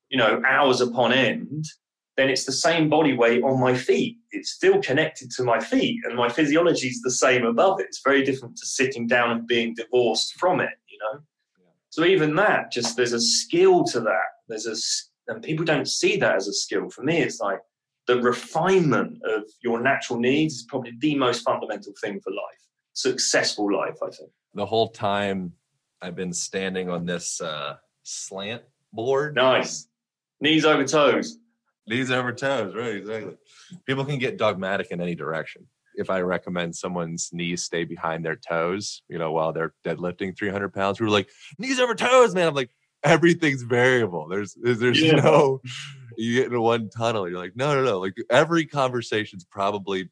you 0.09 0.17
know 0.17 0.41
hours 0.45 0.81
upon 0.81 1.13
end 1.13 1.65
then 2.19 2.29
it's 2.29 2.43
the 2.43 2.51
same 2.51 2.89
body 2.89 3.13
weight 3.13 3.41
on 3.43 3.61
my 3.61 3.73
feet. 3.73 4.17
It's 4.31 4.51
still 4.51 4.81
connected 4.81 5.31
to 5.37 5.43
my 5.45 5.61
feet, 5.61 6.01
and 6.03 6.17
my 6.17 6.27
physiology 6.27 6.87
is 6.87 7.01
the 7.01 7.11
same 7.11 7.45
above 7.45 7.79
it. 7.79 7.85
It's 7.85 8.01
very 8.03 8.23
different 8.25 8.57
to 8.57 8.65
sitting 8.65 9.07
down 9.07 9.31
and 9.31 9.47
being 9.47 9.73
divorced 9.73 10.33
from 10.33 10.59
it, 10.59 10.71
you 10.99 11.13
know? 11.13 11.21
So 11.89 12.03
even 12.05 12.35
that, 12.35 12.71
just 12.71 12.95
there's 12.95 13.13
a 13.13 13.21
skill 13.21 13.83
to 13.85 13.99
that. 14.01 14.27
There's 14.47 14.67
a, 14.67 15.31
and 15.31 15.43
people 15.43 15.65
don't 15.65 15.87
see 15.87 16.17
that 16.17 16.35
as 16.35 16.47
a 16.47 16.53
skill. 16.53 16.89
For 16.89 17.03
me, 17.03 17.19
it's 17.19 17.39
like 17.39 17.59
the 18.07 18.21
refinement 18.21 19.19
of 19.23 19.43
your 19.61 19.81
natural 19.81 20.19
needs 20.19 20.55
is 20.55 20.63
probably 20.63 20.93
the 20.99 21.15
most 21.15 21.41
fundamental 21.41 21.93
thing 22.01 22.19
for 22.21 22.31
life. 22.31 22.61
Successful 22.93 23.73
life, 23.73 23.97
I 24.03 24.09
think. 24.09 24.31
The 24.55 24.65
whole 24.65 24.89
time 24.89 25.53
I've 26.01 26.15
been 26.15 26.33
standing 26.33 26.89
on 26.89 27.05
this 27.05 27.39
uh, 27.41 27.75
slant 28.03 28.63
board. 28.93 29.35
Nice. 29.35 29.87
Knees 30.41 30.65
over 30.65 30.85
toes. 30.85 31.37
Knees 31.87 32.11
over 32.11 32.31
toes, 32.31 32.75
right? 32.75 32.95
Exactly. 32.95 33.35
People 33.85 34.05
can 34.05 34.19
get 34.19 34.37
dogmatic 34.37 34.87
in 34.91 35.01
any 35.01 35.15
direction. 35.15 35.67
If 35.95 36.09
I 36.09 36.21
recommend 36.21 36.75
someone's 36.75 37.29
knees 37.31 37.63
stay 37.63 37.83
behind 37.83 38.25
their 38.25 38.35
toes, 38.35 39.01
you 39.07 39.17
know, 39.17 39.31
while 39.31 39.51
they're 39.51 39.73
deadlifting 39.85 40.37
300 40.37 40.73
pounds, 40.73 40.99
we're 40.99 41.07
like, 41.07 41.29
knees 41.57 41.79
over 41.79 41.95
toes, 41.95 42.33
man. 42.33 42.47
I'm 42.47 42.53
like, 42.53 42.71
everything's 43.03 43.63
variable. 43.63 44.27
There's, 44.27 44.55
there's 44.61 45.01
yeah. 45.01 45.13
no, 45.13 45.61
you 46.17 46.35
get 46.35 46.47
into 46.47 46.61
one 46.61 46.89
tunnel. 46.89 47.29
You're 47.29 47.39
like, 47.39 47.55
no, 47.55 47.75
no, 47.75 47.83
no. 47.83 47.99
Like 47.99 48.15
every 48.29 48.65
conversation's 48.65 49.45
probably 49.45 50.09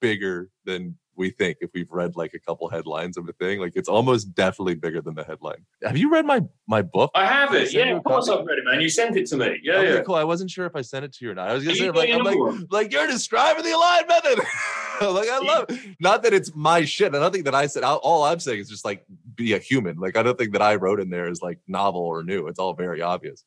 bigger 0.00 0.50
than 0.64 0.96
we 1.20 1.30
think 1.30 1.58
if 1.60 1.70
we've 1.74 1.90
read 1.90 2.16
like 2.16 2.32
a 2.32 2.38
couple 2.38 2.68
headlines 2.70 3.18
of 3.18 3.28
a 3.28 3.32
thing. 3.34 3.60
Like 3.60 3.72
it's 3.76 3.88
almost 3.88 4.34
definitely 4.34 4.74
bigger 4.74 5.02
than 5.02 5.14
the 5.14 5.22
headline. 5.22 5.64
Have 5.84 5.96
you 5.96 6.10
read 6.10 6.24
my 6.24 6.42
my 6.66 6.82
book? 6.82 7.10
I 7.14 7.26
have 7.26 7.54
it. 7.54 7.72
Yeah, 7.72 7.94
of 7.94 8.02
course 8.04 8.28
I've 8.28 8.44
read 8.46 8.58
it, 8.58 8.64
man. 8.64 8.80
You 8.80 8.88
sent 8.88 9.16
it 9.16 9.26
to 9.26 9.36
me. 9.36 9.60
Yeah, 9.62 9.74
okay, 9.74 9.94
yeah. 9.94 10.00
Cool. 10.00 10.14
I 10.14 10.24
wasn't 10.24 10.50
sure 10.50 10.66
if 10.66 10.74
I 10.74 10.80
sent 10.80 11.04
it 11.04 11.12
to 11.14 11.24
you 11.24 11.32
or 11.32 11.34
not. 11.34 11.50
I 11.50 11.54
was 11.54 11.62
gonna 11.62 11.76
say 11.76 11.90
like, 11.90 12.10
I'm 12.10 12.24
like, 12.24 12.38
like 12.70 12.92
you're 12.92 13.06
describing 13.06 13.64
the 13.64 13.72
aligned 13.72 14.08
method. 14.08 14.40
like 15.10 15.28
I 15.28 15.38
love 15.38 15.66
not 16.00 16.22
that 16.22 16.34
it's 16.34 16.54
my 16.54 16.84
shit. 16.84 17.14
I 17.14 17.18
don't 17.18 17.32
think 17.32 17.44
that 17.46 17.54
I 17.54 17.66
said 17.66 17.82
all 17.84 18.24
I'm 18.24 18.40
saying 18.40 18.60
is 18.60 18.68
just 18.68 18.84
like 18.84 19.04
be 19.34 19.54
a 19.54 19.58
human. 19.58 19.98
Like 19.98 20.16
I 20.16 20.22
don't 20.22 20.38
think 20.38 20.52
that 20.52 20.62
I 20.62 20.74
wrote 20.76 21.00
in 21.00 21.10
there 21.10 21.28
is 21.28 21.42
like 21.42 21.58
novel 21.66 22.02
or 22.02 22.22
new. 22.22 22.46
It's 22.48 22.58
all 22.58 22.74
very 22.74 23.00
obvious. 23.00 23.44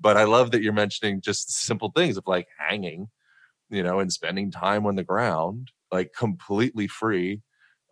But 0.00 0.16
I 0.16 0.24
love 0.24 0.50
that 0.52 0.62
you're 0.62 0.72
mentioning 0.72 1.20
just 1.20 1.52
simple 1.52 1.92
things 1.94 2.16
of 2.16 2.24
like 2.26 2.48
hanging, 2.58 3.08
you 3.68 3.82
know, 3.82 4.00
and 4.00 4.12
spending 4.12 4.50
time 4.50 4.86
on 4.86 4.96
the 4.96 5.04
ground, 5.04 5.70
like 5.92 6.12
completely 6.14 6.86
free 6.86 7.42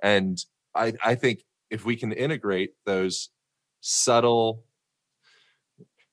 and 0.03 0.39
I, 0.75 0.93
I 1.05 1.15
think 1.15 1.41
if 1.71 1.85
we 1.85 1.97
can 1.97 2.13
integrate 2.13 2.73
those 2.87 3.31
subtle, 3.81 4.65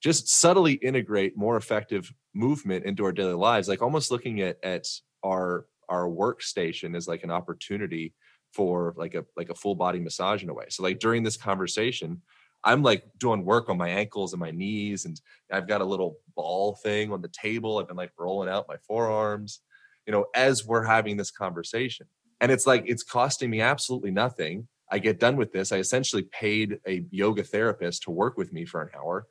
just 0.01 0.27
subtly 0.27 0.73
integrate 0.73 1.38
more 1.38 1.57
effective 1.57 2.13
movement 2.33 2.86
into 2.86 3.05
our 3.05 3.11
daily 3.11 3.33
lives, 3.33 3.67
like 3.67 3.81
almost 3.81 4.11
looking 4.11 4.41
at 4.41 4.57
at 4.63 4.88
our 5.23 5.65
our 5.89 6.07
workstation 6.07 6.95
as 6.95 7.07
like 7.07 7.23
an 7.23 7.31
opportunity 7.31 8.13
for 8.53 8.93
like 8.97 9.15
a 9.15 9.25
like 9.36 9.49
a 9.49 9.55
full 9.55 9.75
body 9.75 9.99
massage 9.99 10.43
in 10.43 10.49
a 10.49 10.53
way. 10.53 10.65
So 10.69 10.83
like 10.83 10.99
during 10.99 11.23
this 11.23 11.38
conversation, 11.38 12.21
I'm 12.63 12.81
like 12.81 13.03
doing 13.19 13.45
work 13.45 13.69
on 13.69 13.77
my 13.77 13.89
ankles 13.89 14.33
and 14.33 14.39
my 14.39 14.51
knees, 14.51 15.05
and 15.05 15.19
I've 15.51 15.67
got 15.67 15.81
a 15.81 15.86
little 15.86 16.17
ball 16.36 16.75
thing 16.81 17.11
on 17.11 17.21
the 17.21 17.29
table. 17.29 17.77
I've 17.77 17.88
been 17.88 17.97
like 17.97 18.11
rolling 18.17 18.49
out 18.49 18.67
my 18.67 18.77
forearms, 18.88 19.61
you 20.07 20.11
know, 20.11 20.25
as 20.36 20.65
we're 20.65 20.83
having 20.83 21.15
this 21.15 21.31
conversation. 21.31 22.07
And 22.41 22.51
it's 22.51 22.67
like, 22.67 22.83
it's 22.86 23.03
costing 23.03 23.49
me 23.49 23.61
absolutely 23.61 24.11
nothing. 24.11 24.67
I 24.91 24.99
get 24.99 25.19
done 25.19 25.38
with 25.38 25.51
this. 25.51 25.71
I 25.71 25.77
essentially 25.77 26.23
paid 26.23 26.79
a 26.88 27.05
yoga 27.11 27.43
therapist 27.43 28.03
to 28.03 28.11
work 28.11 28.38
with 28.38 28.51
me 28.51 28.65
for 28.65 28.81
an 28.81 28.89
hour. 28.95 29.27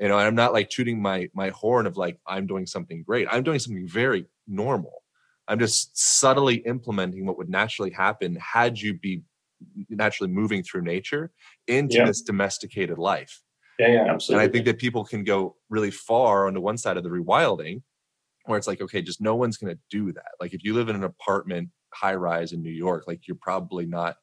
You 0.00 0.08
know, 0.08 0.18
I'm 0.18 0.36
not 0.36 0.52
like 0.52 0.68
tooting 0.68 1.02
my 1.02 1.28
my 1.34 1.48
horn 1.50 1.86
of 1.86 1.96
like 1.96 2.18
I'm 2.26 2.46
doing 2.46 2.66
something 2.66 3.02
great. 3.02 3.26
I'm 3.30 3.42
doing 3.42 3.58
something 3.58 3.88
very 3.88 4.26
normal. 4.46 5.02
I'm 5.48 5.58
just 5.58 5.96
subtly 5.96 6.56
implementing 6.56 7.26
what 7.26 7.38
would 7.38 7.48
naturally 7.48 7.90
happen 7.90 8.36
had 8.36 8.78
you 8.78 8.94
be 8.94 9.22
naturally 9.88 10.30
moving 10.30 10.62
through 10.62 10.82
nature 10.82 11.32
into 11.66 11.96
yeah. 11.96 12.04
this 12.04 12.22
domesticated 12.22 12.98
life. 12.98 13.42
Yeah, 13.78 13.88
yeah, 13.88 14.04
absolutely. 14.12 14.44
And 14.44 14.50
I 14.50 14.52
think 14.52 14.64
that 14.66 14.78
people 14.78 15.04
can 15.04 15.24
go 15.24 15.56
really 15.70 15.90
far 15.90 16.46
on 16.46 16.54
the 16.54 16.60
one 16.60 16.76
side 16.76 16.96
of 16.96 17.04
the 17.04 17.10
rewilding, 17.10 17.82
where 18.44 18.58
it's 18.58 18.66
like, 18.66 18.80
okay, 18.80 19.02
just 19.02 19.20
no 19.20 19.36
one's 19.36 19.56
going 19.56 19.74
to 19.74 19.80
do 19.90 20.12
that. 20.12 20.32
Like 20.40 20.52
if 20.52 20.64
you 20.64 20.74
live 20.74 20.88
in 20.88 20.96
an 20.96 21.04
apartment 21.04 21.70
high 21.94 22.14
rise 22.14 22.52
in 22.52 22.62
New 22.62 22.70
York, 22.70 23.04
like 23.06 23.26
you're 23.26 23.38
probably 23.40 23.86
not 23.86 24.16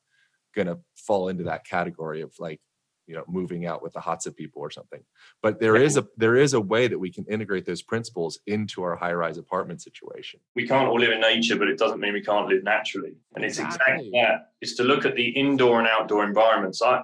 going 0.56 0.68
to 0.68 0.80
fall 0.96 1.30
into 1.30 1.44
that 1.44 1.66
category 1.66 2.22
of 2.22 2.34
like 2.40 2.60
you 3.08 3.16
know 3.16 3.24
moving 3.28 3.66
out 3.66 3.82
with 3.82 3.93
the 3.93 3.99
Hadza 3.99 4.36
people 4.36 4.62
or 4.62 4.72
something. 4.72 5.01
But 5.41 5.60
there 5.60 5.76
is 5.76 5.97
a 5.97 6.08
there 6.18 6.36
is 6.36 6.53
a 6.53 6.62
way 6.62 6.88
that 6.88 6.99
we 6.99 7.12
can 7.12 7.26
integrate 7.26 7.66
those 7.66 7.82
principles 7.82 8.39
into 8.47 8.84
our 8.84 8.95
high 8.95 9.14
rise 9.14 9.38
apartment 9.38 9.82
situation. 9.82 10.39
We 10.56 10.68
can't 10.68 10.88
all 10.88 10.99
live 10.99 11.12
in 11.12 11.22
nature, 11.22 11.56
but 11.56 11.68
it 11.68 11.78
doesn't 11.78 11.99
mean 11.99 12.14
we 12.14 12.22
can't 12.22 12.47
live 12.47 12.64
naturally. 12.64 13.16
And 13.36 13.43
it's 13.43 13.60
exactly, 13.60 13.93
exactly 13.93 14.12
that. 14.14 14.51
It's 14.62 14.76
to 14.76 14.84
look 14.84 15.06
at 15.06 15.16
the 15.16 15.30
indoor 15.30 15.80
and 15.80 15.88
outdoor 15.88 16.24
environments. 16.24 16.82
I 16.82 17.03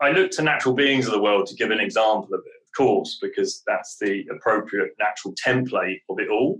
I 0.00 0.10
look 0.10 0.30
to 0.32 0.42
natural 0.42 0.74
beings 0.74 1.06
of 1.06 1.12
the 1.12 1.22
world 1.22 1.46
to 1.46 1.54
give 1.54 1.70
an 1.70 1.80
example 1.80 2.34
of 2.34 2.40
it, 2.44 2.62
of 2.66 2.76
course, 2.76 3.18
because 3.22 3.62
that's 3.66 3.96
the 4.00 4.26
appropriate 4.34 4.90
natural 4.98 5.34
template 5.34 6.00
of 6.08 6.18
it 6.18 6.28
all. 6.28 6.58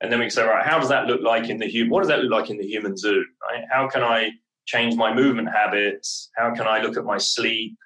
And 0.00 0.12
then 0.12 0.20
we 0.20 0.26
can 0.26 0.30
say, 0.30 0.44
right, 0.44 0.64
how 0.64 0.78
does 0.78 0.90
that 0.90 1.06
look 1.06 1.22
like 1.22 1.48
in 1.48 1.58
the 1.58 1.66
human? 1.66 1.90
What 1.90 2.00
does 2.00 2.08
that 2.08 2.20
look 2.20 2.30
like 2.30 2.50
in 2.50 2.58
the 2.58 2.66
human 2.66 2.96
zoo? 2.96 3.24
Right? 3.50 3.64
How 3.70 3.88
can 3.88 4.02
I 4.02 4.30
change 4.66 4.94
my 4.94 5.12
movement 5.12 5.48
habits? 5.50 6.30
How 6.36 6.54
can 6.54 6.68
I 6.68 6.80
look 6.80 6.96
at 6.96 7.04
my 7.04 7.18
sleep, 7.18 7.76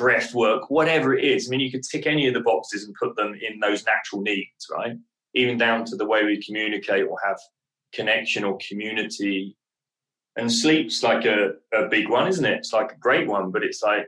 breath 0.00 0.34
work, 0.34 0.70
whatever 0.70 1.14
it 1.14 1.24
is? 1.24 1.46
I 1.46 1.50
mean, 1.50 1.60
you 1.60 1.70
could 1.70 1.82
tick 1.84 2.06
any 2.06 2.26
of 2.26 2.32
the 2.32 2.40
boxes 2.40 2.84
and 2.84 2.94
put 2.94 3.14
them 3.16 3.34
in 3.34 3.60
those 3.60 3.84
natural 3.84 4.22
needs, 4.22 4.66
right? 4.70 4.96
Even 5.34 5.58
down 5.58 5.84
to 5.84 5.96
the 5.96 6.06
way 6.06 6.24
we 6.24 6.42
communicate 6.42 7.04
or 7.06 7.18
have 7.22 7.36
connection 7.92 8.42
or 8.42 8.58
community. 8.66 9.56
And 10.36 10.50
sleep's 10.50 11.02
like 11.02 11.26
a, 11.26 11.50
a 11.74 11.86
big 11.88 12.08
one, 12.08 12.28
isn't 12.28 12.44
it? 12.44 12.56
It's 12.56 12.72
like 12.72 12.92
a 12.92 12.98
great 12.98 13.28
one, 13.28 13.50
but 13.50 13.62
it's 13.62 13.82
like 13.82 14.06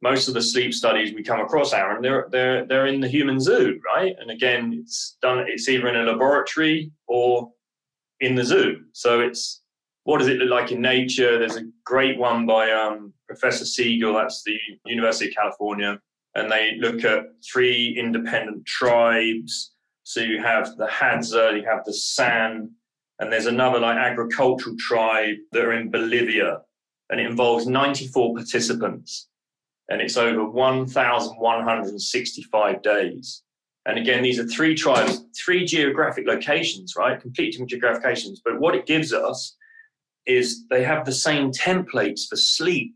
most 0.00 0.28
of 0.28 0.34
the 0.34 0.40
sleep 0.42 0.72
studies 0.72 1.14
we 1.14 1.22
come 1.22 1.40
across, 1.40 1.74
Aaron, 1.74 2.00
they're 2.00 2.28
they're 2.30 2.64
they're 2.66 2.86
in 2.86 3.00
the 3.00 3.08
human 3.08 3.38
zoo, 3.38 3.78
right? 3.84 4.14
And 4.18 4.30
again, 4.30 4.72
it's 4.80 5.18
done. 5.20 5.44
It's 5.46 5.68
either 5.68 5.88
in 5.88 5.96
a 5.96 6.04
laboratory 6.04 6.90
or 7.06 7.50
in 8.20 8.34
the 8.34 8.44
zoo. 8.44 8.84
So 8.92 9.20
it's 9.20 9.62
what 10.08 10.18
does 10.20 10.28
it 10.28 10.38
look 10.38 10.48
like 10.48 10.72
in 10.72 10.80
nature? 10.80 11.38
There's 11.38 11.56
a 11.56 11.66
great 11.84 12.16
one 12.16 12.46
by 12.46 12.70
um, 12.70 13.12
Professor 13.26 13.66
Siegel. 13.66 14.14
That's 14.14 14.42
the 14.42 14.56
University 14.86 15.28
of 15.28 15.34
California, 15.34 16.00
and 16.34 16.50
they 16.50 16.78
look 16.80 17.04
at 17.04 17.24
three 17.44 17.94
independent 17.94 18.64
tribes. 18.64 19.74
So 20.04 20.20
you 20.20 20.42
have 20.42 20.78
the 20.78 20.86
Hadza, 20.86 21.60
you 21.60 21.66
have 21.66 21.84
the 21.84 21.92
San, 21.92 22.70
and 23.18 23.30
there's 23.30 23.44
another 23.44 23.80
like 23.80 23.98
agricultural 23.98 24.76
tribe 24.78 25.36
that 25.52 25.62
are 25.62 25.74
in 25.74 25.90
Bolivia, 25.90 26.62
and 27.10 27.20
it 27.20 27.26
involves 27.26 27.66
94 27.66 28.34
participants 28.34 29.28
and 29.90 30.00
it's 30.00 30.16
over 30.16 30.48
1,165 30.48 32.82
days. 32.82 33.42
And 33.84 33.98
again, 33.98 34.22
these 34.22 34.38
are 34.38 34.46
three 34.46 34.74
tribes, 34.74 35.22
three 35.36 35.66
geographic 35.66 36.26
locations, 36.26 36.94
right? 36.96 37.20
Complete 37.20 37.52
different 37.52 37.68
geographic 37.70 38.04
locations. 38.04 38.40
But 38.42 38.58
what 38.58 38.74
it 38.74 38.86
gives 38.86 39.12
us 39.12 39.54
is 40.26 40.66
they 40.68 40.84
have 40.84 41.04
the 41.04 41.12
same 41.12 41.50
templates 41.50 42.28
for 42.28 42.36
sleep. 42.36 42.94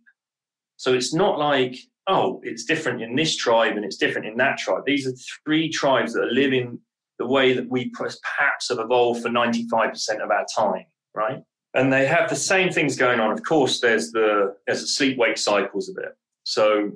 So 0.77 0.93
it's 0.95 1.15
not 1.15 1.39
like, 1.39 1.77
oh, 2.07 2.41
it's 2.43 2.65
different 2.65 3.03
in 3.03 3.15
this 3.15 3.37
tribe 3.37 3.77
and 3.77 3.85
it's 3.85 3.97
different 3.97 4.27
in 4.27 4.37
that 4.39 4.59
tribe. 4.59 4.83
These 4.85 5.07
are 5.07 5.13
three 5.45 5.69
tribes 5.69 6.13
that 6.13 6.25
are 6.25 6.33
living 6.33 6.79
the 7.19 7.27
way 7.27 7.53
that 7.53 7.69
we 7.69 7.91
perhaps 7.91 8.69
have 8.69 8.81
evolved 8.81 9.23
for 9.23 9.29
95% 9.29 10.23
of 10.23 10.31
our 10.31 10.47
time, 10.55 10.87
right? 11.15 11.43
And 11.75 11.93
they 11.93 12.07
have 12.07 12.29
the 12.29 12.37
same 12.37 12.71
things 12.71 12.97
going 12.97 13.21
on. 13.21 13.31
Of 13.33 13.43
course, 13.45 13.81
there's 13.81 14.11
the 14.11 14.57
there's 14.67 14.83
the 14.83 14.89
sleep 14.89 15.17
wake 15.17 15.39
cycles 15.39 15.89
of 15.89 15.97
it. 15.99 16.17
So 16.45 16.91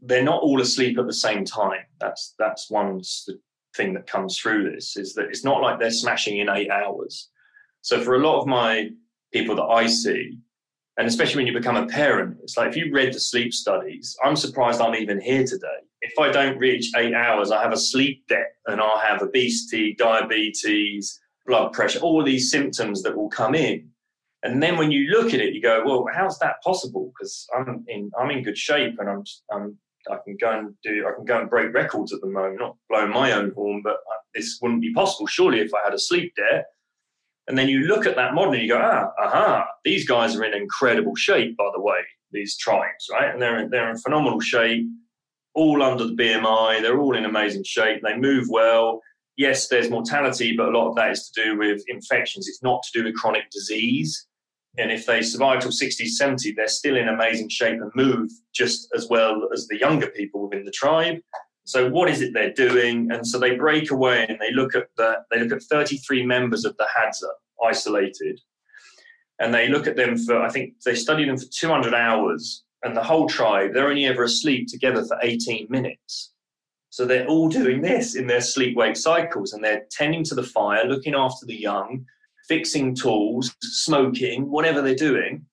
they're 0.00 0.22
not 0.22 0.42
all 0.42 0.60
asleep 0.60 0.98
at 0.98 1.06
the 1.06 1.12
same 1.12 1.44
time. 1.44 1.84
That's 2.00 2.34
that's 2.38 2.70
one 2.70 3.02
thing 3.76 3.94
that 3.94 4.06
comes 4.06 4.38
through 4.38 4.70
this 4.70 4.96
is 4.96 5.14
that 5.14 5.26
it's 5.26 5.44
not 5.44 5.60
like 5.60 5.78
they're 5.78 5.90
smashing 5.90 6.38
in 6.38 6.48
eight 6.48 6.70
hours. 6.70 7.28
So 7.82 8.00
for 8.00 8.14
a 8.14 8.20
lot 8.20 8.40
of 8.40 8.46
my 8.46 8.90
people 9.32 9.56
that 9.56 9.64
I 9.64 9.86
see, 9.86 10.38
and 10.98 11.06
especially 11.06 11.36
when 11.36 11.46
you 11.46 11.52
become 11.52 11.76
a 11.76 11.86
parent, 11.86 12.38
it's 12.42 12.56
like 12.56 12.70
if 12.70 12.76
you 12.76 12.92
read 12.92 13.12
the 13.12 13.20
sleep 13.20 13.54
studies, 13.54 14.16
I'm 14.24 14.36
surprised 14.36 14.80
I'm 14.80 14.96
even 14.96 15.20
here 15.20 15.44
today. 15.44 15.78
If 16.00 16.18
I 16.18 16.30
don't 16.30 16.58
reach 16.58 16.90
eight 16.96 17.14
hours, 17.14 17.50
I 17.50 17.62
have 17.62 17.72
a 17.72 17.76
sleep 17.76 18.26
debt 18.28 18.54
and 18.66 18.80
I'll 18.80 18.98
have 18.98 19.22
obesity, 19.22 19.94
diabetes, 19.98 21.20
blood 21.46 21.72
pressure, 21.72 22.00
all 22.00 22.24
these 22.24 22.50
symptoms 22.50 23.02
that 23.02 23.16
will 23.16 23.30
come 23.30 23.54
in. 23.54 23.88
And 24.42 24.62
then 24.62 24.76
when 24.76 24.90
you 24.90 25.10
look 25.10 25.34
at 25.34 25.40
it, 25.40 25.54
you 25.54 25.62
go, 25.62 25.82
well, 25.84 26.06
how's 26.12 26.38
that 26.38 26.62
possible? 26.62 27.12
Because 27.16 27.46
I'm 27.56 27.84
in 27.88 28.10
I'm 28.18 28.30
in 28.30 28.42
good 28.42 28.58
shape 28.58 28.96
and 28.98 29.08
I'm, 29.08 29.24
I'm 29.52 29.76
I 30.10 30.16
can 30.24 30.36
go 30.40 30.58
and 30.58 30.74
do 30.82 31.06
I 31.08 31.14
can 31.14 31.24
go 31.24 31.40
and 31.40 31.50
break 31.50 31.74
records 31.74 32.12
at 32.12 32.20
the 32.20 32.28
moment, 32.28 32.60
not 32.60 32.76
blowing 32.88 33.10
my 33.10 33.32
own 33.32 33.52
horn, 33.54 33.82
but 33.82 33.94
uh, 33.94 34.20
this 34.34 34.58
wouldn't 34.62 34.80
be 34.80 34.92
possible 34.92 35.26
surely 35.26 35.60
if 35.60 35.72
I 35.74 35.84
had 35.84 35.94
a 35.94 35.98
sleep 35.98 36.34
debt. 36.36 36.66
And 37.48 37.56
then 37.56 37.68
you 37.68 37.80
look 37.80 38.06
at 38.06 38.16
that 38.16 38.34
model 38.34 38.52
and 38.52 38.62
you 38.62 38.68
go, 38.68 38.80
ah, 38.80 39.10
aha, 39.18 39.66
these 39.84 40.06
guys 40.06 40.36
are 40.36 40.44
in 40.44 40.54
incredible 40.54 41.16
shape, 41.16 41.56
by 41.56 41.70
the 41.74 41.80
way, 41.80 42.00
these 42.30 42.56
tribes, 42.58 43.08
right? 43.10 43.32
And 43.32 43.40
they're 43.40 43.68
they're 43.68 43.90
in 43.90 43.96
phenomenal 43.96 44.40
shape, 44.40 44.86
all 45.54 45.82
under 45.82 46.06
the 46.06 46.14
BMI. 46.14 46.82
They're 46.82 47.00
all 47.00 47.16
in 47.16 47.24
amazing 47.24 47.64
shape. 47.64 48.02
They 48.02 48.16
move 48.16 48.46
well. 48.50 49.00
yes, 49.38 49.68
there's 49.68 49.88
mortality, 49.88 50.54
but 50.56 50.68
a 50.68 50.78
lot 50.78 50.90
of 50.90 50.96
that 50.96 51.12
is 51.12 51.30
to 51.30 51.42
do 51.42 51.58
with 51.58 51.82
infections. 51.88 52.48
It's 52.48 52.62
not 52.62 52.82
to 52.82 52.98
do 52.98 53.04
with 53.04 53.14
chronic 53.14 53.48
disease. 53.50 54.26
And 54.76 54.92
if 54.92 55.06
they 55.06 55.22
survive 55.22 55.60
till 55.60 55.72
60, 55.72 56.06
70, 56.06 56.52
they're 56.52 56.68
still 56.68 56.96
in 56.96 57.08
amazing 57.08 57.48
shape 57.48 57.80
and 57.80 57.90
move 57.94 58.30
just 58.54 58.88
as 58.94 59.08
well 59.08 59.48
as 59.52 59.66
the 59.66 59.78
younger 59.78 60.08
people 60.08 60.42
within 60.42 60.64
the 60.64 60.70
tribe. 60.70 61.18
So 61.68 61.90
what 61.90 62.08
is 62.08 62.22
it 62.22 62.32
they're 62.32 62.54
doing? 62.54 63.10
And 63.12 63.26
so 63.26 63.38
they 63.38 63.54
break 63.54 63.90
away 63.90 64.24
and 64.26 64.38
they 64.40 64.50
look 64.52 64.74
at 64.74 64.88
the 64.96 65.18
they 65.30 65.38
look 65.38 65.52
at 65.52 65.62
33 65.62 66.24
members 66.24 66.64
of 66.64 66.74
the 66.78 66.86
Hadza 66.96 67.28
isolated. 67.62 68.40
And 69.38 69.52
they 69.52 69.68
look 69.68 69.86
at 69.86 69.94
them 69.94 70.16
for 70.16 70.40
I 70.40 70.48
think 70.48 70.80
they 70.82 70.94
study 70.94 71.26
them 71.26 71.36
for 71.36 71.44
200 71.44 71.92
hours 71.92 72.64
and 72.84 72.96
the 72.96 73.02
whole 73.02 73.28
tribe, 73.28 73.74
they're 73.74 73.90
only 73.90 74.06
ever 74.06 74.22
asleep 74.22 74.68
together 74.68 75.04
for 75.04 75.18
18 75.20 75.66
minutes. 75.68 76.32
So 76.88 77.04
they're 77.04 77.26
all 77.26 77.50
doing 77.50 77.82
this 77.82 78.14
in 78.14 78.26
their 78.26 78.40
sleep 78.40 78.74
wake 78.74 78.96
cycles 78.96 79.52
and 79.52 79.62
they're 79.62 79.84
tending 79.90 80.24
to 80.24 80.34
the 80.34 80.42
fire, 80.42 80.86
looking 80.86 81.14
after 81.14 81.44
the 81.44 81.60
young, 81.60 82.06
fixing 82.48 82.94
tools, 82.94 83.54
smoking, 83.62 84.50
whatever 84.50 84.80
they're 84.80 84.94
doing. 84.94 85.44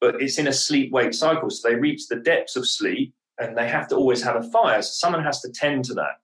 But 0.00 0.22
it's 0.22 0.38
in 0.38 0.46
a 0.46 0.54
sleep 0.54 0.90
wake 0.90 1.12
cycle. 1.12 1.50
So 1.50 1.68
they 1.68 1.74
reach 1.74 2.08
the 2.08 2.16
depths 2.16 2.56
of 2.56 2.66
sleep 2.66 3.12
and 3.40 3.56
they 3.56 3.68
have 3.68 3.88
to 3.88 3.96
always 3.96 4.22
have 4.22 4.36
a 4.36 4.50
fire. 4.50 4.82
So 4.82 4.90
someone 4.92 5.24
has 5.24 5.40
to 5.40 5.50
tend 5.50 5.84
to 5.86 5.94
that. 5.94 6.20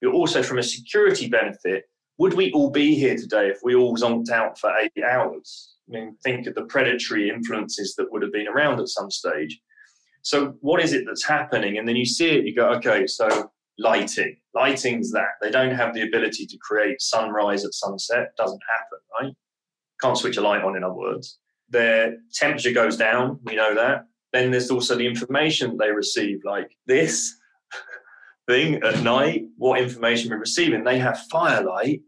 You're 0.00 0.14
also, 0.14 0.42
from 0.42 0.58
a 0.58 0.62
security 0.62 1.28
benefit, 1.28 1.84
would 2.18 2.34
we 2.34 2.52
all 2.52 2.70
be 2.70 2.94
here 2.94 3.16
today 3.16 3.48
if 3.48 3.58
we 3.62 3.74
all 3.74 3.96
zonked 3.96 4.30
out 4.30 4.58
for 4.58 4.72
eight 4.78 4.92
hours? 5.04 5.74
I 5.88 5.92
mean, 5.92 6.16
think 6.22 6.46
of 6.46 6.54
the 6.54 6.64
predatory 6.64 7.28
influences 7.28 7.94
that 7.96 8.10
would 8.10 8.22
have 8.22 8.32
been 8.32 8.48
around 8.48 8.80
at 8.80 8.88
some 8.88 9.10
stage. 9.10 9.60
So, 10.22 10.54
what 10.60 10.82
is 10.82 10.92
it 10.92 11.04
that's 11.06 11.24
happening? 11.24 11.78
And 11.78 11.88
then 11.88 11.96
you 11.96 12.04
see 12.04 12.28
it, 12.28 12.44
you 12.44 12.54
go, 12.54 12.68
okay, 12.74 13.06
so 13.06 13.50
lighting. 13.78 14.36
Lighting's 14.54 15.10
that. 15.12 15.30
They 15.40 15.50
don't 15.50 15.74
have 15.74 15.94
the 15.94 16.02
ability 16.02 16.46
to 16.46 16.58
create 16.58 17.00
sunrise 17.00 17.64
at 17.64 17.74
sunset. 17.74 18.36
Doesn't 18.36 18.60
happen, 18.68 18.98
right? 19.20 19.34
Can't 20.00 20.18
switch 20.18 20.36
a 20.36 20.42
light 20.42 20.62
on, 20.62 20.76
in 20.76 20.84
other 20.84 20.94
words. 20.94 21.38
Their 21.70 22.18
temperature 22.34 22.72
goes 22.72 22.96
down. 22.96 23.40
We 23.44 23.56
know 23.56 23.74
that. 23.74 24.04
Then 24.32 24.50
there's 24.50 24.70
also 24.70 24.96
the 24.96 25.06
information 25.06 25.76
they 25.76 25.90
receive, 25.90 26.40
like 26.44 26.76
this 26.86 27.36
thing 28.48 28.82
at 28.82 29.02
night. 29.02 29.44
What 29.56 29.80
information 29.80 30.30
we're 30.30 30.38
receiving? 30.38 30.84
They 30.84 30.98
have 30.98 31.26
firelight 31.30 32.02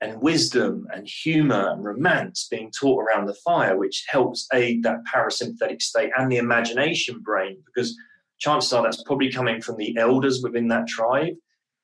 and 0.00 0.20
wisdom 0.20 0.86
and 0.92 1.08
humor 1.08 1.70
and 1.70 1.82
romance 1.82 2.48
being 2.50 2.70
taught 2.70 3.02
around 3.02 3.26
the 3.26 3.34
fire, 3.34 3.76
which 3.76 4.04
helps 4.08 4.46
aid 4.52 4.82
that 4.82 5.02
parasympathetic 5.12 5.80
state 5.80 6.10
and 6.16 6.30
the 6.30 6.36
imagination 6.36 7.20
brain 7.20 7.58
because 7.64 7.96
chances 8.38 8.72
are 8.72 8.82
that's 8.82 9.02
probably 9.04 9.30
coming 9.30 9.60
from 9.60 9.76
the 9.76 9.96
elders 9.96 10.42
within 10.42 10.68
that 10.68 10.86
tribe. 10.86 11.34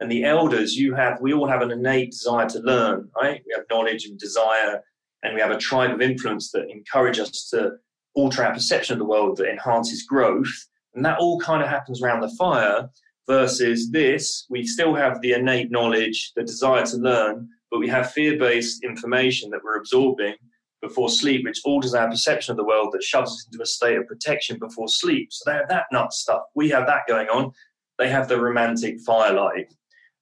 And 0.00 0.10
the 0.10 0.24
elders, 0.24 0.76
you 0.76 0.94
have, 0.94 1.20
we 1.20 1.32
all 1.32 1.46
have 1.46 1.62
an 1.62 1.70
innate 1.70 2.10
desire 2.10 2.48
to 2.48 2.58
learn, 2.58 3.08
right? 3.20 3.40
We 3.46 3.54
have 3.54 3.64
knowledge 3.70 4.04
and 4.04 4.18
desire, 4.18 4.82
and 5.22 5.34
we 5.34 5.40
have 5.40 5.52
a 5.52 5.58
tribe 5.58 5.92
of 5.92 6.02
influence 6.02 6.50
that 6.50 6.68
encourage 6.70 7.20
us 7.20 7.48
to 7.50 7.72
alter 8.14 8.44
our 8.44 8.52
perception 8.52 8.94
of 8.94 8.98
the 8.98 9.04
world 9.04 9.36
that 9.38 9.48
enhances 9.48 10.04
growth. 10.04 10.52
And 10.94 11.04
that 11.04 11.18
all 11.18 11.40
kind 11.40 11.62
of 11.62 11.68
happens 11.68 12.02
around 12.02 12.20
the 12.20 12.34
fire 12.36 12.88
versus 13.26 13.90
this, 13.90 14.46
we 14.50 14.66
still 14.66 14.94
have 14.94 15.20
the 15.20 15.32
innate 15.32 15.70
knowledge, 15.70 16.32
the 16.36 16.42
desire 16.42 16.84
to 16.86 16.96
learn, 16.96 17.48
but 17.70 17.78
we 17.78 17.88
have 17.88 18.12
fear 18.12 18.38
based 18.38 18.84
information 18.84 19.50
that 19.50 19.60
we're 19.64 19.78
absorbing 19.78 20.34
before 20.82 21.08
sleep, 21.08 21.44
which 21.44 21.60
alters 21.64 21.94
our 21.94 22.10
perception 22.10 22.52
of 22.52 22.56
the 22.56 22.64
world 22.64 22.90
that 22.92 23.02
shoves 23.02 23.30
us 23.30 23.46
into 23.50 23.62
a 23.62 23.66
state 23.66 23.96
of 23.96 24.06
protection 24.06 24.58
before 24.58 24.88
sleep. 24.88 25.28
So 25.32 25.50
they 25.50 25.56
have 25.56 25.68
that 25.68 25.86
nut 25.92 26.12
stuff. 26.12 26.42
We 26.54 26.68
have 26.70 26.86
that 26.86 27.02
going 27.08 27.28
on. 27.28 27.52
They 27.98 28.08
have 28.08 28.28
the 28.28 28.40
romantic 28.40 29.00
firelight, 29.06 29.72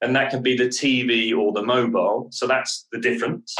and 0.03 0.15
that 0.15 0.31
can 0.31 0.43
be 0.43 0.57
the 0.57 0.69
TV 0.69 1.37
or 1.37 1.53
the 1.53 1.63
mobile. 1.63 2.29
So 2.31 2.47
that's 2.47 2.87
the 2.93 2.99
difference. 2.99 3.57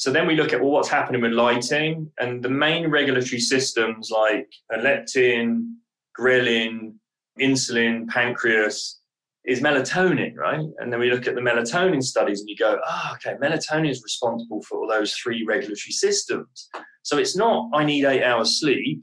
So 0.00 0.10
then 0.10 0.26
we 0.26 0.34
look 0.34 0.54
at 0.54 0.62
well, 0.62 0.70
what's 0.70 0.88
happening 0.88 1.20
with 1.20 1.32
lighting, 1.32 2.10
and 2.18 2.42
the 2.42 2.48
main 2.48 2.88
regulatory 2.88 3.38
systems 3.38 4.10
like 4.10 4.48
leptin, 4.72 5.74
ghrelin, 6.18 6.94
insulin, 7.38 8.08
pancreas, 8.08 8.98
is 9.44 9.60
melatonin, 9.60 10.34
right? 10.36 10.66
And 10.78 10.90
then 10.90 11.00
we 11.00 11.10
look 11.10 11.26
at 11.26 11.34
the 11.34 11.42
melatonin 11.42 12.02
studies 12.02 12.40
and 12.40 12.48
you 12.48 12.56
go, 12.56 12.80
oh, 12.82 13.10
okay, 13.16 13.36
melatonin 13.42 13.90
is 13.90 14.02
responsible 14.02 14.62
for 14.62 14.78
all 14.78 14.88
those 14.88 15.12
three 15.12 15.44
regulatory 15.46 15.92
systems. 15.92 16.70
So 17.02 17.18
it's 17.18 17.36
not, 17.36 17.68
I 17.74 17.84
need 17.84 18.06
eight 18.06 18.24
hours 18.24 18.58
sleep. 18.58 19.02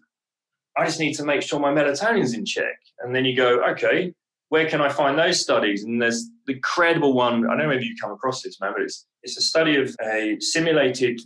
I 0.80 0.86
just 0.86 1.00
need 1.00 1.14
to 1.18 1.24
make 1.24 1.44
sure 1.44 1.60
my 1.60 1.72
melatonin's 1.72 2.34
in 2.34 2.44
check. 2.44 2.80
And 3.02 3.16
then 3.16 3.24
you 3.24 3.36
go, 3.36 3.64
okay, 3.70 4.16
where 4.50 4.70
can 4.70 4.82
I 4.82 4.90
find 4.90 5.18
those 5.18 5.42
studies? 5.42 5.84
And 5.84 6.02
there's 6.02 6.30
the 6.46 6.56
credible 6.60 7.14
one. 7.14 7.50
I 7.50 7.58
don't 7.58 7.70
know 7.70 7.76
if 7.76 7.84
you 7.84 7.96
come 8.00 8.12
across 8.12 8.42
this, 8.42 8.60
man, 8.62 8.74
but 8.74 8.82
it's, 8.82 9.06
it's 9.24 9.38
a 9.38 9.42
study 9.42 9.76
of 9.76 9.96
a 10.02 10.40
simulated 10.40 11.20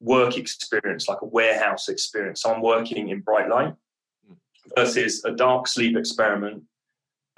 work 0.00 0.36
experience, 0.36 1.08
like 1.08 1.22
a 1.22 1.26
warehouse 1.26 1.88
experience. 1.88 2.42
So 2.42 2.52
I'm 2.52 2.62
working 2.62 3.10
in 3.10 3.20
bright 3.20 3.48
light 3.48 3.74
versus 4.76 5.24
a 5.24 5.32
dark 5.32 5.68
sleep 5.68 5.96
experiment 5.96 6.62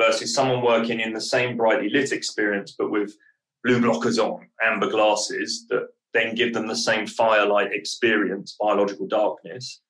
versus 0.00 0.34
someone 0.34 0.62
working 0.62 1.00
in 1.00 1.12
the 1.12 1.20
same 1.20 1.56
brightly 1.56 1.88
lit 1.88 2.12
experience 2.12 2.74
but 2.76 2.90
with 2.90 3.14
blue 3.62 3.80
blockers 3.80 4.18
on, 4.18 4.46
amber 4.62 4.90
glasses 4.90 5.66
that 5.68 5.88
then 6.12 6.34
give 6.34 6.54
them 6.54 6.66
the 6.66 6.76
same 6.76 7.06
firelight 7.06 7.72
experience, 7.72 8.56
biological 8.60 9.06
darkness. 9.06 9.80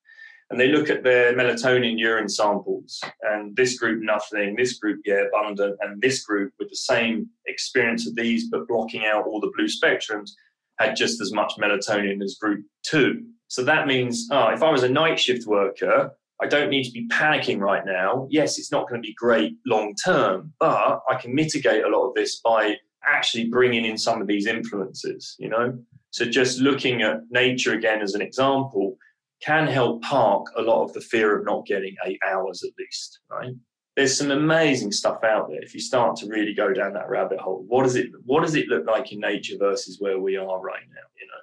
And 0.51 0.61
they 0.61 0.68
look 0.68 0.90
at 0.90 1.03
their 1.03 1.34
melatonin 1.34 1.99
urine 1.99 2.28
samples, 2.28 3.01
and 3.22 3.57
this 3.57 3.78
group 3.78 4.03
nothing, 4.03 4.57
this 4.57 4.78
group 4.78 5.01
yeah 5.05 5.24
abundant, 5.28 5.76
and 5.80 6.01
this 6.01 6.24
group 6.24 6.53
with 6.59 6.68
the 6.68 6.76
same 6.76 7.28
experience 7.47 8.07
of 8.07 8.14
these 8.14 8.51
but 8.51 8.68
blocking 8.68 9.05
out 9.07 9.26
all 9.26 9.40
the 9.40 9.53
blue 9.57 9.66
spectrums 9.66 10.30
had 10.78 10.97
just 10.97 11.20
as 11.20 11.32
much 11.32 11.55
melatonin 11.59 12.22
as 12.22 12.36
group 12.40 12.64
two. 12.82 13.24
So 13.49 13.62
that 13.64 13.86
means, 13.86 14.28
oh, 14.30 14.49
if 14.49 14.62
I 14.62 14.70
was 14.70 14.82
a 14.82 14.88
night 14.88 15.18
shift 15.18 15.47
worker, 15.47 16.11
I 16.42 16.47
don't 16.47 16.70
need 16.70 16.84
to 16.84 16.90
be 16.90 17.07
panicking 17.09 17.61
right 17.61 17.86
now. 17.86 18.26
Yes, 18.30 18.59
it's 18.59 18.72
not 18.72 18.88
going 18.88 19.01
to 19.01 19.07
be 19.07 19.14
great 19.14 19.55
long 19.66 19.95
term, 20.05 20.53
but 20.59 21.01
I 21.09 21.14
can 21.14 21.34
mitigate 21.34 21.84
a 21.84 21.88
lot 21.88 22.09
of 22.09 22.14
this 22.14 22.40
by 22.40 22.76
actually 23.07 23.49
bringing 23.49 23.84
in 23.84 23.97
some 23.97 24.20
of 24.20 24.26
these 24.26 24.47
influences, 24.47 25.36
you 25.38 25.49
know? 25.49 25.78
So 26.11 26.24
just 26.24 26.59
looking 26.59 27.03
at 27.03 27.20
nature 27.30 27.74
again 27.74 28.03
as 28.03 28.14
an 28.14 28.22
example 28.22 28.97
can 29.45 29.66
help 29.66 30.03
park 30.03 30.47
a 30.57 30.62
lot 30.62 30.84
of 30.84 30.92
the 30.92 31.01
fear 31.01 31.38
of 31.38 31.45
not 31.45 31.66
getting 31.66 31.95
eight 32.07 32.20
hours 32.26 32.62
at 32.62 32.70
least, 32.78 33.20
right? 33.30 33.53
There's 33.97 34.16
some 34.16 34.30
amazing 34.30 34.90
stuff 34.90 35.22
out 35.22 35.49
there. 35.49 35.62
If 35.62 35.74
you 35.74 35.80
start 35.80 36.16
to 36.16 36.26
really 36.26 36.55
go 36.55 36.72
down 36.72 36.95
that 36.95 37.09
rabbit 37.09 37.38
hole, 37.38 37.64
what 37.68 37.84
does 37.84 37.95
it 37.97 38.09
what 38.24 38.42
does 38.42 38.55
it 38.55 38.68
look 38.68 38.86
like 38.86 39.12
in 39.12 39.20
nature 39.20 39.57
versus 39.59 39.99
where 40.01 40.18
we 40.18 40.36
are 40.36 40.61
right 40.61 40.86
now, 40.88 41.07
you 41.20 41.26
know? 41.26 41.42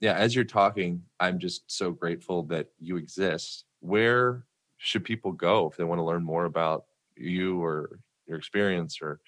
Yeah, 0.00 0.14
as 0.14 0.34
you're 0.34 0.44
talking, 0.44 1.02
I'm 1.18 1.38
just 1.38 1.62
so 1.66 1.90
grateful 1.90 2.44
that 2.44 2.68
you 2.78 2.96
exist 2.96 3.64
where 3.80 4.44
should 4.76 5.04
people 5.04 5.32
go 5.32 5.68
if 5.68 5.76
they 5.76 5.84
want 5.84 5.98
to 5.98 6.04
learn 6.04 6.24
more 6.24 6.44
about 6.44 6.84
you 7.16 7.62
or 7.62 7.98
your 8.26 8.38
experience 8.38 8.98
or 9.02 9.20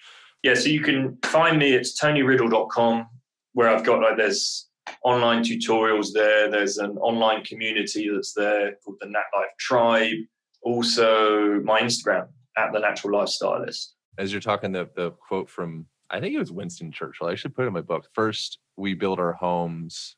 yeah 0.43 0.53
so 0.53 0.69
you 0.69 0.81
can 0.81 1.17
find 1.23 1.57
me 1.57 1.75
at 1.75 1.83
tonyriddle.com 1.83 3.05
where 3.53 3.69
i've 3.69 3.83
got 3.83 4.01
like 4.01 4.17
there's 4.17 4.69
online 5.03 5.43
tutorials 5.43 6.13
there. 6.13 6.49
There's 6.49 6.77
an 6.77 6.97
online 6.97 7.43
community 7.43 8.09
that's 8.13 8.33
there 8.33 8.75
called 8.83 8.97
the 8.99 9.07
nat 9.07 9.25
life 9.33 9.49
tribe 9.59 10.17
also 10.61 11.59
my 11.61 11.81
instagram 11.81 12.27
at 12.57 12.71
the 12.71 12.79
natural 12.79 13.19
lifestylist. 13.19 13.89
As 14.17 14.31
you're 14.31 14.41
talking 14.41 14.71
the, 14.71 14.89
the 14.95 15.11
quote 15.11 15.49
from 15.49 15.85
i 16.09 16.19
think 16.19 16.35
it 16.35 16.39
was 16.39 16.51
winston 16.51 16.91
churchill. 16.91 17.27
I 17.27 17.35
should 17.35 17.55
put 17.55 17.65
it 17.65 17.67
in 17.67 17.73
my 17.73 17.81
book. 17.81 18.07
First 18.13 18.59
we 18.77 18.93
build 18.93 19.19
our 19.19 19.33
homes 19.33 20.15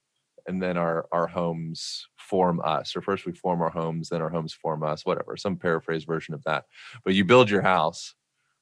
and 0.48 0.62
then 0.62 0.78
our 0.78 1.08
our 1.12 1.28
homes 1.28 2.08
form 2.18 2.62
us. 2.64 2.96
Or 2.96 3.02
first 3.02 3.26
we 3.26 3.34
form 3.34 3.62
our 3.62 3.70
homes 3.70 4.10
then 4.10 4.22
our 4.22 4.30
homes 4.30 4.54
form 4.54 4.84
us 4.84 5.06
whatever 5.06 5.38
some 5.38 5.58
paraphrase 5.58 6.04
version 6.04 6.34
of 6.34 6.44
that. 6.44 6.66
But 7.04 7.14
you 7.14 7.26
build 7.26 7.50
your 7.50 7.62
house 7.62 8.16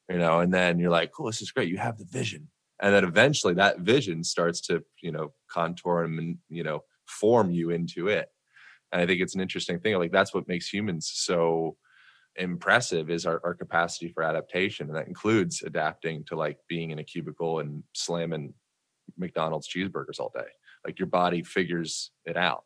you 0.09 0.17
know 0.17 0.39
and 0.39 0.53
then 0.53 0.79
you're 0.79 0.91
like 0.91 1.11
cool 1.11 1.27
this 1.27 1.41
is 1.41 1.51
great. 1.51 1.69
You 1.69 1.77
have 1.77 1.97
the 1.97 2.05
vision 2.05 2.49
and 2.81 2.93
then 2.93 3.03
eventually 3.03 3.53
that 3.53 3.79
vision 3.79 4.23
starts 4.23 4.61
to 4.61 4.83
you 5.01 5.11
know 5.11 5.33
contour 5.49 6.03
and 6.03 6.37
you 6.49 6.63
know 6.63 6.81
form 7.05 7.51
you 7.51 7.69
into 7.69 8.07
it 8.07 8.27
and 8.91 9.01
i 9.01 9.05
think 9.05 9.21
it's 9.21 9.35
an 9.35 9.41
interesting 9.41 9.79
thing 9.79 9.97
like 9.97 10.11
that's 10.11 10.33
what 10.33 10.47
makes 10.47 10.67
humans 10.67 11.11
so 11.13 11.75
impressive 12.37 13.09
is 13.09 13.25
our, 13.25 13.41
our 13.43 13.53
capacity 13.53 14.07
for 14.07 14.23
adaptation 14.23 14.87
and 14.87 14.95
that 14.95 15.07
includes 15.07 15.61
adapting 15.63 16.23
to 16.25 16.35
like 16.35 16.57
being 16.69 16.91
in 16.91 16.99
a 16.99 17.03
cubicle 17.03 17.59
and 17.59 17.83
slamming 17.93 18.53
mcdonald's 19.17 19.67
cheeseburgers 19.67 20.19
all 20.19 20.31
day 20.33 20.47
like 20.85 20.99
your 20.99 21.07
body 21.07 21.43
figures 21.43 22.11
it 22.25 22.37
out. 22.37 22.63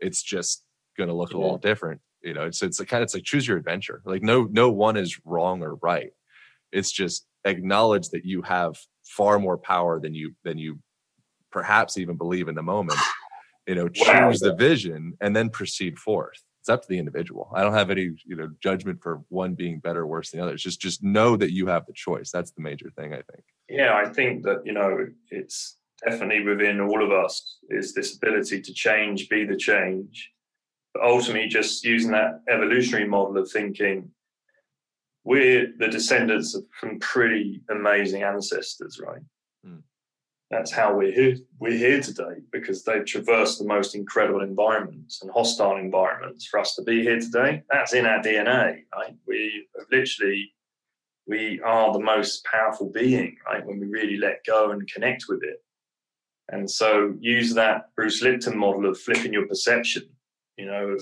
It's 0.00 0.22
just 0.22 0.64
going 0.96 1.08
to 1.08 1.14
look 1.14 1.30
a 1.30 1.32
mm-hmm. 1.34 1.42
little 1.42 1.58
different. 1.58 2.00
You 2.22 2.34
know, 2.34 2.46
it's 2.46 2.62
it's 2.62 2.80
a 2.80 2.86
kind 2.86 3.02
of 3.02 3.06
it's 3.06 3.14
like 3.14 3.24
choose 3.24 3.46
your 3.46 3.56
adventure. 3.56 4.00
Like 4.04 4.22
no 4.22 4.48
no 4.50 4.70
one 4.70 4.96
is 4.96 5.18
wrong 5.24 5.62
or 5.62 5.74
right. 5.76 6.10
It's 6.70 6.92
just 6.92 7.26
acknowledge 7.44 8.08
that 8.10 8.24
you 8.24 8.42
have 8.42 8.76
far 9.12 9.38
more 9.38 9.58
power 9.58 10.00
than 10.00 10.14
you 10.14 10.34
than 10.44 10.58
you 10.58 10.78
perhaps 11.50 11.98
even 11.98 12.16
believe 12.16 12.48
in 12.48 12.54
the 12.54 12.62
moment. 12.62 12.98
You 13.68 13.76
know, 13.76 13.88
choose 13.88 14.08
wow. 14.08 14.32
the 14.40 14.56
vision 14.56 15.16
and 15.20 15.36
then 15.36 15.48
proceed 15.48 15.96
forth. 15.96 16.42
It's 16.58 16.68
up 16.68 16.82
to 16.82 16.88
the 16.88 16.98
individual. 16.98 17.48
I 17.54 17.62
don't 17.62 17.74
have 17.74 17.90
any, 17.90 18.10
you 18.24 18.34
know, 18.34 18.50
judgment 18.60 19.00
for 19.00 19.22
one 19.28 19.54
being 19.54 19.78
better 19.78 20.00
or 20.00 20.06
worse 20.08 20.32
than 20.32 20.40
the 20.40 20.44
other. 20.44 20.54
It's 20.54 20.64
just 20.64 20.80
just 20.80 21.00
know 21.04 21.36
that 21.36 21.52
you 21.52 21.68
have 21.68 21.86
the 21.86 21.92
choice. 21.92 22.32
That's 22.32 22.50
the 22.50 22.60
major 22.60 22.90
thing, 22.96 23.12
I 23.12 23.22
think. 23.30 23.44
Yeah, 23.68 23.94
I 23.94 24.08
think 24.08 24.42
that, 24.42 24.62
you 24.64 24.72
know, 24.72 25.06
it's 25.30 25.76
definitely 26.04 26.42
within 26.42 26.80
all 26.80 27.04
of 27.04 27.12
us 27.12 27.58
is 27.68 27.94
this 27.94 28.16
ability 28.16 28.62
to 28.62 28.74
change, 28.74 29.28
be 29.28 29.44
the 29.44 29.56
change. 29.56 30.32
But 30.92 31.04
ultimately, 31.04 31.46
just 31.46 31.84
using 31.84 32.10
that 32.10 32.40
evolutionary 32.48 33.06
model 33.06 33.38
of 33.38 33.48
thinking, 33.48 34.10
we're 35.24 35.72
the 35.78 35.88
descendants 35.88 36.54
of 36.54 36.64
some 36.80 36.98
pretty 36.98 37.62
amazing 37.70 38.22
ancestors, 38.22 39.00
right? 39.04 39.22
Mm. 39.66 39.82
That's 40.50 40.70
how 40.70 40.94
we're 40.94 41.12
here. 41.12 41.36
We're 41.58 41.78
here 41.78 42.00
today 42.00 42.42
because 42.50 42.84
they've 42.84 43.06
traversed 43.06 43.58
the 43.58 43.64
most 43.64 43.94
incredible 43.94 44.42
environments 44.42 45.22
and 45.22 45.30
hostile 45.30 45.76
environments 45.76 46.46
for 46.46 46.60
us 46.60 46.74
to 46.74 46.82
be 46.82 47.02
here 47.02 47.20
today. 47.20 47.62
That's 47.70 47.94
in 47.94 48.04
our 48.04 48.20
DNA, 48.20 48.82
right? 48.94 49.14
We 49.26 49.66
literally 49.90 50.52
we 51.26 51.60
are 51.64 51.92
the 51.92 52.00
most 52.00 52.44
powerful 52.44 52.90
being, 52.90 53.36
right? 53.46 53.64
When 53.64 53.78
we 53.78 53.86
really 53.86 54.16
let 54.16 54.44
go 54.44 54.72
and 54.72 54.90
connect 54.92 55.26
with 55.28 55.42
it. 55.42 55.62
And 56.48 56.68
so 56.68 57.14
use 57.20 57.54
that 57.54 57.94
Bruce 57.96 58.22
Lipton 58.22 58.58
model 58.58 58.86
of 58.86 59.00
flipping 59.00 59.32
your 59.32 59.46
perception, 59.46 60.02
you 60.56 60.66
know, 60.66 60.96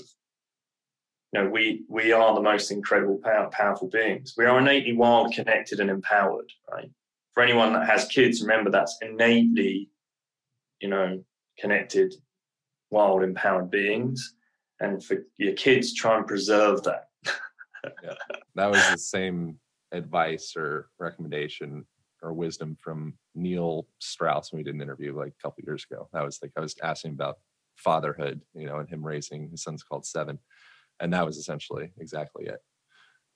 you 1.33 1.43
know, 1.43 1.49
we 1.49 1.85
we 1.89 2.13
are 2.13 2.35
the 2.35 2.43
most 2.43 2.71
incredible, 2.71 3.21
power, 3.23 3.49
powerful 3.53 3.89
beings. 3.89 4.35
We 4.37 4.47
are 4.47 4.59
innately 4.59 4.95
wild, 4.95 5.33
connected, 5.33 5.81
and 5.81 5.91
empowered. 5.91 6.51
Right. 6.71 6.91
For 7.33 7.43
anyone 7.43 7.73
that 7.75 7.89
has 7.89 8.07
kids, 8.07 8.43
remember 8.43 8.71
that's 8.71 8.99
innately, 9.01 9.91
you 10.81 10.89
know, 10.89 11.25
connected, 11.59 12.15
wild, 12.91 13.23
empowered 13.23 13.71
beings. 13.71 14.35
And 14.81 15.05
for 15.05 15.19
your 15.37 15.53
kids, 15.53 15.95
try 15.95 16.17
and 16.17 16.27
preserve 16.27 16.83
that. 16.85 17.05
yeah, 18.03 18.15
that 18.57 18.71
was 18.71 18.91
the 18.91 18.99
same 18.99 19.59
advice 19.93 20.55
or 20.57 20.89
recommendation 20.99 21.85
or 22.23 22.33
wisdom 22.33 22.77
from 22.81 23.15
Neil 23.35 23.87
Strauss 23.99 24.53
when 24.53 24.59
we 24.59 24.65
did 24.65 24.75
an 24.75 24.83
interview 24.83 25.17
like 25.17 25.33
a 25.39 25.43
couple 25.43 25.63
years 25.65 25.87
ago. 25.89 26.09
That 26.13 26.25
was 26.25 26.41
like 26.43 26.53
I 26.57 26.61
was 26.61 26.75
asking 26.83 27.13
about 27.13 27.39
fatherhood, 27.77 28.41
you 28.55 28.67
know, 28.67 28.79
and 28.79 28.89
him 28.89 29.07
raising 29.07 29.51
his 29.51 29.63
son's 29.63 29.83
called 29.83 30.05
Seven, 30.05 30.39
and 31.01 31.13
that 31.13 31.27
was 31.27 31.37
essentially 31.37 31.93
exactly 31.99 32.47
it. 32.47 32.61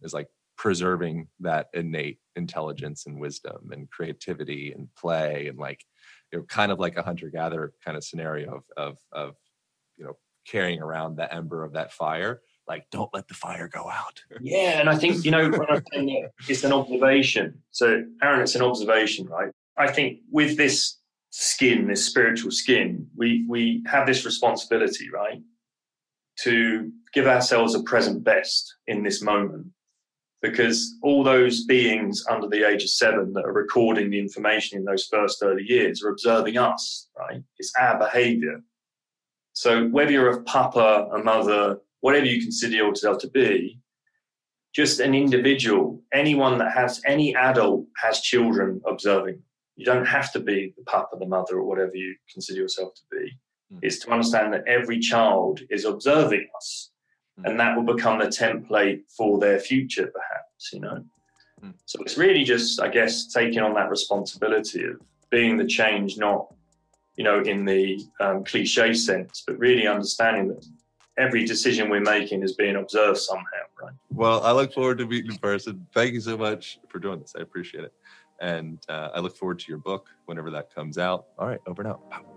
Is 0.02 0.12
like 0.12 0.28
preserving 0.56 1.28
that 1.40 1.68
innate 1.74 2.18
intelligence 2.36 3.06
and 3.06 3.18
wisdom 3.18 3.70
and 3.72 3.90
creativity 3.90 4.72
and 4.72 4.88
play 4.94 5.48
and 5.48 5.58
like 5.58 5.84
you 6.32 6.38
know 6.38 6.44
kind 6.44 6.70
of 6.70 6.78
like 6.78 6.96
a 6.96 7.02
hunter 7.02 7.30
gatherer 7.30 7.72
kind 7.84 7.96
of 7.96 8.04
scenario 8.04 8.56
of 8.56 8.64
of 8.76 8.98
of 9.12 9.34
you 9.96 10.04
know 10.04 10.16
carrying 10.46 10.80
around 10.80 11.16
the 11.16 11.32
ember 11.32 11.64
of 11.64 11.72
that 11.72 11.92
fire. 11.92 12.40
Like 12.66 12.86
don't 12.90 13.10
let 13.12 13.28
the 13.28 13.34
fire 13.34 13.68
go 13.68 13.90
out. 13.90 14.20
Yeah 14.40 14.80
and 14.80 14.88
i 14.88 14.96
think 14.96 15.24
you 15.24 15.30
know 15.30 15.50
it's 16.48 16.64
an 16.64 16.72
observation 16.72 17.62
so 17.70 18.04
aaron 18.22 18.40
it's 18.40 18.54
an 18.54 18.62
observation 18.62 19.26
right? 19.26 19.52
I 19.76 19.90
think 19.90 20.20
with 20.30 20.56
this 20.56 20.98
skin 21.30 21.88
this 21.88 22.06
spiritual 22.06 22.52
skin 22.52 23.08
we 23.16 23.44
we 23.48 23.82
have 23.86 24.06
this 24.06 24.24
responsibility 24.24 25.10
right 25.10 25.42
to 26.42 26.90
give 27.12 27.26
ourselves 27.26 27.74
a 27.74 27.82
present 27.82 28.24
best 28.24 28.74
in 28.86 29.02
this 29.02 29.22
moment 29.22 29.66
because 30.42 30.96
all 31.02 31.24
those 31.24 31.64
beings 31.64 32.24
under 32.28 32.48
the 32.48 32.68
age 32.68 32.82
of 32.82 32.90
seven 32.90 33.32
that 33.32 33.44
are 33.44 33.52
recording 33.52 34.10
the 34.10 34.18
information 34.18 34.78
in 34.78 34.84
those 34.84 35.06
first 35.06 35.42
early 35.42 35.64
years 35.64 36.02
are 36.02 36.10
observing 36.10 36.58
us 36.58 37.08
right 37.18 37.42
it's 37.58 37.72
our 37.80 37.98
behavior 37.98 38.60
so 39.52 39.86
whether 39.88 40.10
you're 40.10 40.30
a 40.30 40.42
papa 40.42 41.08
a 41.14 41.18
mother 41.22 41.78
whatever 42.04 42.26
you 42.26 42.38
consider 42.38 42.76
yourself 42.76 43.16
to 43.16 43.30
be, 43.30 43.80
just 44.74 45.00
an 45.00 45.14
individual, 45.14 46.02
anyone 46.12 46.58
that 46.58 46.70
has 46.70 47.00
any 47.06 47.34
adult 47.34 47.86
has 47.96 48.20
children 48.20 48.78
observing. 48.86 49.40
You 49.76 49.86
don't 49.86 50.04
have 50.04 50.30
to 50.32 50.40
be 50.40 50.74
the 50.76 50.84
papa, 50.84 51.16
the 51.18 51.24
mother, 51.24 51.56
or 51.56 51.64
whatever 51.64 51.92
you 51.94 52.14
consider 52.30 52.60
yourself 52.60 52.92
to 52.94 53.00
be. 53.10 53.32
Mm. 53.72 53.78
It's 53.82 53.98
to 54.00 54.10
understand 54.10 54.52
that 54.52 54.66
every 54.66 54.98
child 54.98 55.60
is 55.70 55.84
observing 55.84 56.48
us, 56.56 56.90
mm. 57.38 57.48
and 57.48 57.58
that 57.60 57.76
will 57.76 57.94
become 57.94 58.18
the 58.18 58.26
template 58.26 59.02
for 59.16 59.38
their 59.38 59.58
future, 59.58 60.06
perhaps. 60.06 60.72
You 60.72 60.80
know. 60.80 61.04
Mm. 61.62 61.74
So 61.86 62.00
it's 62.02 62.18
really 62.18 62.44
just, 62.44 62.80
I 62.80 62.88
guess, 62.88 63.32
taking 63.32 63.60
on 63.60 63.74
that 63.74 63.90
responsibility 63.90 64.84
of 64.84 65.00
being 65.30 65.56
the 65.56 65.66
change, 65.66 66.18
not 66.18 66.54
you 67.16 67.24
know, 67.24 67.40
in 67.40 67.64
the 67.64 68.04
um, 68.20 68.44
cliche 68.44 68.94
sense, 68.94 69.44
but 69.46 69.58
really 69.58 69.86
understanding 69.86 70.48
that 70.48 70.66
every 71.16 71.44
decision 71.44 71.88
we're 71.88 72.00
making 72.00 72.42
is 72.42 72.54
being 72.54 72.76
observed 72.76 73.18
somehow, 73.18 73.44
right? 73.80 73.92
Well, 74.10 74.42
I 74.42 74.52
look 74.52 74.72
forward 74.72 74.98
to 74.98 75.06
meeting 75.06 75.30
in 75.30 75.38
person. 75.38 75.86
Thank 75.94 76.14
you 76.14 76.20
so 76.20 76.36
much 76.36 76.78
for 76.88 76.98
doing 76.98 77.20
this. 77.20 77.34
I 77.38 77.42
appreciate 77.42 77.84
it. 77.84 77.92
And 78.40 78.78
uh, 78.88 79.10
I 79.14 79.20
look 79.20 79.36
forward 79.36 79.60
to 79.60 79.68
your 79.68 79.78
book 79.78 80.08
whenever 80.26 80.50
that 80.50 80.74
comes 80.74 80.98
out. 80.98 81.26
All 81.38 81.46
right, 81.46 81.60
over 81.66 81.82
and 81.82 81.92
out. 81.92 82.33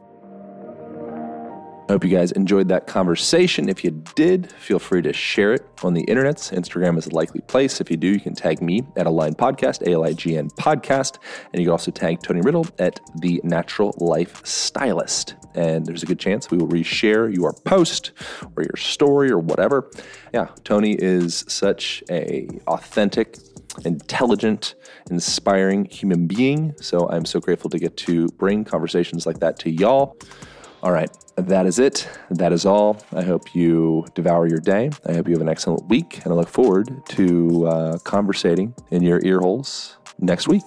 Hope 1.88 2.03
you 2.03 2.09
guys 2.09 2.33
enjoyed 2.33 2.67
that 2.67 2.85
conversation. 2.85 3.69
If 3.69 3.81
you 3.81 3.91
did, 4.13 4.51
feel 4.51 4.77
free 4.77 5.01
to 5.03 5.13
share 5.13 5.53
it 5.53 5.65
on 5.83 5.93
the 5.93 6.03
internets. 6.07 6.51
Instagram 6.53 6.97
is 6.97 7.07
a 7.07 7.15
likely 7.15 7.39
place. 7.39 7.79
If 7.79 7.89
you 7.89 7.95
do, 7.95 8.09
you 8.09 8.19
can 8.19 8.35
tag 8.35 8.61
me 8.61 8.83
at 8.97 9.07
Align 9.07 9.35
Podcast, 9.35 9.88
A 9.88 9.93
L 9.93 10.03
I 10.03 10.11
G 10.11 10.35
N 10.35 10.49
Podcast. 10.49 11.17
And 11.53 11.61
you 11.61 11.67
can 11.67 11.71
also 11.71 11.91
tag 11.91 12.21
Tony 12.21 12.41
Riddle 12.41 12.67
at 12.77 12.99
The 13.21 13.39
Natural 13.45 13.93
Lifestylist. 13.93 15.35
And 15.55 15.85
there's 15.85 16.03
a 16.03 16.05
good 16.05 16.19
chance 16.19 16.51
we 16.51 16.57
will 16.57 16.67
reshare 16.67 17.33
your 17.33 17.53
post 17.53 18.11
or 18.57 18.63
your 18.63 18.75
story 18.75 19.31
or 19.31 19.39
whatever. 19.39 19.89
Yeah, 20.33 20.49
Tony 20.65 20.91
is 20.91 21.45
such 21.47 22.03
a 22.11 22.49
authentic, 22.67 23.38
intelligent, 23.85 24.75
inspiring 25.09 25.85
human 25.85 26.27
being. 26.27 26.75
So 26.81 27.09
I'm 27.09 27.23
so 27.23 27.39
grateful 27.39 27.69
to 27.69 27.79
get 27.79 27.95
to 27.97 28.27
bring 28.38 28.65
conversations 28.65 29.25
like 29.25 29.39
that 29.39 29.57
to 29.59 29.71
y'all. 29.71 30.17
All 30.84 30.91
right, 30.91 31.09
that 31.38 31.65
is 31.65 31.80
it. 31.80 32.07
That 32.30 32.53
is 32.53 32.63
all. 32.65 33.01
I 33.11 33.23
hope 33.23 33.55
you 33.55 34.05
devour 34.13 34.47
your 34.47 34.59
day. 34.59 34.91
I 35.07 35.13
hope 35.13 35.28
you 35.28 35.34
have 35.34 35.41
an 35.41 35.49
excellent 35.49 35.88
week, 35.88 36.23
and 36.23 36.32
I 36.32 36.36
look 36.36 36.49
forward 36.49 37.03
to 37.09 37.67
uh, 37.67 37.97
conversating 38.03 38.75
in 38.91 39.01
your 39.01 39.19
ear 39.25 39.39
holes 39.39 39.97
next 40.19 40.47
week. 40.47 40.63